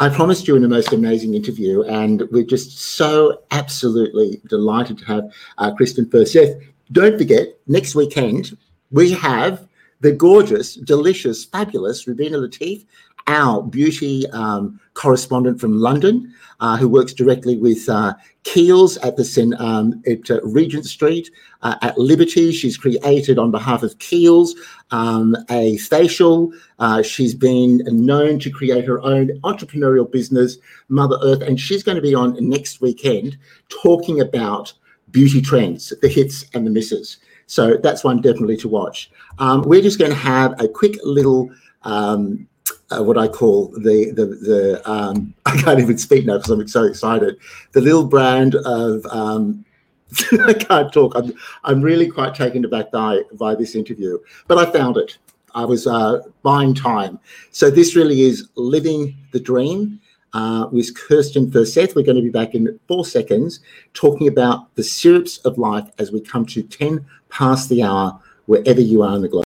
I 0.00 0.08
promised 0.08 0.48
you 0.48 0.56
in 0.56 0.62
the 0.62 0.68
most 0.68 0.92
amazing 0.92 1.34
interview, 1.34 1.82
and 1.82 2.24
we're 2.32 2.44
just 2.44 2.78
so 2.78 3.42
absolutely 3.52 4.40
delighted 4.48 4.98
to 4.98 5.04
have 5.04 5.24
uh, 5.58 5.72
Kristen 5.72 6.10
Seth. 6.26 6.56
Don't 6.90 7.16
forget, 7.16 7.48
next 7.68 7.94
weekend, 7.94 8.56
we 8.90 9.12
have 9.12 9.66
the 10.00 10.12
gorgeous, 10.12 10.74
delicious, 10.74 11.44
fabulous 11.44 12.06
Rubina 12.06 12.38
Latif, 12.38 12.84
our 13.26 13.62
beauty 13.62 14.26
um, 14.32 14.78
correspondent 14.92 15.58
from 15.60 15.78
London, 15.78 16.34
uh, 16.60 16.76
who 16.76 16.88
works 16.88 17.12
directly 17.12 17.56
with 17.56 17.88
uh, 17.88 18.14
Kiehl's 18.44 18.96
at 18.98 19.16
the 19.16 19.56
um, 19.58 20.02
at 20.06 20.30
uh, 20.30 20.40
Regent 20.42 20.84
Street 20.84 21.30
uh, 21.62 21.76
at 21.82 21.96
Liberty. 21.96 22.52
She's 22.52 22.76
created 22.76 23.38
on 23.38 23.50
behalf 23.50 23.82
of 23.82 23.98
Kiehl's 23.98 24.54
um, 24.90 25.36
a 25.50 25.78
facial. 25.78 26.52
Uh, 26.78 27.02
she's 27.02 27.34
been 27.34 27.82
known 27.86 28.38
to 28.40 28.50
create 28.50 28.84
her 28.84 29.00
own 29.00 29.28
entrepreneurial 29.40 30.10
business, 30.10 30.58
Mother 30.88 31.18
Earth, 31.22 31.40
and 31.40 31.58
she's 31.58 31.82
going 31.82 31.96
to 31.96 32.02
be 32.02 32.14
on 32.14 32.36
next 32.40 32.80
weekend 32.80 33.38
talking 33.68 34.20
about 34.20 34.72
beauty 35.10 35.40
trends, 35.40 35.92
the 36.02 36.08
hits 36.08 36.44
and 36.54 36.66
the 36.66 36.70
misses. 36.70 37.18
So 37.46 37.76
that's 37.76 38.04
one 38.04 38.20
definitely 38.20 38.56
to 38.58 38.68
watch. 38.68 39.10
Um, 39.38 39.62
we're 39.62 39.82
just 39.82 39.98
going 39.98 40.10
to 40.10 40.16
have 40.16 40.60
a 40.60 40.68
quick 40.68 40.96
little 41.02 41.50
um, 41.82 42.48
uh, 42.90 43.02
what 43.02 43.18
I 43.18 43.28
call 43.28 43.68
the 43.68 44.10
the 44.12 44.26
the 44.26 44.90
um, 44.90 45.34
I 45.46 45.56
can't 45.56 45.80
even 45.80 45.98
speak 45.98 46.26
now 46.26 46.36
because 46.36 46.50
I'm 46.50 46.68
so 46.68 46.84
excited. 46.84 47.36
The 47.72 47.80
little 47.80 48.04
brand 48.04 48.54
of 48.54 49.04
um, 49.06 49.64
I 50.46 50.54
can't 50.54 50.92
talk. 50.92 51.14
I'm 51.14 51.32
I'm 51.64 51.82
really 51.82 52.08
quite 52.08 52.34
taken 52.34 52.64
aback 52.64 52.90
by 52.90 53.22
by 53.32 53.54
this 53.54 53.74
interview, 53.74 54.18
but 54.46 54.58
I 54.58 54.70
found 54.70 54.96
it. 54.96 55.18
I 55.54 55.64
was 55.64 55.86
uh, 55.86 56.20
buying 56.42 56.74
time. 56.74 57.20
So 57.52 57.70
this 57.70 57.94
really 57.94 58.22
is 58.22 58.48
living 58.56 59.16
the 59.30 59.38
dream 59.38 60.00
uh, 60.34 60.68
with 60.70 60.94
Kirsten 60.94 61.50
Furseth. 61.50 61.94
We're 61.94 62.02
going 62.02 62.16
to 62.16 62.22
be 62.22 62.28
back 62.28 62.54
in 62.54 62.78
four 62.86 63.04
seconds 63.04 63.60
talking 63.94 64.28
about 64.28 64.74
the 64.74 64.82
syrups 64.82 65.38
of 65.38 65.56
life 65.56 65.88
as 65.98 66.12
we 66.12 66.20
come 66.20 66.44
to 66.46 66.62
10 66.62 67.06
past 67.30 67.68
the 67.68 67.82
hour, 67.82 68.20
wherever 68.46 68.80
you 68.80 69.02
are 69.02 69.16
in 69.16 69.22
the 69.22 69.28
globe. 69.28 69.44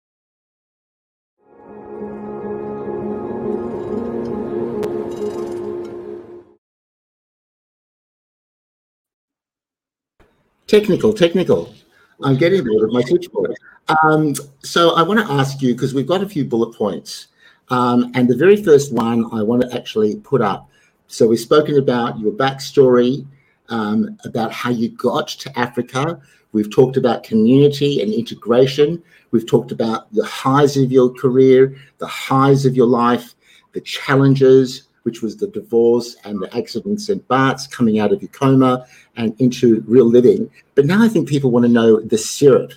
Technical, 10.66 11.12
technical. 11.12 11.74
I'm 12.22 12.36
getting 12.36 12.64
there 12.64 12.72
with 12.74 12.92
my 12.92 13.02
switchboard. 13.02 13.54
Um, 14.02 14.34
so 14.62 14.94
I 14.94 15.02
want 15.02 15.20
to 15.20 15.30
ask 15.30 15.60
you 15.60 15.74
because 15.74 15.92
we've 15.92 16.06
got 16.06 16.22
a 16.22 16.28
few 16.28 16.44
bullet 16.44 16.74
points. 16.74 17.28
Um, 17.68 18.10
and 18.14 18.28
the 18.28 18.36
very 18.36 18.56
first 18.62 18.92
one 18.92 19.26
I 19.34 19.42
want 19.42 19.62
to 19.62 19.76
actually 19.76 20.16
put 20.16 20.40
up 20.40 20.70
so 21.12 21.26
we've 21.26 21.38
spoken 21.38 21.76
about 21.76 22.18
your 22.18 22.32
backstory, 22.32 23.26
um, 23.68 24.18
about 24.24 24.50
how 24.50 24.70
you 24.70 24.88
got 24.88 25.28
to 25.28 25.58
Africa. 25.58 26.18
We've 26.52 26.70
talked 26.70 26.96
about 26.96 27.22
community 27.22 28.00
and 28.00 28.10
integration. 28.10 29.02
We've 29.30 29.46
talked 29.46 29.72
about 29.72 30.10
the 30.14 30.24
highs 30.24 30.78
of 30.78 30.90
your 30.90 31.10
career, 31.10 31.76
the 31.98 32.06
highs 32.06 32.64
of 32.64 32.74
your 32.74 32.86
life, 32.86 33.34
the 33.72 33.82
challenges, 33.82 34.88
which 35.02 35.20
was 35.20 35.36
the 35.36 35.48
divorce 35.48 36.16
and 36.24 36.40
the 36.40 36.56
accidents 36.56 37.10
and 37.10 37.28
Bart's 37.28 37.66
coming 37.66 37.98
out 37.98 38.14
of 38.14 38.22
your 38.22 38.30
coma 38.30 38.86
and 39.16 39.38
into 39.38 39.84
real 39.86 40.06
living. 40.06 40.50
But 40.74 40.86
now 40.86 41.02
I 41.02 41.08
think 41.08 41.28
people 41.28 41.50
want 41.50 41.66
to 41.66 41.72
know 41.72 42.00
the 42.00 42.16
syrup, 42.16 42.72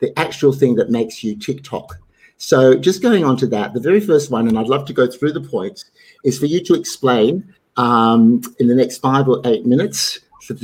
the 0.00 0.12
actual 0.18 0.52
thing 0.52 0.74
that 0.74 0.90
makes 0.90 1.24
you 1.24 1.34
TikTok. 1.34 1.96
So 2.36 2.74
just 2.74 3.02
going 3.02 3.24
on 3.24 3.38
to 3.38 3.46
that, 3.48 3.72
the 3.72 3.80
very 3.80 4.00
first 4.00 4.30
one, 4.30 4.48
and 4.48 4.58
I'd 4.58 4.66
love 4.66 4.84
to 4.86 4.92
go 4.92 5.06
through 5.06 5.32
the 5.32 5.40
points, 5.40 5.86
is 6.24 6.38
for 6.38 6.46
you 6.46 6.62
to 6.64 6.74
explain 6.74 7.54
um, 7.80 8.42
in 8.58 8.68
the 8.68 8.74
next 8.74 8.98
five 8.98 9.26
or 9.28 9.40
eight 9.46 9.64
minutes 9.64 10.20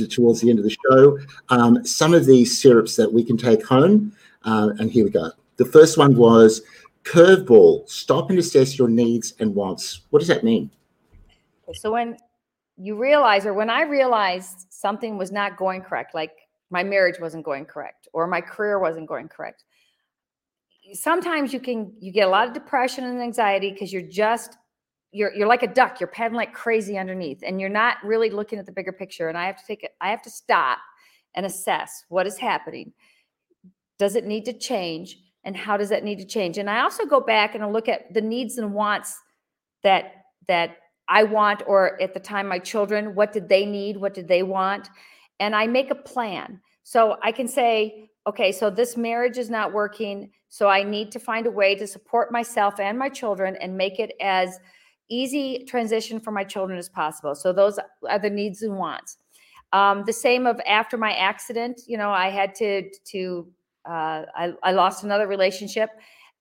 towards 0.09 0.41
the 0.41 0.49
end 0.49 0.59
of 0.59 0.65
the 0.65 0.75
show 0.85 1.17
um, 1.49 1.83
some 1.85 2.13
of 2.13 2.25
these 2.25 2.57
syrups 2.57 2.95
that 2.97 3.11
we 3.11 3.23
can 3.23 3.37
take 3.37 3.65
home. 3.65 4.11
Uh, 4.43 4.69
and 4.79 4.91
here 4.91 5.03
we 5.03 5.09
go. 5.09 5.31
The 5.55 5.65
first 5.65 5.97
one 5.97 6.15
was 6.15 6.61
curveball 7.03 7.89
stop 7.89 8.29
and 8.29 8.37
assess 8.37 8.77
your 8.77 8.89
needs 8.89 9.33
and 9.39 9.55
wants. 9.55 10.01
What 10.09 10.19
does 10.19 10.27
that 10.27 10.43
mean? 10.43 10.69
So 11.73 11.91
when 11.91 12.17
you 12.77 12.95
realize, 12.95 13.45
or 13.45 13.53
when 13.53 13.69
I 13.69 13.83
realized 13.83 14.67
something 14.69 15.17
was 15.17 15.31
not 15.31 15.57
going 15.57 15.81
correct, 15.81 16.13
like 16.13 16.33
my 16.69 16.83
marriage 16.83 17.19
wasn't 17.19 17.43
going 17.45 17.65
correct 17.65 18.07
or 18.13 18.27
my 18.27 18.41
career 18.41 18.79
wasn't 18.79 19.07
going 19.07 19.29
correct, 19.29 19.63
sometimes 20.93 21.51
you 21.53 21.59
can 21.59 21.93
you 21.99 22.11
get 22.11 22.27
a 22.27 22.29
lot 22.29 22.47
of 22.47 22.53
depression 22.53 23.05
and 23.05 23.21
anxiety 23.21 23.71
because 23.71 23.91
you're 23.91 24.01
just 24.01 24.57
you're 25.17 25.33
you're 25.33 25.47
like 25.47 25.63
a 25.63 25.73
duck 25.73 25.99
you're 25.99 26.07
paddling 26.07 26.37
like 26.37 26.53
crazy 26.53 26.97
underneath 26.97 27.41
and 27.45 27.59
you're 27.59 27.69
not 27.69 27.97
really 28.03 28.29
looking 28.29 28.59
at 28.59 28.65
the 28.65 28.71
bigger 28.71 28.91
picture 28.91 29.29
and 29.29 29.37
i 29.37 29.45
have 29.45 29.57
to 29.57 29.65
take 29.65 29.83
it 29.83 29.91
i 30.01 30.09
have 30.09 30.21
to 30.21 30.29
stop 30.29 30.79
and 31.37 31.45
assess 31.45 32.03
what 32.09 32.27
is 32.27 32.37
happening. 32.37 32.91
Does 33.99 34.15
it 34.15 34.25
need 34.25 34.43
to 34.45 34.53
change 34.53 35.19
and 35.45 35.55
how 35.55 35.77
does 35.77 35.89
that 35.89 36.03
need 36.03 36.17
to 36.17 36.25
change? 36.25 36.57
And 36.57 36.69
i 36.69 36.81
also 36.81 37.05
go 37.05 37.21
back 37.21 37.55
and 37.55 37.63
I 37.63 37.69
look 37.69 37.87
at 37.87 38.13
the 38.13 38.21
needs 38.21 38.57
and 38.57 38.73
wants 38.73 39.17
that 39.83 40.25
that 40.47 40.77
i 41.07 41.23
want 41.23 41.63
or 41.67 42.01
at 42.01 42.13
the 42.13 42.19
time 42.19 42.47
my 42.47 42.59
children 42.59 43.15
what 43.15 43.31
did 43.31 43.47
they 43.47 43.65
need 43.65 43.95
what 43.95 44.13
did 44.13 44.27
they 44.27 44.43
want? 44.43 44.89
And 45.39 45.55
i 45.55 45.67
make 45.67 45.91
a 45.91 45.95
plan. 45.95 46.59
So 46.83 47.17
i 47.23 47.31
can 47.31 47.47
say 47.47 48.09
okay 48.25 48.51
so 48.51 48.69
this 48.69 48.97
marriage 48.97 49.37
is 49.37 49.49
not 49.49 49.71
working 49.71 50.31
so 50.49 50.67
i 50.67 50.83
need 50.83 51.11
to 51.11 51.19
find 51.19 51.45
a 51.45 51.51
way 51.51 51.75
to 51.75 51.87
support 51.87 52.31
myself 52.31 52.79
and 52.79 52.97
my 52.97 53.09
children 53.09 53.55
and 53.61 53.77
make 53.77 53.99
it 53.99 54.11
as 54.21 54.59
easy 55.09 55.63
transition 55.65 56.19
for 56.19 56.31
my 56.31 56.43
children 56.43 56.77
as 56.77 56.89
possible. 56.89 57.35
So 57.35 57.53
those 57.53 57.79
are 58.09 58.19
the 58.19 58.29
needs 58.29 58.61
and 58.61 58.77
wants. 58.77 59.17
Um, 59.73 60.03
the 60.05 60.13
same 60.13 60.47
of 60.47 60.59
after 60.67 60.97
my 60.97 61.13
accident, 61.13 61.81
you 61.87 61.97
know, 61.97 62.11
I 62.11 62.29
had 62.29 62.55
to 62.55 62.89
to 63.11 63.47
uh, 63.85 64.23
I, 64.35 64.53
I 64.63 64.71
lost 64.71 65.03
another 65.03 65.27
relationship, 65.27 65.89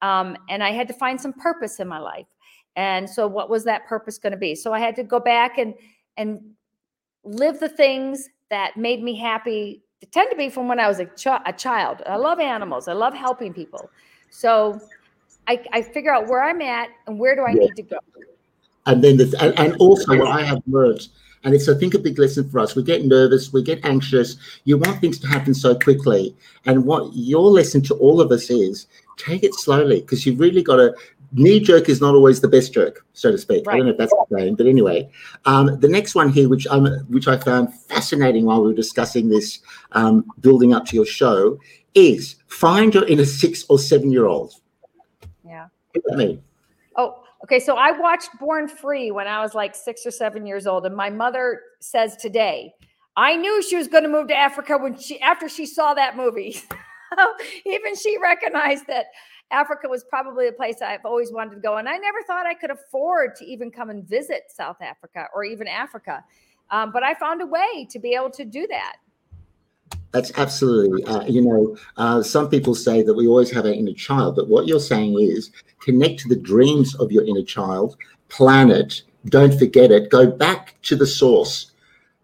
um, 0.03 0.37
and 0.49 0.63
I 0.63 0.73
had 0.73 0.89
to 0.89 0.95
find 0.95 1.21
some 1.21 1.33
purpose 1.33 1.81
in 1.81 1.89
my 1.89 1.99
life. 1.99 2.27
And 2.77 3.09
so, 3.09 3.27
what 3.27 3.49
was 3.51 3.65
that 3.65 3.87
purpose 3.87 4.19
going 4.19 4.33
to 4.33 4.39
be? 4.39 4.55
So 4.55 4.73
I 4.73 4.79
had 4.79 4.95
to 4.97 5.03
go 5.03 5.19
back 5.19 5.59
and 5.59 5.75
and 6.17 6.41
live 7.25 7.59
the 7.59 7.69
things 7.69 8.29
that 8.51 8.77
made 8.77 9.03
me 9.03 9.19
happy. 9.19 9.83
They 10.01 10.09
tend 10.13 10.31
to 10.31 10.37
be 10.37 10.49
from 10.49 10.69
when 10.69 10.79
I 10.79 10.87
was 10.87 11.01
a, 11.01 11.07
ch- 11.07 11.27
a 11.27 11.53
child. 11.53 12.03
I 12.07 12.17
love 12.17 12.39
animals. 12.39 12.87
I 12.87 12.93
love 12.93 13.15
helping 13.15 13.53
people. 13.53 13.91
So 14.31 14.81
I, 15.49 15.65
I 15.73 15.83
figure 15.83 16.13
out 16.13 16.29
where 16.29 16.45
I'm 16.45 16.61
at 16.61 16.91
and 17.07 17.19
where 17.19 17.35
do 17.35 17.43
I 17.43 17.55
need 17.55 17.75
to 17.77 17.83
go 17.83 17.99
and 18.87 19.03
then 19.03 19.17
the, 19.17 19.37
and, 19.41 19.59
and 19.59 19.77
also 19.81 20.17
what 20.17 20.29
I 20.29 20.43
have 20.43 20.63
learned, 20.67 21.09
and 21.45 21.55
it's 21.55 21.69
I 21.69 21.75
think 21.75 21.95
a 21.95 21.99
big 21.99 22.19
lesson 22.19 22.49
for 22.49 22.61
us. 22.61 22.75
We 22.75 22.83
get 22.83 23.05
nervous, 23.05 23.53
we 23.53 23.63
get 23.63 23.85
anxious. 23.85 24.37
You 24.65 24.79
want 24.79 25.01
things 25.01 25.19
to 25.21 25.27
happen 25.27 25.55
so 25.55 25.79
quickly, 25.79 26.35
and 26.65 26.85
what 26.85 27.11
your 27.15 27.51
lesson 27.51 27.83
to 27.83 27.95
all 27.95 28.21
of 28.21 28.33
us 28.33 28.51
is: 28.51 28.87
take 29.17 29.43
it 29.43 29.55
slowly, 29.55 30.01
because 30.01 30.25
you've 30.25 30.41
really 30.41 30.63
got 30.63 30.77
to. 30.77 30.95
Knee 31.33 31.59
jerk 31.59 31.89
is 31.89 32.01
not 32.01 32.15
always 32.15 32.41
the 32.41 32.49
best 32.49 32.73
jerk, 32.73 33.05
so 33.13 33.33
to 33.33 33.37
speak. 33.37 33.67
Right. 33.67 33.75
I 33.75 33.77
don't 33.79 33.87
know 33.87 33.93
if 33.93 33.99
that's 33.99 34.15
the 34.31 34.39
same, 34.39 34.55
but 34.55 34.67
anyway, 34.67 35.11
um, 35.45 35.81
the 35.81 35.89
next 35.89 36.15
one 36.15 36.31
here, 36.31 36.49
which 36.49 36.69
um, 36.69 36.87
which 37.09 37.27
I 37.27 37.37
found 37.37 37.75
fascinating 37.75 38.45
while 38.45 38.63
we 38.63 38.69
were 38.69 38.75
discussing 38.75 39.29
this, 39.29 39.59
um, 39.93 40.25
building 40.41 40.73
up 40.73 40.87
to 40.87 40.97
your 40.97 41.05
show, 41.05 41.59
is 41.95 42.37
find 42.47 42.95
your 42.95 43.05
inner 43.07 43.25
six 43.25 43.65
or 43.69 43.79
seven 43.81 44.13
year 44.13 44.27
old. 44.27 44.55
Yeah. 45.45 45.67
What 45.93 46.05
does 46.05 46.11
that 46.11 46.17
mean? 46.17 46.43
Oh, 46.95 47.25
Okay, 47.47 47.61
so 47.61 47.77
I 47.77 47.93
watched 47.93 48.31
Born 48.41 48.67
Free 48.67 49.13
when 49.13 49.29
I 49.29 49.41
was 49.41 49.55
like 49.55 49.77
six 49.77 50.05
or 50.05 50.11
seven 50.11 50.47
years 50.47 50.67
old, 50.67 50.85
and 50.85 50.97
my 50.97 51.11
mother 51.11 51.61
says 51.79 52.17
today, 52.17 52.75
I 53.17 53.37
knew 53.37 53.63
she 53.63 53.77
was 53.77 53.87
going 53.87 54.03
to 54.03 54.09
move 54.09 54.27
to 54.29 54.37
Africa 54.37 54.77
when 54.77 54.99
she 54.99 55.21
after 55.21 55.49
she 55.49 55.65
saw 55.65 55.95
that 55.95 56.17
movie. 56.17 56.61
Even 57.65 57.95
she 57.95 58.19
recognized 58.21 58.89
that 58.89 59.07
Africa 59.53 59.89
was 59.89 60.03
probably 60.03 60.49
a 60.49 60.53
place 60.53 60.83
I've 60.83 61.05
always 61.05 61.33
wanted 61.33 61.55
to 61.55 61.61
go, 61.61 61.77
and 61.77 61.89
I 61.89 61.99
never 61.99 62.19
thought 62.27 62.47
I 62.47 62.55
could 62.55 62.73
afford 62.73 63.37
to 63.37 63.45
even 63.45 63.71
come 63.71 63.91
and 63.91 64.03
visit 64.03 64.47
South 64.49 64.83
Africa 64.83 65.29
or 65.33 65.45
even 65.45 65.69
Africa. 65.69 66.25
Um, 66.73 66.91
but 66.91 67.05
I 67.05 67.15
found 67.15 67.43
a 67.43 67.47
way 67.47 67.87
to 67.91 68.01
be 68.01 68.15
able 68.15 68.31
to 68.31 68.45
do 68.45 68.67
that. 68.67 68.97
That's 70.13 70.33
absolutely, 70.37 71.05
uh, 71.05 71.25
you 71.27 71.43
know, 71.43 71.77
uh, 71.97 72.23
some 72.23 72.49
people 72.49 72.75
say 72.75 73.03
that 73.03 73.13
we 73.13 73.27
always 73.27 73.51
have 73.51 73.67
our 73.67 73.73
inner 73.73 73.93
child, 73.93 74.37
but 74.37 74.49
what 74.49 74.67
you're 74.67 74.81
saying 74.81 75.19
is 75.21 75.51
connect 75.81 76.21
to 76.21 76.29
the 76.29 76.37
dreams 76.37 76.95
of 76.95 77.13
your 77.13 77.25
inner 77.25 77.43
child, 77.43 77.97
plan 78.29 78.71
it, 78.71 79.03
don't 79.27 79.59
forget 79.59 79.91
it, 79.91 80.11
go 80.11 80.27
back 80.27 80.77
to 80.83 80.97
the 80.97 81.07
source. 81.07 81.73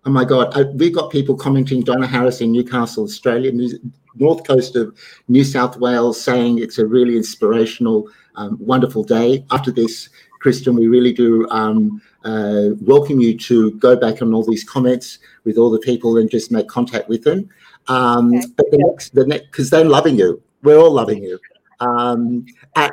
Oh 0.04 0.10
my 0.10 0.24
God, 0.24 0.56
I, 0.56 0.62
we've 0.62 0.94
got 0.94 1.10
people 1.10 1.36
commenting, 1.36 1.82
Donna 1.82 2.06
Harris 2.06 2.40
in 2.40 2.52
Newcastle, 2.52 3.04
Australia, 3.04 3.52
New, 3.52 3.78
north 4.16 4.46
coast 4.46 4.74
of 4.76 4.96
New 5.28 5.44
South 5.44 5.76
Wales, 5.76 6.20
saying 6.20 6.58
it's 6.58 6.78
a 6.78 6.86
really 6.86 7.16
inspirational, 7.16 8.08
um, 8.36 8.56
wonderful 8.60 9.04
day. 9.04 9.44
After 9.50 9.70
this, 9.70 10.08
Kristen, 10.42 10.74
we 10.74 10.88
really 10.88 11.12
do 11.12 11.48
um, 11.50 12.02
uh, 12.24 12.70
welcome 12.80 13.20
you 13.20 13.38
to 13.38 13.70
go 13.78 13.94
back 13.94 14.20
on 14.20 14.34
all 14.34 14.44
these 14.44 14.64
comments 14.64 15.20
with 15.44 15.56
all 15.56 15.70
the 15.70 15.78
people 15.78 16.16
and 16.16 16.28
just 16.28 16.50
make 16.50 16.66
contact 16.66 17.08
with 17.08 17.22
them. 17.22 17.48
Um, 17.86 18.34
okay. 18.34 18.46
But 18.56 18.70
the 18.72 18.78
next, 18.78 19.14
the 19.14 19.26
next, 19.26 19.46
because 19.46 19.70
they're 19.70 19.84
loving 19.84 20.18
you. 20.18 20.42
We're 20.64 20.78
all 20.78 20.90
loving 20.90 21.22
you. 21.22 21.38
Um, 21.78 22.44
at, 22.74 22.92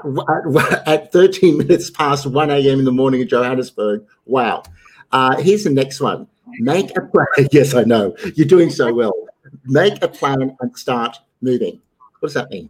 at, 0.55 0.87
at 0.87 1.11
13 1.11 1.57
minutes 1.57 1.89
past 1.89 2.27
1 2.27 2.51
a.m. 2.51 2.79
in 2.79 2.85
the 2.85 2.91
morning 2.91 3.21
in 3.21 3.27
Johannesburg. 3.27 4.05
Wow. 4.25 4.61
Uh, 5.11 5.41
here's 5.41 5.63
the 5.63 5.71
next 5.71 5.99
one. 5.99 6.27
Make 6.59 6.95
a 6.95 7.01
plan. 7.01 7.25
yes, 7.51 7.73
I 7.73 7.83
know. 7.83 8.15
You're 8.35 8.47
doing 8.47 8.69
so 8.69 8.93
well. 8.93 9.13
Make 9.65 10.03
a 10.03 10.07
plan 10.07 10.55
and 10.59 10.77
start 10.77 11.17
moving. 11.41 11.81
What 12.19 12.27
does 12.27 12.35
that 12.35 12.51
mean? 12.51 12.69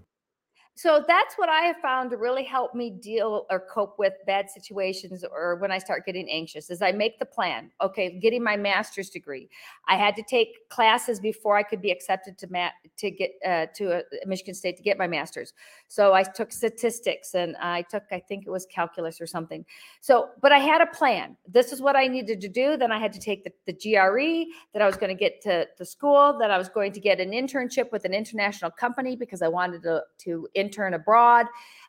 So 0.82 1.04
that's 1.06 1.36
what 1.36 1.50
I 1.50 1.64
have 1.64 1.76
found 1.82 2.10
to 2.12 2.16
really 2.16 2.46
help 2.46 2.74
me 2.74 2.90
deal 2.90 3.46
or 3.52 3.60
cope 3.60 4.00
with 4.00 4.14
bad 4.26 4.50
situations 4.50 5.26
or 5.30 5.58
when 5.58 5.74
I 5.74 5.78
start 5.78 6.06
getting 6.06 6.30
anxious 6.30 6.70
is 6.70 6.82
I 6.82 6.94
make 6.94 7.20
the 7.20 7.26
plan. 7.26 7.70
Okay, 7.82 8.18
getting 8.18 8.42
my 8.42 8.56
master's 8.56 9.10
degree. 9.10 9.50
I 9.90 9.98
had 9.98 10.16
to 10.16 10.24
take 10.24 10.70
classes 10.70 11.20
before 11.20 11.58
I 11.58 11.64
could 11.64 11.82
be 11.82 11.92
accepted 11.92 12.38
to 12.38 12.72
to 12.96 13.12
get 13.12 13.32
uh, 13.46 13.66
to 13.76 13.98
a, 13.98 14.04
Michigan 14.26 14.54
State 14.54 14.78
to 14.78 14.84
get 14.84 14.98
my 14.98 15.06
master's. 15.06 15.52
So 15.90 16.14
I 16.14 16.24
took 16.24 16.50
statistics 16.50 17.36
and 17.36 17.58
I 17.58 17.82
took 17.82 18.04
I 18.14 18.20
think 18.22 18.48
it 18.48 18.50
was 18.50 18.66
calculus 18.68 19.20
or 19.20 19.28
something. 19.28 19.66
So, 20.00 20.30
but 20.42 20.54
I 20.54 20.60
had 20.60 20.80
a 20.80 20.88
plan. 20.88 21.36
This 21.46 21.74
is 21.74 21.82
what 21.82 21.98
I 21.98 22.08
needed 22.08 22.40
to 22.40 22.48
do. 22.48 22.78
Then 22.78 22.94
I 22.94 23.00
had 23.00 23.12
to 23.12 23.20
take 23.20 23.44
the, 23.44 23.52
the 23.66 23.74
GRE 23.74 24.50
that 24.72 24.82
I 24.82 24.86
was 24.86 24.96
going 24.96 25.10
to 25.10 25.20
get 25.20 25.42
to 25.42 25.68
the 25.78 25.86
school 25.86 26.38
that 26.40 26.52
I 26.52 26.58
was 26.58 26.70
going 26.70 26.94
to 26.94 27.02
get 27.02 27.20
an 27.20 27.32
internship 27.32 27.92
with 27.92 28.06
an 28.06 28.14
international 28.14 28.72
company 28.72 29.18
because 29.18 29.42
I 29.42 29.50
wanted 29.50 29.84
to 29.84 30.04
to 30.20 30.48
intern 30.70 30.94
abroad. 30.94 31.48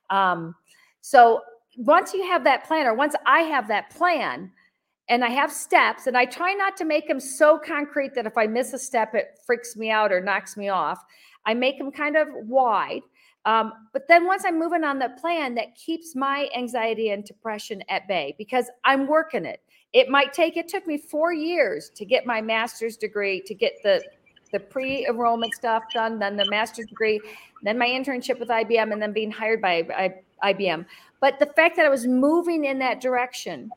Um, 0.09 0.55
so 1.03 1.43
once 1.77 2.15
you 2.15 2.25
have 2.25 2.45
that 2.45 2.67
plan, 2.67 2.87
or 2.87 2.95
once 2.95 3.15
I 3.27 3.41
have 3.41 3.69
that 3.69 3.91
plan, 3.91 4.51
and 5.09 5.25
I 5.25 5.29
have 5.29 5.53
steps, 5.53 6.07
and 6.07 6.17
I 6.17 6.25
try 6.25 6.55
not 6.55 6.77
to 6.79 6.85
make 6.85 7.09
them 7.09 7.21
so 7.21 7.59
concrete 7.59 8.15
that 8.15 8.27
if 8.27 8.39
I 8.39 8.47
miss 8.47 8.73
a 8.73 8.79
step, 8.79 9.15
it 9.15 9.39
freaks 9.45 9.77
me 9.77 9.91
out 9.91 10.13
or 10.13 10.21
knocks 10.21 10.57
me 10.57 10.69
off. 10.69 11.05
I 11.47 11.55
make 11.55 11.79
them 11.79 11.91
kind 11.91 12.17
of 12.17 12.29
wide. 12.33 13.03
Um, 13.45 13.73
but 13.93 14.07
then 14.07 14.27
once 14.27 14.45
I'm 14.47 14.59
moving 14.59 14.85
on 14.85 14.99
the 14.99 15.11
plan, 15.21 15.55
that 15.57 15.75
keeps 15.75 16.15
my 16.15 16.49
anxiety 16.57 17.11
and 17.11 17.25
depression 17.25 17.83
at 17.89 18.07
bay 18.07 18.35
because 18.39 18.67
I'm 18.85 19.07
working 19.09 19.47
it. 19.47 19.61
It 19.93 20.09
might 20.09 20.33
take, 20.33 20.57
it 20.57 20.69
took 20.69 20.87
me 20.87 20.97
four 20.97 21.33
years 21.33 21.91
to 21.97 22.05
get 22.05 22.25
my 22.25 22.41
master's 22.41 22.97
degree, 22.97 23.41
to 23.47 23.55
get 23.55 23.73
the 23.83 24.05
the 24.53 24.61
pre-enrollment 24.61 25.55
stuff 25.55 25.85
done, 25.93 26.19
then 26.19 26.37
the 26.37 26.49
master's 26.51 26.87
degree, 26.87 27.21
then 27.63 27.79
my 27.79 27.87
internship 27.87 28.39
with 28.39 28.49
IBM, 28.49 28.93
and 28.93 29.01
then 29.01 29.13
being 29.13 29.31
hired 29.31 29.61
by 29.61 30.13
IBM. 30.43 30.85
But 31.21 31.39
the 31.39 31.47
fact 31.47 31.77
that 31.77 31.87
I 31.87 31.89
was 31.89 32.07
moving 32.07 32.65
in 32.65 32.79
that 32.79 33.01
direction 33.01 33.71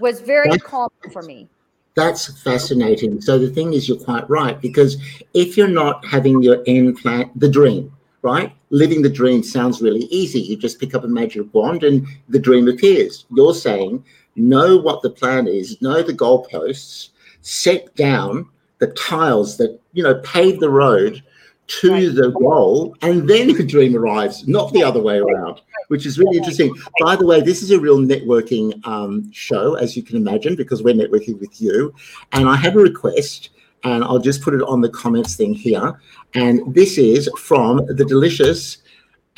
was 0.00 0.20
very 0.20 0.50
that's, 0.50 0.62
calming 0.62 1.10
for 1.12 1.22
me. 1.22 1.48
That's 1.94 2.42
fascinating. 2.42 3.20
So 3.20 3.38
the 3.38 3.50
thing 3.50 3.74
is, 3.74 3.88
you're 3.88 3.98
quite 3.98 4.28
right 4.28 4.60
because 4.60 4.96
if 5.34 5.56
you're 5.56 5.68
not 5.68 6.04
having 6.04 6.42
your 6.42 6.62
end 6.66 6.96
plan, 6.98 7.30
the 7.36 7.48
dream, 7.48 7.92
right? 8.22 8.52
Living 8.70 9.02
the 9.02 9.10
dream 9.10 9.42
sounds 9.42 9.80
really 9.80 10.06
easy. 10.06 10.40
You 10.40 10.56
just 10.56 10.80
pick 10.80 10.94
up 10.94 11.04
a 11.04 11.08
magic 11.08 11.52
wand 11.52 11.84
and 11.84 12.06
the 12.28 12.38
dream 12.38 12.66
appears. 12.68 13.26
You're 13.30 13.54
saying 13.54 14.04
know 14.36 14.76
what 14.76 15.02
the 15.02 15.10
plan 15.10 15.46
is, 15.46 15.80
know 15.80 16.02
the 16.02 16.12
goalposts, 16.12 17.10
set 17.42 17.94
down 17.94 18.48
the 18.78 18.88
tiles 18.88 19.56
that 19.56 19.78
you 19.92 20.02
know 20.02 20.14
pave 20.16 20.60
the 20.60 20.70
road 20.70 21.22
to 21.66 21.92
right. 21.92 22.14
the 22.14 22.30
goal 22.30 22.94
and 23.00 23.28
then 23.28 23.48
the 23.48 23.64
dream 23.64 23.96
arrives 23.96 24.46
not 24.46 24.72
the 24.72 24.82
other 24.82 25.00
way 25.00 25.18
around 25.18 25.60
which 25.88 26.04
is 26.04 26.18
really 26.18 26.36
interesting 26.36 26.74
by 27.00 27.16
the 27.16 27.24
way 27.24 27.40
this 27.40 27.62
is 27.62 27.70
a 27.70 27.80
real 27.80 27.98
networking 27.98 28.86
um, 28.86 29.30
show 29.32 29.74
as 29.74 29.96
you 29.96 30.02
can 30.02 30.16
imagine 30.16 30.54
because 30.56 30.82
we're 30.82 30.94
networking 30.94 31.38
with 31.40 31.60
you 31.60 31.94
and 32.32 32.48
i 32.48 32.56
have 32.56 32.76
a 32.76 32.80
request 32.80 33.50
and 33.84 34.04
i'll 34.04 34.18
just 34.18 34.42
put 34.42 34.52
it 34.52 34.62
on 34.62 34.80
the 34.80 34.90
comments 34.90 35.36
thing 35.36 35.54
here 35.54 35.98
and 36.34 36.74
this 36.74 36.98
is 36.98 37.30
from 37.38 37.80
the 37.86 38.04
delicious 38.04 38.78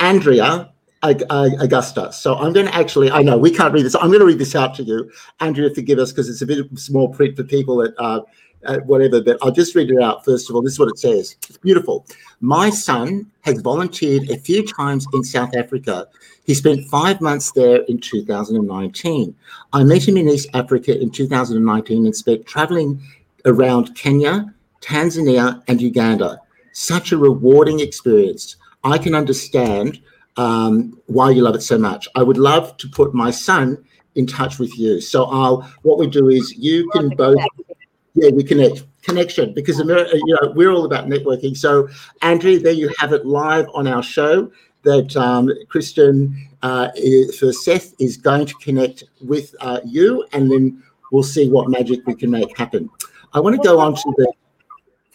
andrea 0.00 0.72
Augusta. 1.02 2.12
So 2.12 2.36
I'm 2.36 2.52
going 2.52 2.66
to 2.66 2.74
actually, 2.74 3.10
I 3.10 3.22
know 3.22 3.38
we 3.38 3.50
can't 3.50 3.72
read 3.72 3.84
this. 3.84 3.94
I'm 3.94 4.08
going 4.08 4.20
to 4.20 4.26
read 4.26 4.38
this 4.38 4.54
out 4.54 4.74
to 4.76 4.82
you. 4.82 5.10
Andrea, 5.40 5.70
forgive 5.74 5.98
us 5.98 6.12
because 6.12 6.28
it's 6.28 6.42
a 6.42 6.46
bit 6.46 6.66
small 6.76 7.08
print 7.08 7.36
for 7.36 7.44
people 7.44 7.76
that 7.76 7.94
uh, 7.98 8.20
uh, 8.66 8.78
whatever, 8.80 9.20
but 9.20 9.38
I'll 9.42 9.52
just 9.52 9.74
read 9.74 9.90
it 9.90 10.02
out 10.02 10.24
first 10.24 10.48
of 10.48 10.56
all. 10.56 10.62
This 10.62 10.74
is 10.74 10.78
what 10.78 10.88
it 10.88 10.98
says. 10.98 11.36
It's 11.48 11.58
beautiful. 11.58 12.06
My 12.40 12.70
son 12.70 13.30
has 13.42 13.60
volunteered 13.60 14.30
a 14.30 14.38
few 14.38 14.66
times 14.66 15.06
in 15.14 15.24
South 15.24 15.54
Africa. 15.56 16.06
He 16.44 16.54
spent 16.54 16.86
five 16.88 17.20
months 17.20 17.52
there 17.52 17.82
in 17.88 17.98
2019. 17.98 19.34
I 19.72 19.84
met 19.84 20.06
him 20.06 20.16
in 20.16 20.28
East 20.28 20.48
Africa 20.54 21.00
in 21.00 21.10
2019 21.10 22.06
and 22.06 22.14
spent 22.14 22.46
traveling 22.46 23.02
around 23.44 23.94
Kenya, 23.94 24.54
Tanzania, 24.80 25.62
and 25.68 25.80
Uganda. 25.80 26.40
Such 26.72 27.12
a 27.12 27.18
rewarding 27.18 27.80
experience. 27.80 28.56
I 28.84 28.98
can 28.98 29.14
understand 29.14 30.00
um, 30.36 31.00
why 31.06 31.30
you 31.30 31.42
love 31.42 31.54
it 31.54 31.62
so 31.62 31.78
much. 31.78 32.06
I 32.14 32.22
would 32.22 32.38
love 32.38 32.76
to 32.76 32.88
put 32.88 33.14
my 33.14 33.30
son 33.30 33.84
in 34.14 34.26
touch 34.26 34.58
with 34.58 34.76
you. 34.78 35.00
So 35.00 35.24
I'll 35.24 35.62
what 35.82 35.98
we 35.98 36.06
do 36.06 36.28
is 36.28 36.54
you 36.56 36.88
can 36.90 37.10
both 37.10 37.38
yeah 38.16 38.30
we 38.30 38.42
connect 38.42 38.84
connection 39.02 39.54
because 39.54 39.78
America, 39.78 40.16
you 40.16 40.36
know 40.40 40.52
we're 40.52 40.70
all 40.70 40.84
about 40.84 41.06
networking. 41.06 41.56
So 41.56 41.88
Andrew, 42.22 42.58
there 42.58 42.72
you 42.72 42.90
have 42.98 43.12
it 43.12 43.24
live 43.24 43.66
on 43.74 43.86
our 43.86 44.02
show 44.02 44.50
that 44.82 45.16
um, 45.16 45.50
Kristen 45.68 46.48
uh, 46.62 46.88
Furseth 47.38 47.94
is 47.98 48.16
going 48.16 48.46
to 48.46 48.54
connect 48.54 49.04
with 49.20 49.54
uh, 49.60 49.80
you, 49.84 50.26
and 50.32 50.50
then 50.50 50.82
we'll 51.12 51.22
see 51.22 51.48
what 51.48 51.68
magic 51.68 52.06
we 52.06 52.14
can 52.14 52.30
make 52.30 52.56
happen. 52.56 52.88
I 53.32 53.40
want 53.40 53.56
to 53.56 53.62
go 53.62 53.78
on 53.78 53.94
to 53.94 54.14
the 54.16 54.32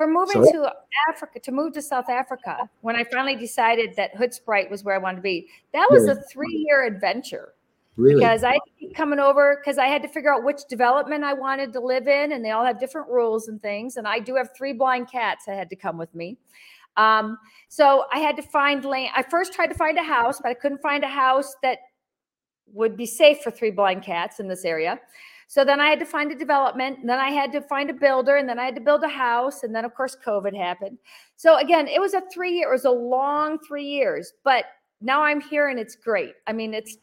for 0.02 0.08
moving 0.08 0.44
Sorry? 0.44 0.52
to 0.54 0.74
Africa, 1.10 1.40
to 1.40 1.52
move 1.52 1.74
to 1.74 1.82
South 1.82 2.10
Africa, 2.10 2.68
when 2.82 2.96
I 2.96 3.04
finally 3.04 3.36
decided 3.36 3.96
that 3.98 4.16
Hoedspruit 4.16 4.68
was 4.70 4.84
where 4.84 4.96
I 4.96 4.98
wanted 4.98 5.18
to 5.18 5.22
be, 5.22 5.48
that 5.74 5.88
was 5.92 6.08
yeah. 6.08 6.14
a 6.14 6.16
three-year 6.16 6.86
adventure. 6.86 7.54
Really? 8.02 8.16
Because 8.16 8.44
I 8.44 8.58
keep 8.80 8.96
coming 8.96 9.20
over 9.20 9.62
because 9.62 9.78
I 9.78 9.86
had 9.86 10.02
to 10.02 10.08
figure 10.08 10.34
out 10.34 10.44
which 10.44 10.62
development 10.68 11.24
I 11.24 11.34
wanted 11.34 11.72
to 11.74 11.80
live 11.80 12.08
in, 12.08 12.32
and 12.32 12.44
they 12.44 12.52
all 12.52 12.66
have 12.66 12.80
different 12.80 13.08
rules 13.10 13.48
and 13.48 13.62
things. 13.62 13.98
And 13.98 14.08
I 14.08 14.20
do 14.20 14.36
have 14.36 14.50
three 14.58 14.74
blind 14.74 15.12
cats 15.12 15.46
that 15.46 15.56
had 15.56 15.70
to 15.70 15.76
come 15.76 15.98
with 15.98 16.14
me. 16.16 16.38
Um, 16.98 17.38
so 17.70 18.06
I 18.12 18.20
had 18.20 18.36
to 18.38 18.42
find 18.42 18.84
land. 18.84 19.12
I 19.16 19.24
first 19.24 19.54
tried 19.54 19.68
to 19.68 19.76
find 19.76 19.98
a 19.98 20.04
house, 20.04 20.40
but 20.42 20.50
I 20.50 20.56
couldn't 20.56 20.82
find 20.82 21.04
a 21.04 21.08
house 21.08 21.56
that 21.62 21.80
would 22.74 22.98
be 22.98 23.06
safe 23.06 23.42
for 23.42 23.52
three 23.52 23.72
blind 23.72 24.04
cats 24.04 24.40
in 24.40 24.48
this 24.48 24.66
area. 24.66 25.00
So 25.48 25.64
then 25.64 25.80
I 25.80 25.90
had 25.90 26.00
to 26.00 26.06
find 26.06 26.32
a 26.32 26.36
development, 26.36 27.00
and 27.00 27.10
then 27.10 27.20
I 27.20 27.30
had 27.30 27.52
to 27.52 27.62
find 27.62 27.90
a 27.90 27.94
builder, 27.94 28.38
and 28.38 28.48
then 28.50 28.58
I 28.58 28.66
had 28.66 28.76
to 28.76 28.82
build 28.82 29.04
a 29.04 29.10
house, 29.10 29.64
and 29.64 29.76
then 29.76 29.86
of 29.86 29.94
course 29.94 30.18
COVID 30.26 30.56
happened. 30.56 30.98
So 31.36 31.58
again, 31.58 31.88
it 31.88 32.00
was 32.00 32.14
a 32.14 32.24
three 32.34 32.54
year, 32.54 32.70
it 32.70 32.72
was 32.72 32.86
a 32.86 32.92
long 32.92 33.60
three 33.68 33.86
years, 33.86 34.34
but 34.44 34.66
now 35.02 35.24
I'm 35.24 35.42
here 35.42 35.68
and 35.68 35.80
it's 35.80 35.96
great. 35.96 36.34
I 36.48 36.54
mean, 36.54 36.74
it's 36.74 36.98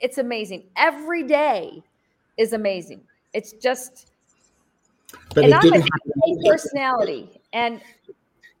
it's 0.00 0.18
amazing. 0.18 0.64
Every 0.76 1.22
day 1.22 1.82
is 2.36 2.52
amazing. 2.52 3.00
It's 3.32 3.52
just 3.52 4.10
but 5.34 5.44
and 5.44 5.54
I'm 5.54 5.72
a 5.72 6.48
personality, 6.48 7.40
and 7.52 7.80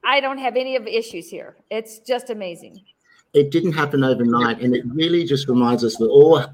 I 0.04 0.20
don't 0.20 0.38
have 0.38 0.56
any 0.56 0.76
of 0.76 0.84
the 0.84 0.96
issues 0.96 1.28
here. 1.28 1.56
It's 1.70 1.98
just 1.98 2.30
amazing. 2.30 2.80
It 3.34 3.50
didn't 3.50 3.72
happen 3.72 4.04
overnight, 4.04 4.60
and 4.60 4.74
it 4.74 4.84
really 4.86 5.24
just 5.24 5.48
reminds 5.48 5.84
us 5.84 6.00
we're 6.00 6.08
all 6.08 6.44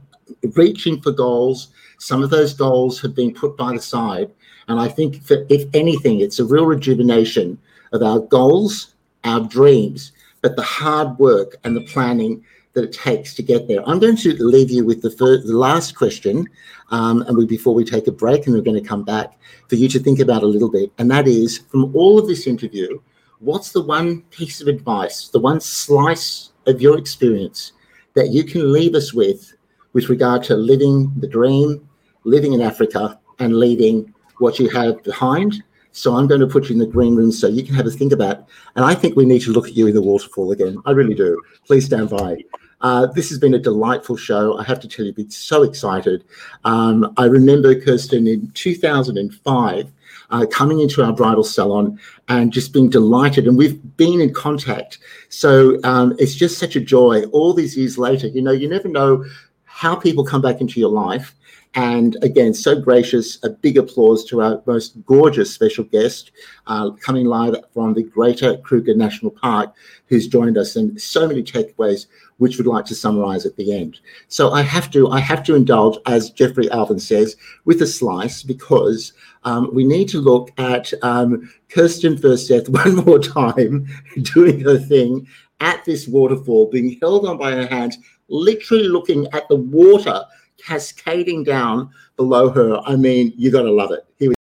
reaching 0.54 1.00
for 1.00 1.12
goals 1.12 1.68
some 1.98 2.22
of 2.22 2.30
those 2.30 2.52
goals 2.52 3.00
have 3.00 3.14
been 3.14 3.32
put 3.32 3.56
by 3.56 3.72
the 3.72 3.80
side. 3.80 4.30
And 4.68 4.80
I 4.80 4.88
think, 4.88 5.22
for, 5.22 5.46
if 5.48 5.66
anything, 5.74 6.20
it's 6.20 6.38
a 6.38 6.44
real 6.44 6.66
rejuvenation 6.66 7.58
of 7.92 8.02
our 8.02 8.18
goals, 8.18 8.94
our 9.24 9.40
dreams, 9.40 10.12
but 10.42 10.56
the 10.56 10.62
hard 10.62 11.18
work 11.18 11.56
and 11.64 11.76
the 11.76 11.80
planning 11.82 12.44
that 12.74 12.84
it 12.84 12.92
takes 12.92 13.34
to 13.34 13.42
get 13.42 13.66
there. 13.68 13.88
I'm 13.88 13.98
going 13.98 14.16
to 14.16 14.34
leave 14.34 14.70
you 14.70 14.84
with 14.84 15.02
the, 15.02 15.10
first, 15.10 15.46
the 15.46 15.56
last 15.56 15.96
question, 15.96 16.48
um, 16.90 17.22
and 17.22 17.36
we, 17.36 17.46
before 17.46 17.74
we 17.74 17.84
take 17.84 18.06
a 18.06 18.12
break, 18.12 18.46
and 18.46 18.54
we're 18.54 18.62
going 18.62 18.80
to 18.80 18.88
come 18.88 19.04
back 19.04 19.38
for 19.68 19.76
you 19.76 19.88
to 19.88 19.98
think 19.98 20.18
about 20.20 20.42
a 20.42 20.46
little 20.46 20.70
bit. 20.70 20.92
And 20.98 21.10
that 21.10 21.26
is, 21.26 21.58
from 21.58 21.94
all 21.96 22.18
of 22.18 22.26
this 22.26 22.46
interview, 22.46 23.00
what's 23.38 23.72
the 23.72 23.82
one 23.82 24.22
piece 24.22 24.60
of 24.60 24.68
advice, 24.68 25.28
the 25.28 25.38
one 25.38 25.60
slice 25.60 26.50
of 26.66 26.80
your 26.80 26.98
experience 26.98 27.72
that 28.14 28.30
you 28.30 28.44
can 28.44 28.72
leave 28.72 28.94
us 28.94 29.12
with 29.12 29.54
with 29.92 30.08
regard 30.08 30.42
to 30.44 30.56
living 30.56 31.12
the 31.18 31.28
dream, 31.28 31.88
living 32.24 32.52
in 32.52 32.60
Africa, 32.60 33.18
and 33.38 33.56
leaving 33.56 34.12
what 34.38 34.58
you 34.58 34.68
have 34.68 35.02
behind. 35.04 35.62
So 35.92 36.16
I'm 36.16 36.26
going 36.26 36.40
to 36.40 36.46
put 36.48 36.68
you 36.68 36.72
in 36.72 36.80
the 36.80 36.86
green 36.86 37.14
room 37.14 37.30
so 37.30 37.46
you 37.46 37.62
can 37.62 37.74
have 37.76 37.86
a 37.86 37.90
think 37.90 38.12
about. 38.12 38.48
And 38.74 38.84
I 38.84 38.94
think 38.94 39.16
we 39.16 39.24
need 39.24 39.42
to 39.42 39.52
look 39.52 39.68
at 39.68 39.76
you 39.76 39.86
in 39.86 39.94
the 39.94 40.02
waterfall 40.02 40.50
again. 40.50 40.78
I 40.86 40.90
really 40.90 41.14
do. 41.14 41.40
Please 41.66 41.84
stand 41.86 42.10
by. 42.10 42.38
Uh, 42.84 43.06
this 43.06 43.30
has 43.30 43.38
been 43.38 43.54
a 43.54 43.58
delightful 43.58 44.14
show. 44.14 44.58
I 44.58 44.62
have 44.64 44.78
to 44.80 44.86
tell 44.86 45.06
you, 45.06 45.10
I've 45.10 45.16
been 45.16 45.30
so 45.30 45.62
excited. 45.62 46.22
Um, 46.64 47.14
I 47.16 47.24
remember 47.24 47.74
Kirsten 47.80 48.26
in 48.26 48.50
2005 48.50 49.90
uh, 50.30 50.46
coming 50.52 50.80
into 50.80 51.02
our 51.02 51.14
bridal 51.14 51.44
salon 51.44 51.98
and 52.28 52.52
just 52.52 52.74
being 52.74 52.90
delighted. 52.90 53.46
And 53.46 53.56
we've 53.56 53.80
been 53.96 54.20
in 54.20 54.34
contact. 54.34 54.98
So 55.30 55.80
um, 55.82 56.14
it's 56.18 56.34
just 56.34 56.58
such 56.58 56.76
a 56.76 56.80
joy. 56.80 57.24
All 57.32 57.54
these 57.54 57.74
years 57.74 57.96
later, 57.96 58.26
you 58.26 58.42
know, 58.42 58.52
you 58.52 58.68
never 58.68 58.88
know 58.88 59.24
how 59.64 59.96
people 59.96 60.22
come 60.22 60.42
back 60.42 60.60
into 60.60 60.78
your 60.78 60.90
life. 60.90 61.34
And 61.74 62.16
again, 62.22 62.54
so 62.54 62.80
gracious. 62.80 63.42
A 63.42 63.50
big 63.50 63.76
applause 63.76 64.24
to 64.26 64.40
our 64.42 64.62
most 64.66 65.04
gorgeous 65.06 65.52
special 65.52 65.84
guest 65.84 66.30
uh, 66.68 66.90
coming 66.90 67.26
live 67.26 67.56
from 67.72 67.94
the 67.94 68.04
Greater 68.04 68.56
Kruger 68.58 68.94
National 68.94 69.32
Park, 69.32 69.74
who's 70.06 70.28
joined 70.28 70.56
us, 70.56 70.76
and 70.76 71.00
so 71.00 71.26
many 71.26 71.42
takeaways 71.42 72.06
which 72.38 72.58
we'd 72.58 72.66
like 72.66 72.84
to 72.84 72.94
summarize 72.94 73.46
at 73.46 73.56
the 73.56 73.72
end. 73.72 74.00
So 74.28 74.52
I 74.52 74.62
have 74.62 74.90
to, 74.92 75.08
I 75.08 75.20
have 75.20 75.42
to 75.44 75.54
indulge, 75.54 75.98
as 76.06 76.30
Jeffrey 76.30 76.70
Alvin 76.70 76.98
says, 76.98 77.36
with 77.64 77.80
a 77.82 77.86
slice 77.86 78.42
because 78.42 79.12
um, 79.44 79.70
we 79.72 79.84
need 79.84 80.08
to 80.10 80.18
look 80.18 80.50
at 80.58 80.92
um, 81.02 81.50
Kirsten 81.68 82.16
Furseth 82.16 82.68
one 82.84 83.04
more 83.04 83.18
time 83.18 83.86
doing 84.34 84.60
her 84.60 84.78
thing 84.78 85.26
at 85.60 85.84
this 85.84 86.08
waterfall, 86.08 86.70
being 86.70 86.98
held 87.00 87.26
on 87.26 87.38
by 87.38 87.52
her 87.52 87.66
hands 87.66 87.98
literally 88.28 88.88
looking 88.88 89.26
at 89.32 89.48
the 89.48 89.56
water 89.56 90.24
cascading 90.58 91.44
down 91.44 91.90
below 92.16 92.50
her. 92.50 92.80
I 92.84 92.96
mean, 92.96 93.32
you 93.36 93.50
got 93.50 93.62
to 93.62 93.70
love 93.70 93.90
it. 93.90 94.06
Here 94.18 94.30
we 94.30 94.34
go. 94.34 94.40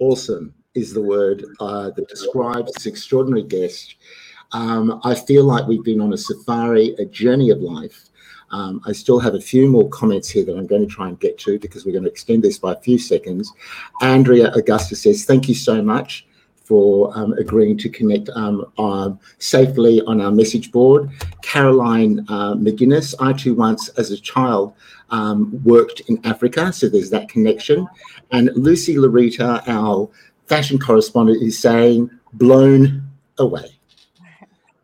awesome 0.00 0.52
is 0.74 0.92
the 0.92 1.00
word 1.00 1.44
uh, 1.60 1.90
that 1.90 2.08
describes 2.08 2.72
this 2.72 2.86
extraordinary 2.86 3.42
guest. 3.42 3.94
Um, 4.52 5.00
I 5.04 5.14
feel 5.14 5.44
like 5.44 5.66
we've 5.66 5.84
been 5.84 6.00
on 6.00 6.12
a 6.12 6.18
safari, 6.18 6.94
a 6.98 7.04
journey 7.04 7.50
of 7.50 7.60
life. 7.60 8.10
Um, 8.50 8.80
I 8.84 8.92
still 8.92 9.20
have 9.20 9.34
a 9.34 9.40
few 9.40 9.68
more 9.68 9.88
comments 9.90 10.28
here 10.28 10.44
that 10.44 10.56
I'm 10.56 10.66
going 10.66 10.82
to 10.82 10.92
try 10.92 11.08
and 11.08 11.18
get 11.20 11.38
to 11.40 11.58
because 11.58 11.86
we're 11.86 11.92
going 11.92 12.04
to 12.04 12.10
extend 12.10 12.42
this 12.42 12.58
by 12.58 12.72
a 12.72 12.80
few 12.80 12.98
seconds. 12.98 13.52
Andrea 14.00 14.52
Augusta 14.52 14.96
says, 14.96 15.24
Thank 15.24 15.48
you 15.48 15.54
so 15.54 15.80
much 15.82 16.26
for 16.70 17.10
um, 17.18 17.32
agreeing 17.32 17.76
to 17.76 17.88
connect 17.88 18.28
um, 18.30 19.18
safely 19.38 20.00
on 20.02 20.20
our 20.20 20.30
message 20.30 20.70
board. 20.70 21.10
Caroline 21.42 22.24
uh, 22.28 22.54
McGuinness, 22.54 23.12
I 23.18 23.32
too 23.32 23.54
once 23.56 23.88
as 23.90 24.12
a 24.12 24.16
child 24.16 24.74
um, 25.10 25.60
worked 25.64 25.98
in 26.06 26.24
Africa, 26.24 26.72
so 26.72 26.88
there's 26.88 27.10
that 27.10 27.28
connection. 27.28 27.88
And 28.30 28.50
Lucy 28.54 28.94
Larita, 28.94 29.66
our 29.66 30.08
fashion 30.46 30.78
correspondent 30.78 31.42
is 31.42 31.58
saying 31.58 32.08
blown 32.34 33.02
away, 33.38 33.79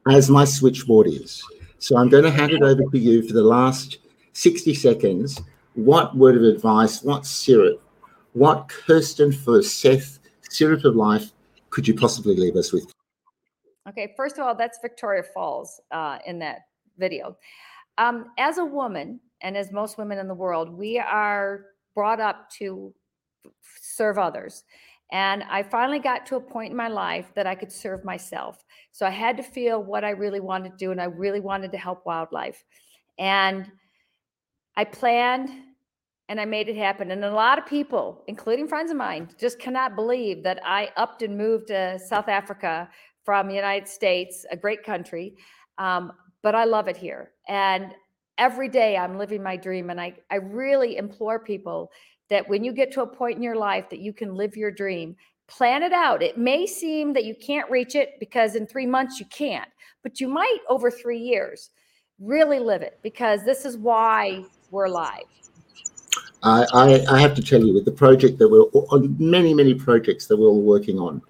as 0.09 0.31
my 0.31 0.45
switchboard 0.45 1.07
is. 1.09 1.43
So 1.79 1.97
I'm 1.97 2.09
going 2.09 2.25
to 2.25 2.31
hand 2.31 2.53
it 2.53 2.63
over 2.63 2.83
to 2.83 2.99
you 2.99 3.27
for 3.27 3.35
the 3.35 3.43
last 3.43 3.99
60 4.33 4.75
seconds. 4.75 5.41
What 5.75 6.17
word 6.17 6.37
of 6.37 6.43
advice, 6.43 7.03
what 7.03 7.27
syrup, 7.27 7.83
what 8.33 8.69
Kirsten 8.69 9.31
Furseth 9.31 10.19
syrup 10.49 10.85
of 10.85 10.97
life 10.97 11.33
could 11.71 11.87
you 11.87 11.95
possibly 11.95 12.37
leave 12.37 12.57
us 12.57 12.73
with? 12.73 12.91
Okay, 13.89 14.15
first 14.17 14.39
of 14.39 14.45
all, 14.45 14.55
that's 14.55 14.79
Victoria 14.81 15.23
Falls 15.23 15.81
uh, 15.91 16.19
in 16.27 16.39
that 16.41 16.67
video. 16.99 17.37
Um, 17.99 18.27
as 18.39 18.59
a 18.59 18.65
woman, 18.65 19.21
and 19.43 19.57
as 19.57 19.71
most 19.71 19.99
women 19.99 20.19
in 20.19 20.29
the 20.29 20.35
world, 20.35 20.71
we 20.71 20.99
are 20.99 21.67
brought 21.95 22.21
up 22.21 22.51
to 22.59 22.93
serve 23.81 24.19
others. 24.19 24.65
And 25.13 25.45
I 25.45 25.63
finally 25.63 26.01
got 26.01 26.27
to 26.27 26.37
a 26.37 26.41
point 26.41 26.73
in 26.73 26.77
my 26.77 26.89
life 26.89 27.31
that 27.35 27.47
I 27.47 27.55
could 27.55 27.71
serve 27.71 28.05
myself. 28.05 28.65
So 28.93 29.07
I 29.07 29.11
had 29.11 29.37
to 29.37 29.43
feel 29.43 29.83
what 29.83 30.05
I 30.05 30.11
really 30.11 30.41
wanted 30.41 30.73
to 30.73 30.77
do, 30.77 30.91
and 30.91 31.01
I 31.01 31.05
really 31.05 31.41
wanted 31.41 31.71
to 31.73 31.79
help 31.79 32.05
wildlife. 32.05 32.65
And 33.19 33.71
I 34.77 34.85
planned 34.85 35.51
and 36.29 36.41
I 36.41 36.45
made 36.45 36.69
it 36.69 36.77
happen. 36.77 37.13
And 37.13 37.25
a 37.25 37.31
lot 37.31 37.59
of 37.59 37.67
people, 37.67 38.25
including 38.27 38.67
friends 38.67 38.91
of 38.91 38.97
mine, 38.97 39.29
just 39.39 39.59
cannot 39.59 39.95
believe 39.95 40.43
that 40.43 40.61
I 40.65 40.91
upped 40.97 41.23
and 41.23 41.39
moved 41.39 41.69
to 41.69 41.99
South 41.99 42.29
Africa 42.29 42.89
from 43.25 43.47
the 43.49 43.55
United 43.55 43.89
States, 43.89 44.45
a 44.51 44.57
great 44.57 44.83
country. 44.83 45.37
Um, 45.79 46.13
but 46.43 46.55
I 46.55 46.65
love 46.65 46.89
it 46.89 46.97
here. 46.97 47.31
And 47.49 47.95
every 48.39 48.69
day 48.69 48.97
I'm 48.97 49.19
living 49.19 49.43
my 49.43 49.57
dream. 49.57 49.91
And 49.91 50.01
I, 50.01 50.15
I 50.31 50.37
really 50.37 50.97
implore 50.97 51.39
people 51.39 51.91
that 52.29 52.49
when 52.49 52.65
you 52.65 52.73
get 52.73 52.93
to 52.93 53.03
a 53.03 53.07
point 53.07 53.37
in 53.37 53.43
your 53.43 53.57
life 53.57 53.89
that 53.91 54.01
you 54.01 54.13
can 54.13 54.35
live 54.35 54.57
your 54.57 54.71
dream, 54.71 55.17
plan 55.49 55.83
it 55.83 55.93
out. 55.93 56.23
It 56.23 56.39
may 56.39 56.67
seem 56.67 57.13
that 57.13 57.25
you 57.25 57.35
can't 57.35 57.71
reach 57.71 57.95
it 57.95 58.19
because 58.19 58.57
in 58.57 58.67
three 58.67 58.87
months 58.87 59.21
you 59.21 59.27
can't, 59.27 59.69
but 60.03 60.21
you 60.21 60.29
might 60.29 60.59
over 60.69 60.91
three 60.91 61.19
years 61.19 61.71
really 62.19 62.59
live 62.59 62.83
it 62.83 62.99
because 63.03 63.45
this 63.45 63.65
is 63.65 63.77
why 63.77 64.45
we're 64.71 64.87
alive. 64.87 65.25
I, 66.43 66.65
I, 66.73 67.05
I 67.11 67.21
have 67.21 67.35
to 67.35 67.43
tell 67.43 67.63
you, 67.65 67.75
with 67.75 67.85
the 67.85 67.93
project 67.93 68.39
that 68.39 68.49
we're 68.49 68.63
on, 68.63 69.17
many, 69.19 69.55
many 69.55 69.75
projects 69.75 70.27
that 70.27 70.37
we're 70.37 70.49
all 70.49 70.63
working 70.63 70.99
on, 70.99 71.23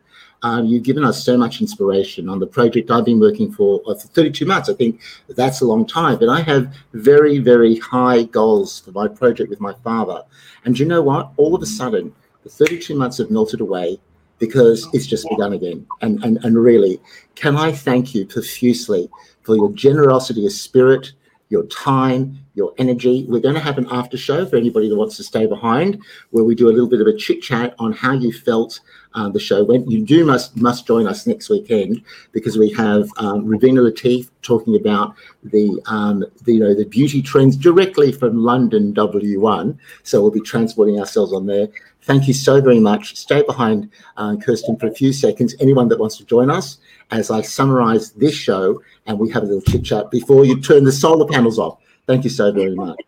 um, 0.47 0.67
you've 0.67 0.85
given 0.85 1.05
us 1.05 1.25
so 1.25 1.37
much 1.37 1.61
inspiration 1.61 2.29
on 2.29 2.39
the 2.39 2.47
project 2.47 2.89
I've 2.89 3.05
been 3.05 3.19
working 3.19 3.53
for 3.53 3.83
uh, 3.87 3.95
for 3.95 4.07
32 4.07 4.47
months. 4.47 4.69
I 4.69 4.75
think 4.75 5.01
that's 5.29 5.61
a 5.61 5.65
long 5.65 5.85
time, 5.85 6.19
but 6.21 6.29
I 6.29 6.41
have 6.43 6.73
very, 6.93 7.39
very 7.39 7.79
high 7.79 8.23
goals 8.23 8.79
for 8.79 8.93
my 8.93 9.09
project 9.09 9.51
with 9.51 9.61
my 9.61 9.75
father. 9.83 10.23
And 10.65 10.79
you 10.79 10.87
know 10.87 11.03
what? 11.03 11.33
All 11.37 11.57
of 11.57 11.63
a 11.63 11.67
sudden, 11.67 12.15
the 12.45 12.49
32 12.49 12.95
months 12.95 13.19
have 13.19 13.29
melted 13.29 13.61
away 13.61 13.99
because 14.39 14.89
it's 14.93 15.07
just 15.07 15.29
begun 15.29 15.53
again. 15.53 15.85
And, 16.01 16.23
and, 16.23 16.39
and 16.45 16.57
really, 16.57 17.01
can 17.35 17.57
I 17.57 17.73
thank 17.73 18.15
you 18.15 18.25
profusely 18.25 19.11
for 19.43 19.57
your 19.57 19.73
generosity 19.73 20.47
of 20.47 20.53
spirit, 20.53 21.13
your 21.49 21.65
time, 21.67 22.39
your 22.55 22.75
energy. 22.79 23.25
We're 23.29 23.41
going 23.41 23.55
to 23.55 23.61
have 23.61 23.79
an 23.79 23.87
after 23.91 24.17
show 24.17 24.47
for 24.47 24.57
anybody 24.57 24.89
that 24.89 24.97
wants 24.97 25.17
to 25.19 25.23
stay 25.23 25.47
behind, 25.47 26.03
where 26.31 26.45
we 26.45 26.55
do 26.55 26.69
a 26.69 26.73
little 26.73 26.89
bit 26.89 27.01
of 27.01 27.07
a 27.07 27.17
chit 27.17 27.43
chat 27.43 27.75
on 27.79 27.93
how 27.93 28.13
you 28.13 28.33
felt 28.33 28.81
uh, 29.15 29.29
the 29.29 29.39
show 29.39 29.65
went. 29.65 29.91
You 29.91 30.05
do 30.05 30.25
must 30.25 30.57
must 30.57 30.87
join 30.87 31.07
us 31.07 31.27
next 31.27 31.49
weekend 31.49 32.03
because 32.33 32.59
we 32.59 32.71
have 32.73 33.09
um, 33.17 33.47
Ravina 33.47 33.81
Latif 33.89 34.29
talking 34.43 34.77
about 34.77 35.15
the, 35.43 35.81
um, 35.87 36.25
the 36.45 36.55
you 36.55 36.61
know 36.61 36.75
the 36.75 36.85
beauty 36.85 37.23
trends 37.23 37.57
directly 37.57 38.13
from 38.13 38.43
London 38.43 38.93
W1. 38.93 39.79
So 40.03 40.21
we'll 40.21 40.31
be 40.31 40.41
transporting 40.41 41.01
ourselves 41.01 41.33
on 41.33 41.47
there. 41.47 41.69
Thank 42.03 42.29
you 42.29 42.35
so 42.35 42.61
very 42.61 42.79
much. 42.79 43.17
Stay 43.17 43.43
behind, 43.43 43.91
uh, 44.17 44.37
Kirsten, 44.37 44.77
for 44.77 44.87
a 44.87 44.95
few 44.95 45.13
seconds. 45.13 45.57
Anyone 45.59 45.89
that 45.89 45.99
wants 45.99 46.17
to 46.19 46.25
join 46.25 46.51
us 46.51 46.79
as 47.11 47.33
I 47.33 47.41
summarize 47.41 48.13
this 48.13 48.35
show 48.35 48.81
and 49.07 49.19
we 49.19 49.31
have 49.31 49.43
a 49.43 49.47
little 49.47 49.63
chit 49.63 49.85
chat 49.85 50.11
before 50.11 50.45
you 50.45 50.61
turn 50.61 50.85
the 50.85 50.93
solar 50.93 51.27
panels 51.27 51.59
off. 51.59 51.79
Thank 52.07 52.25
you 52.25 52.31
so 52.31 52.53
very 52.53 52.75
much. 52.75 52.99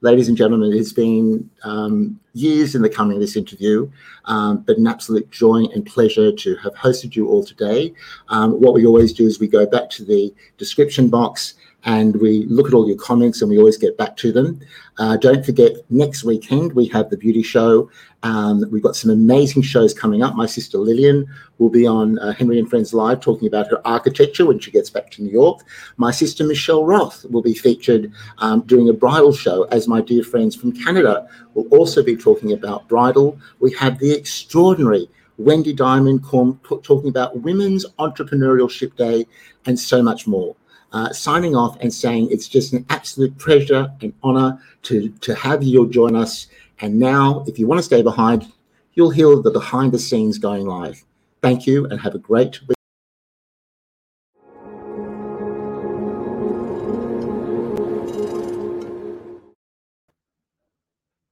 Ladies 0.00 0.28
and 0.28 0.36
gentlemen, 0.36 0.72
it's 0.74 0.92
been 0.92 1.48
um, 1.62 2.20
years 2.34 2.74
in 2.74 2.82
the 2.82 2.90
coming 2.90 3.16
of 3.16 3.22
this 3.22 3.36
interview, 3.36 3.90
um, 4.26 4.58
but 4.58 4.76
an 4.76 4.86
absolute 4.86 5.30
joy 5.30 5.64
and 5.74 5.86
pleasure 5.86 6.30
to 6.30 6.56
have 6.56 6.74
hosted 6.74 7.16
you 7.16 7.28
all 7.28 7.42
today. 7.42 7.94
Um, 8.28 8.60
what 8.60 8.74
we 8.74 8.84
always 8.84 9.14
do 9.14 9.26
is 9.26 9.40
we 9.40 9.48
go 9.48 9.64
back 9.64 9.88
to 9.90 10.04
the 10.04 10.34
description 10.58 11.08
box 11.08 11.54
and 11.84 12.16
we 12.16 12.46
look 12.46 12.66
at 12.66 12.74
all 12.74 12.88
your 12.88 12.96
comments 12.96 13.40
and 13.40 13.50
we 13.50 13.58
always 13.58 13.76
get 13.76 13.96
back 13.98 14.16
to 14.16 14.32
them. 14.32 14.60
Uh, 14.98 15.16
don't 15.16 15.44
forget, 15.44 15.72
next 15.90 16.24
weekend 16.24 16.72
we 16.72 16.86
have 16.86 17.10
the 17.10 17.16
beauty 17.16 17.42
show. 17.42 17.90
Um, 18.22 18.64
we've 18.70 18.82
got 18.82 18.96
some 18.96 19.10
amazing 19.10 19.62
shows 19.62 19.92
coming 19.92 20.22
up. 20.22 20.34
My 20.34 20.46
sister 20.46 20.78
Lillian 20.78 21.26
will 21.58 21.68
be 21.68 21.86
on 21.86 22.18
uh, 22.20 22.32
Henry 22.32 22.58
and 22.58 22.70
Friends 22.70 22.94
Live 22.94 23.20
talking 23.20 23.46
about 23.46 23.70
her 23.70 23.86
architecture 23.86 24.46
when 24.46 24.58
she 24.58 24.70
gets 24.70 24.88
back 24.88 25.10
to 25.12 25.22
New 25.22 25.30
York. 25.30 25.60
My 25.98 26.10
sister 26.10 26.44
Michelle 26.44 26.86
Roth 26.86 27.24
will 27.26 27.42
be 27.42 27.54
featured 27.54 28.12
um, 28.38 28.62
doing 28.62 28.88
a 28.88 28.94
bridal 28.94 29.34
show, 29.34 29.64
as 29.64 29.86
my 29.86 30.00
dear 30.00 30.24
friends 30.24 30.56
from 30.56 30.72
Canada 30.72 31.28
will 31.52 31.66
also 31.68 32.02
be 32.02 32.16
talking 32.16 32.52
about 32.52 32.88
bridal. 32.88 33.38
We 33.60 33.72
have 33.74 33.98
the 33.98 34.12
extraordinary 34.12 35.08
Wendy 35.36 35.72
Diamond 35.72 36.24
talking 36.24 37.08
about 37.08 37.40
Women's 37.40 37.84
Entrepreneurship 37.98 38.96
Day 38.96 39.26
and 39.66 39.78
so 39.78 40.02
much 40.02 40.26
more 40.26 40.54
uh, 40.94 41.12
signing 41.12 41.56
off 41.56 41.76
and 41.80 41.92
saying 41.92 42.28
it's 42.30 42.46
just 42.46 42.72
an 42.72 42.86
absolute 42.88 43.36
pleasure 43.36 43.92
and 44.00 44.14
honor 44.22 44.58
to, 44.82 45.08
to 45.20 45.34
have 45.34 45.62
you 45.62 45.90
join 45.90 46.14
us. 46.14 46.46
And 46.80 47.00
now, 47.00 47.44
if 47.48 47.58
you 47.58 47.66
want 47.66 47.80
to 47.80 47.82
stay 47.82 48.00
behind, 48.00 48.50
you'll 48.94 49.10
hear 49.10 49.34
the 49.36 49.50
behind 49.50 49.90
the 49.90 49.98
scenes 49.98 50.38
going 50.38 50.66
live. 50.66 51.04
Thank 51.42 51.66
you 51.66 51.86
and 51.86 52.00
have 52.00 52.14
a 52.14 52.18
great 52.18 52.60
week. 52.68 52.76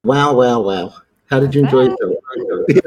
Wow, 0.04 0.34
wow, 0.34 0.60
wow. 0.60 0.94
How 1.30 1.38
did 1.38 1.54
you 1.54 1.62
enjoy 1.62 1.84
that? 1.86 2.82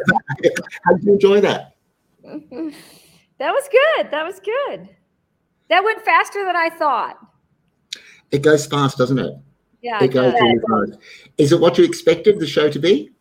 How 0.84 0.94
did 0.94 1.04
you 1.06 1.14
enjoy 1.14 1.42
that? 1.42 1.76
That 3.38 3.52
was 3.52 3.68
good. 3.70 4.12
That 4.12 4.26
was 4.26 4.40
good. 4.40 4.96
That 5.70 5.84
went 5.84 6.04
faster 6.04 6.46
than 6.46 6.56
I 6.56 6.70
thought. 6.70 7.18
It 8.32 8.42
goes 8.42 8.66
fast, 8.66 8.98
doesn't 8.98 9.20
it? 9.20 9.34
Yeah, 9.82 10.04
it 10.04 10.10
goes 10.10 10.34
really 10.34 10.60
fast. 10.70 11.00
Is 11.38 11.52
it 11.52 11.60
what 11.60 11.78
you 11.78 11.84
expected 11.84 12.40
the 12.40 12.48
show 12.48 12.70
to 12.70 12.80
be? 12.80 13.12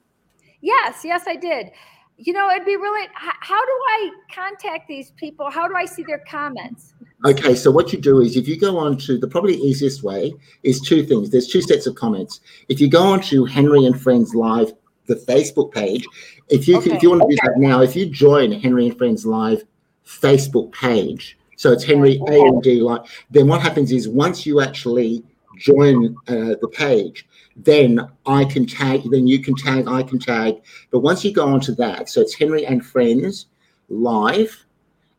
Yes, 0.61 1.03
yes, 1.05 1.25
I 1.27 1.37
did. 1.37 1.71
You 2.17 2.33
know, 2.33 2.49
it'd 2.51 2.65
be 2.65 2.77
really. 2.77 3.09
How 3.15 3.65
do 3.65 3.73
I 3.73 4.11
contact 4.33 4.89
these 4.89 5.11
people? 5.13 5.51
How 5.51 5.69
do 5.69 5.75
I 5.75 5.85
see 5.85 6.05
their 6.05 6.23
comments? 6.31 6.95
Okay, 7.27 7.55
so 7.55 7.71
what 7.71 7.93
you 7.93 8.01
do 8.01 8.21
is 8.21 8.37
if 8.37 8.47
you 8.47 8.59
go 8.59 8.79
on 8.79 8.97
to 8.99 9.19
the 9.19 9.27
probably 9.27 9.57
easiest 9.57 10.03
way 10.03 10.33
is 10.63 10.81
two 10.81 11.05
things. 11.05 11.31
There's 11.31 11.49
two 11.49 11.63
sets 11.63 11.87
of 11.87 11.95
comments. 11.97 12.41
If 12.69 12.81
you 12.81 12.89
go 12.89 13.03
on 13.03 13.21
to 13.23 13.45
Henry 13.45 13.85
and 13.85 14.01
Friends 14.01 14.35
Live, 14.35 14.73
the 15.07 15.17
Facebook 15.17 15.73
page, 15.73 16.07
if 16.49 16.69
you 16.69 16.79
okay. 16.79 16.95
if 16.95 17.03
you 17.03 17.11
want 17.11 17.23
to 17.23 17.29
do 17.29 17.37
that 17.43 17.55
now, 17.59 17.83
if 17.83 17.97
you 17.97 18.07
join 18.07 18.53
Henry 18.53 18.87
and 18.87 18.97
Friends 18.97 19.27
Live 19.27 19.65
Facebook 20.07 20.73
page, 20.73 21.37
so 21.57 21.73
it's 21.73 21.85
Henry 21.85 22.21
A 22.29 22.41
and 22.41 22.63
D. 22.63 22.81
Like 22.81 23.03
then, 23.31 23.49
what 23.49 23.61
happens 23.61 23.93
is 23.93 24.09
once 24.09 24.47
you 24.47 24.61
actually 24.61 25.23
join 25.59 26.17
uh, 26.29 26.57
the 26.61 26.71
page, 26.73 27.27
then 27.57 28.01
I 28.27 28.45
can 28.45 28.67
tag. 28.67 29.11
Then 29.11 29.27
you 29.27 29.41
can 29.41 29.55
tag. 29.55 29.89
I 29.89 30.03
can 30.03 30.19
tag. 30.19 30.63
But 30.91 31.01
once 31.01 31.25
you 31.25 31.33
go 31.33 31.47
onto 31.47 31.75
that, 31.77 32.09
so 32.09 32.21
it's 32.21 32.35
Henry 32.35 32.67
and 32.67 32.85
Friends 32.85 33.47
live, 33.89 34.65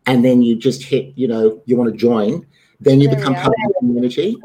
and 0.06 0.24
then 0.24 0.42
you 0.42 0.56
just 0.56 0.84
hit. 0.84 1.14
You 1.16 1.28
know, 1.28 1.62
you 1.66 1.78
want 1.78 1.92
to 1.92 1.98
join. 1.98 2.46
Then 2.80 3.00
you 3.00 3.10
become 3.10 3.34
part 3.34 3.48
of 3.48 3.68
the 3.68 3.74
community. 3.80 4.38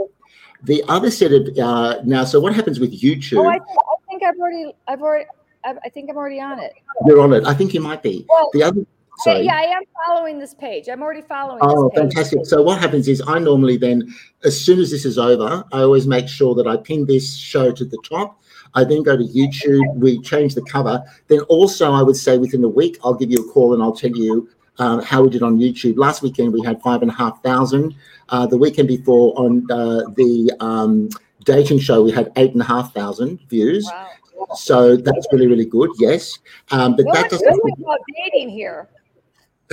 The 0.63 0.85
other 0.89 1.11
set 1.11 1.33
of 1.33 1.49
uh, 1.59 2.01
now. 2.05 2.25
So 2.25 2.39
what 2.39 2.55
happens 2.55 2.79
with 2.79 2.99
YouTube? 3.01 3.39
Oh, 3.39 3.49
I, 3.49 3.59
think, 3.59 3.65
I 3.69 4.07
think 4.09 4.23
I've 4.23 4.39
already. 4.39 4.75
I've 4.87 5.03
already. 5.03 5.27
I 5.65 5.89
think 5.91 6.09
I'm 6.09 6.17
already 6.17 6.41
on 6.41 6.59
it. 6.59 6.73
You're 7.05 7.21
on 7.21 7.35
it. 7.35 7.45
I 7.45 7.53
think 7.53 7.75
you 7.75 7.81
might 7.81 8.03
be. 8.03 8.25
Well, 8.29 8.51
the 8.55 8.63
other 8.63 8.87
Sorry. 9.25 9.45
Yeah, 9.45 9.57
I 9.57 9.63
am 9.63 9.83
following 10.07 10.39
this 10.39 10.55
page. 10.55 10.89
I'm 10.89 11.03
already 11.03 11.23
following. 11.23 11.59
Oh, 11.63 11.91
fantastic! 11.91 12.47
So 12.47 12.63
what 12.63 12.81
happens 12.81 13.09
is 13.09 13.23
I 13.27 13.39
normally 13.39 13.77
then, 13.77 14.15
as 14.45 14.59
soon 14.59 14.79
as 14.79 14.91
this 14.91 15.05
is 15.05 15.19
over, 15.19 15.65
I 15.73 15.81
always 15.83 16.07
make 16.07 16.29
sure 16.29 16.55
that 16.55 16.67
I 16.67 16.77
pin 16.77 17.07
this 17.07 17.37
show 17.37 17.73
to 17.73 17.85
the 17.85 17.99
top. 18.09 18.41
I 18.75 18.85
then 18.85 19.03
go 19.03 19.17
to 19.17 19.25
YouTube. 19.25 19.95
We 19.97 20.21
change 20.23 20.55
the 20.55 20.63
cover. 20.63 21.03
Then 21.29 21.41
also, 21.43 21.93
I 21.93 22.03
would 22.03 22.17
say 22.17 22.39
within 22.39 22.65
a 22.65 22.69
week, 22.69 22.99
I'll 23.05 23.15
give 23.15 23.31
you 23.31 23.39
a 23.39 23.53
call 23.53 23.75
and 23.75 23.83
I'll 23.83 23.97
tell 23.97 24.11
you 24.11 24.49
uh, 24.79 25.03
how 25.03 25.23
we 25.23 25.31
did 25.31 25.43
on 25.43 25.59
YouTube. 25.59 25.97
Last 25.97 26.23
weekend 26.23 26.53
we 26.53 26.63
had 26.65 26.81
five 26.81 27.03
and 27.03 27.11
a 27.11 27.15
half 27.15 27.43
thousand. 27.43 27.95
Uh, 28.29 28.47
the 28.47 28.57
weekend 28.57 28.89
before 28.89 29.39
on 29.39 29.67
uh, 29.71 30.03
the 30.17 30.53
um, 30.61 31.09
dating 31.45 31.81
show 31.81 32.03
we 32.03 32.13
had 32.13 32.33
eight 32.37 32.53
and 32.53 32.63
a 32.63 32.65
half 32.65 32.95
thousand 32.95 33.41
views. 33.49 33.87
Wow. 33.87 34.09
So 34.55 34.97
that's 34.97 35.27
really 35.33 35.47
really 35.47 35.67
good. 35.67 35.91
Yes, 35.99 36.39
um, 36.71 36.97
but 36.97 37.07
that 37.13 37.31
doesn't. 37.31 37.61
About 37.79 37.99
dating 38.17 38.49
here. 38.49 38.89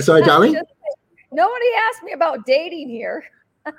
Sorry, 0.00 0.22
darling. 0.22 0.54
Just, 0.54 0.66
nobody 1.32 1.66
asked 1.88 2.02
me 2.02 2.12
about 2.12 2.46
dating 2.46 2.88
here. 2.88 3.24
uh, 3.66 3.72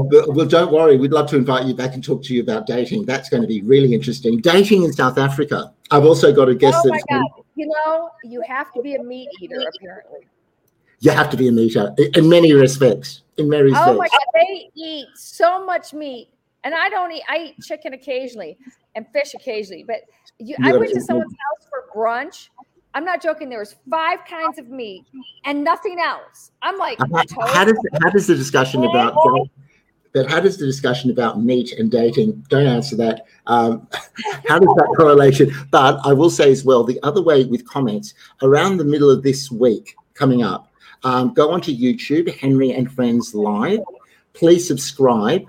but, 0.00 0.34
well, 0.34 0.46
don't 0.46 0.72
worry. 0.72 0.96
We'd 0.96 1.12
love 1.12 1.28
to 1.30 1.36
invite 1.36 1.66
you 1.66 1.74
back 1.74 1.94
and 1.94 2.04
talk 2.04 2.22
to 2.24 2.34
you 2.34 2.42
about 2.42 2.66
dating. 2.66 3.06
That's 3.06 3.28
going 3.28 3.42
to 3.42 3.48
be 3.48 3.62
really 3.62 3.94
interesting. 3.94 4.38
Dating 4.38 4.82
in 4.82 4.92
South 4.92 5.18
Africa. 5.18 5.72
I've 5.90 6.04
also 6.04 6.32
got 6.32 6.48
a 6.48 6.54
guest. 6.54 6.78
Oh 6.84 6.88
my 6.88 7.00
God! 7.10 7.22
Been... 7.36 7.44
You 7.56 7.66
know, 7.68 8.10
you 8.24 8.42
have 8.46 8.72
to 8.72 8.82
be 8.82 8.94
a 8.94 9.02
meat 9.02 9.28
eater, 9.40 9.62
apparently. 9.76 10.26
You 11.00 11.12
have 11.12 11.30
to 11.30 11.36
be 11.36 11.48
a 11.48 11.52
meat 11.52 11.70
eater 11.70 11.94
in 12.14 12.28
many 12.28 12.52
respects. 12.52 13.22
In 13.38 13.48
many 13.48 13.64
respects. 13.64 13.88
Oh 13.88 13.96
my 13.96 14.08
God! 14.08 14.20
They 14.34 14.70
eat 14.74 15.08
so 15.14 15.64
much 15.64 15.92
meat, 15.92 16.28
and 16.64 16.74
I 16.74 16.88
don't 16.88 17.10
eat. 17.12 17.22
I 17.28 17.38
eat 17.38 17.62
chicken 17.62 17.94
occasionally 17.94 18.58
and 18.94 19.06
fish 19.12 19.34
occasionally, 19.34 19.84
but 19.86 20.02
you, 20.38 20.56
you 20.58 20.68
I 20.68 20.76
went 20.76 20.92
to 20.92 21.00
someone's 21.00 21.32
house 21.32 21.68
for 21.70 21.86
brunch 21.94 22.48
I'm 22.94 23.04
not 23.04 23.22
joking. 23.22 23.48
There 23.48 23.60
was 23.60 23.76
five 23.88 24.20
kinds 24.28 24.58
of 24.58 24.68
meat 24.68 25.06
and 25.44 25.62
nothing 25.62 25.98
else. 26.00 26.50
I'm 26.62 26.76
like, 26.76 26.98
how, 26.98 27.46
how 27.46 27.64
does 27.64 27.78
how 28.02 28.10
does 28.10 28.26
the 28.26 28.34
discussion 28.34 28.84
about 28.84 29.14
but 30.12 30.28
how 30.28 30.40
does 30.40 30.56
the 30.56 30.66
discussion 30.66 31.10
about 31.10 31.40
meat 31.40 31.72
and 31.72 31.88
dating? 31.88 32.44
Don't 32.48 32.66
answer 32.66 32.96
that. 32.96 33.26
Um, 33.46 33.86
how 34.48 34.58
does 34.58 34.74
that 34.74 34.94
correlation? 34.96 35.52
But 35.70 36.00
I 36.04 36.12
will 36.12 36.30
say 36.30 36.50
as 36.50 36.64
well, 36.64 36.82
the 36.82 36.98
other 37.04 37.22
way 37.22 37.44
with 37.44 37.68
comments 37.68 38.14
around 38.42 38.78
the 38.78 38.84
middle 38.84 39.08
of 39.08 39.22
this 39.22 39.52
week 39.52 39.94
coming 40.14 40.42
up, 40.42 40.72
um, 41.04 41.32
go 41.32 41.52
onto 41.52 41.72
YouTube, 41.72 42.34
Henry 42.34 42.72
and 42.72 42.90
Friends 42.90 43.34
Live. 43.34 43.80
Please 44.32 44.66
subscribe, 44.66 45.44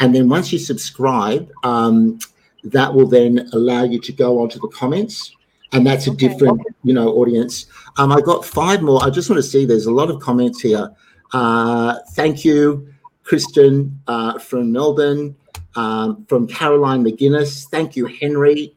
and 0.00 0.14
then 0.14 0.28
once 0.28 0.52
you 0.52 0.58
subscribe, 0.58 1.50
um, 1.62 2.18
that 2.64 2.92
will 2.92 3.06
then 3.06 3.48
allow 3.52 3.84
you 3.84 4.00
to 4.00 4.12
go 4.12 4.40
onto 4.40 4.58
the 4.58 4.68
comments 4.68 5.35
and 5.72 5.86
that's 5.86 6.06
a 6.06 6.10
okay. 6.10 6.28
different 6.28 6.60
you 6.84 6.92
know 6.92 7.08
audience 7.14 7.66
um 7.96 8.12
i 8.12 8.20
got 8.20 8.44
five 8.44 8.82
more 8.82 9.02
i 9.04 9.10
just 9.10 9.28
want 9.28 9.38
to 9.38 9.48
see 9.48 9.64
there's 9.64 9.86
a 9.86 9.90
lot 9.92 10.10
of 10.10 10.20
comments 10.20 10.60
here 10.60 10.90
uh 11.32 11.96
thank 12.12 12.44
you 12.44 12.86
kristen 13.24 13.98
uh 14.06 14.38
from 14.38 14.70
melbourne 14.72 15.34
Um, 15.76 16.24
from 16.26 16.46
Caroline 16.48 17.04
McGuinness, 17.04 17.68
thank 17.68 17.96
you, 17.96 18.06
Henry. 18.06 18.74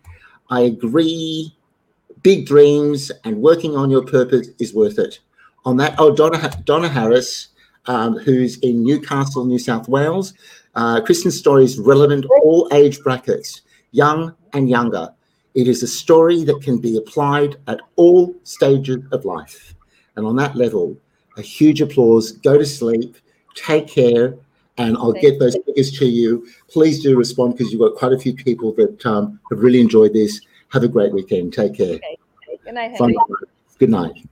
I 0.50 0.62
agree. 0.68 1.56
Big 2.24 2.46
dreams 2.46 3.10
and 3.24 3.42
working 3.42 3.78
on 3.78 3.90
your 3.90 4.04
purpose 4.04 4.50
is 4.60 4.74
worth 4.74 5.00
it. 5.00 5.22
On 5.64 5.78
that, 5.78 5.96
oh, 5.98 6.14
Donna, 6.14 6.52
Donna 6.66 6.90
Harris, 6.90 7.56
um, 7.86 8.18
who's 8.18 8.60
in 8.60 8.84
Newcastle, 8.84 9.46
New 9.46 9.60
South 9.60 9.88
Wales. 9.88 10.34
Uh, 10.76 11.00
Kristen's 11.00 11.38
story 11.40 11.64
is 11.64 11.80
relevant 11.80 12.26
all 12.44 12.68
age 12.74 13.00
brackets, 13.00 13.62
young 13.92 14.36
and 14.52 14.70
younger. 14.70 15.08
It 15.56 15.68
is 15.68 15.84
a 15.84 15.88
story 15.88 16.43
that 16.43 16.62
can 16.62 16.78
be 16.78 16.97
applied 16.97 17.58
at 17.68 17.80
all 17.95 18.36
stages 18.43 19.04
of 19.12 19.26
life. 19.26 19.74
And 20.16 20.26
on 20.26 20.36
that 20.38 20.56
level, 20.56 20.97
a 21.38 21.41
huge 21.41 21.82
applause. 21.82 22.34
Go 22.34 22.58
to 22.58 22.66
sleep, 22.66 23.18
take 23.56 23.88
care, 23.88 24.36
and 24.78 24.95
I'll 24.97 25.12
Thank 25.12 25.24
get 25.24 25.39
those 25.39 25.58
figures 25.66 25.91
to 26.00 26.06
you. 26.06 26.47
Please 26.70 27.02
do 27.02 27.18
respond 27.18 27.58
because 27.58 27.72
you've 27.72 27.82
got 27.82 27.95
quite 27.95 28.14
a 28.14 28.20
few 28.20 28.34
people 28.34 28.74
that 28.74 29.06
um, 29.06 29.39
have 29.50 29.60
really 29.60 29.82
enjoyed 29.82 30.14
this. 30.14 30.41
Have 30.70 30.84
a 30.84 30.88
great 30.88 31.12
weekend. 31.12 31.54
Take 31.54 31.76
care. 31.76 31.95
Okay. 31.95 32.18
Good 32.64 32.74
night. 32.74 32.97
Good 33.80 33.89
night. 33.89 34.30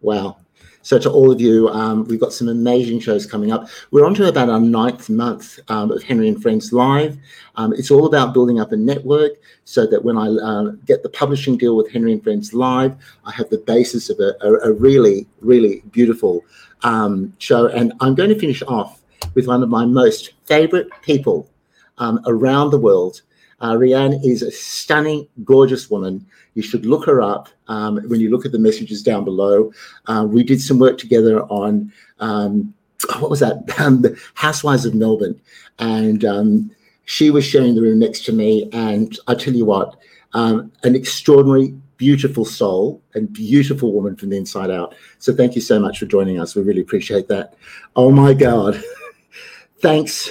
Wow. 0.00 0.38
So 0.84 0.98
to 0.98 1.10
all 1.10 1.32
of 1.32 1.40
you, 1.40 1.68
um, 1.70 2.04
we've 2.04 2.20
got 2.20 2.34
some 2.34 2.46
amazing 2.48 3.00
shows 3.00 3.24
coming 3.24 3.50
up. 3.50 3.68
We're 3.90 4.04
on 4.04 4.14
to 4.16 4.28
about 4.28 4.50
our 4.50 4.60
ninth 4.60 5.08
month 5.08 5.58
um, 5.68 5.90
of 5.90 6.02
Henry 6.02 6.28
and 6.28 6.40
Friends 6.40 6.74
Live. 6.74 7.16
Um, 7.56 7.72
it's 7.72 7.90
all 7.90 8.04
about 8.04 8.34
building 8.34 8.60
up 8.60 8.70
a 8.70 8.76
network 8.76 9.32
so 9.64 9.86
that 9.86 10.04
when 10.04 10.18
I 10.18 10.28
uh, 10.28 10.72
get 10.84 11.02
the 11.02 11.08
publishing 11.08 11.56
deal 11.56 11.74
with 11.74 11.90
Henry 11.90 12.12
and 12.12 12.22
Friends 12.22 12.52
Live, 12.52 12.94
I 13.24 13.32
have 13.32 13.48
the 13.48 13.58
basis 13.58 14.10
of 14.10 14.20
a, 14.20 14.36
a, 14.42 14.70
a 14.70 14.72
really, 14.72 15.26
really 15.40 15.82
beautiful 15.90 16.44
um, 16.82 17.32
show. 17.38 17.66
And 17.66 17.94
I'm 18.00 18.14
going 18.14 18.28
to 18.28 18.38
finish 18.38 18.62
off 18.64 19.00
with 19.32 19.46
one 19.46 19.62
of 19.62 19.70
my 19.70 19.86
most 19.86 20.34
favorite 20.44 20.88
people 21.00 21.48
um, 21.96 22.20
around 22.26 22.70
the 22.70 22.78
world. 22.78 23.22
Uh, 23.64 23.72
Rianne 23.72 24.22
is 24.22 24.42
a 24.42 24.50
stunning, 24.50 25.26
gorgeous 25.42 25.88
woman. 25.88 26.26
You 26.52 26.60
should 26.60 26.84
look 26.84 27.06
her 27.06 27.22
up 27.22 27.48
um, 27.66 27.96
when 28.10 28.20
you 28.20 28.30
look 28.30 28.44
at 28.44 28.52
the 28.52 28.58
messages 28.58 29.02
down 29.02 29.24
below. 29.24 29.72
Uh, 30.04 30.26
we 30.28 30.44
did 30.44 30.60
some 30.60 30.78
work 30.78 30.98
together 30.98 31.44
on 31.44 31.90
um, 32.20 32.74
what 33.20 33.30
was 33.30 33.40
that? 33.40 33.64
Um, 33.78 34.02
the 34.02 34.20
Housewives 34.34 34.84
of 34.84 34.94
Melbourne, 34.94 35.40
and 35.78 36.26
um, 36.26 36.70
she 37.06 37.30
was 37.30 37.46
sharing 37.46 37.74
the 37.74 37.80
room 37.80 37.98
next 37.98 38.26
to 38.26 38.32
me. 38.32 38.68
And 38.74 39.18
I 39.28 39.34
tell 39.34 39.54
you 39.54 39.64
what, 39.64 39.96
um, 40.34 40.70
an 40.82 40.94
extraordinary, 40.94 41.74
beautiful 41.96 42.44
soul 42.44 43.02
and 43.14 43.32
beautiful 43.32 43.94
woman 43.94 44.14
from 44.14 44.28
the 44.28 44.36
inside 44.36 44.70
out. 44.70 44.94
So 45.20 45.34
thank 45.34 45.54
you 45.54 45.62
so 45.62 45.80
much 45.80 45.98
for 45.98 46.04
joining 46.04 46.38
us. 46.38 46.54
We 46.54 46.62
really 46.62 46.82
appreciate 46.82 47.28
that. 47.28 47.54
Oh 47.96 48.10
my 48.10 48.34
God, 48.34 48.82
thanks 49.80 50.30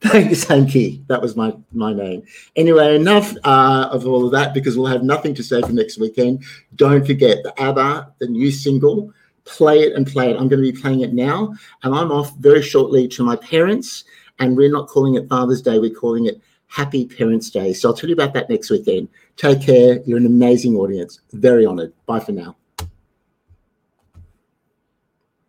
Thanks, 0.00 0.44
Hanky. 0.44 1.02
That 1.08 1.20
was 1.20 1.34
my 1.34 1.52
my 1.72 1.92
name. 1.92 2.22
Anyway, 2.54 2.94
enough 2.94 3.34
uh, 3.42 3.88
of 3.90 4.06
all 4.06 4.24
of 4.24 4.32
that 4.32 4.54
because 4.54 4.76
we'll 4.76 4.86
have 4.86 5.02
nothing 5.02 5.34
to 5.34 5.42
say 5.42 5.60
for 5.60 5.72
next 5.72 5.98
weekend. 5.98 6.44
Don't 6.76 7.04
forget 7.04 7.42
the 7.42 7.60
ABBA, 7.60 8.14
the 8.20 8.28
new 8.28 8.52
single. 8.52 9.12
Play 9.44 9.80
it 9.80 9.94
and 9.94 10.06
play 10.06 10.30
it. 10.30 10.34
I'm 10.34 10.46
going 10.46 10.62
to 10.62 10.72
be 10.72 10.78
playing 10.78 11.00
it 11.00 11.14
now, 11.14 11.54
and 11.82 11.94
I'm 11.94 12.12
off 12.12 12.36
very 12.36 12.62
shortly 12.62 13.08
to 13.08 13.24
my 13.24 13.34
parents. 13.36 14.04
And 14.40 14.56
we're 14.56 14.70
not 14.70 14.86
calling 14.86 15.16
it 15.16 15.28
Father's 15.28 15.62
Day. 15.62 15.80
We're 15.80 15.90
calling 15.90 16.26
it 16.26 16.40
Happy 16.68 17.06
Parents 17.06 17.50
Day. 17.50 17.72
So 17.72 17.88
I'll 17.88 17.94
tell 17.94 18.08
you 18.08 18.14
about 18.14 18.34
that 18.34 18.48
next 18.48 18.70
weekend. 18.70 19.08
Take 19.36 19.62
care. 19.62 20.00
You're 20.04 20.18
an 20.18 20.26
amazing 20.26 20.76
audience. 20.76 21.20
Very 21.32 21.66
honoured. 21.66 21.92
Bye 22.06 22.20
for 22.20 22.32
now. 22.32 22.56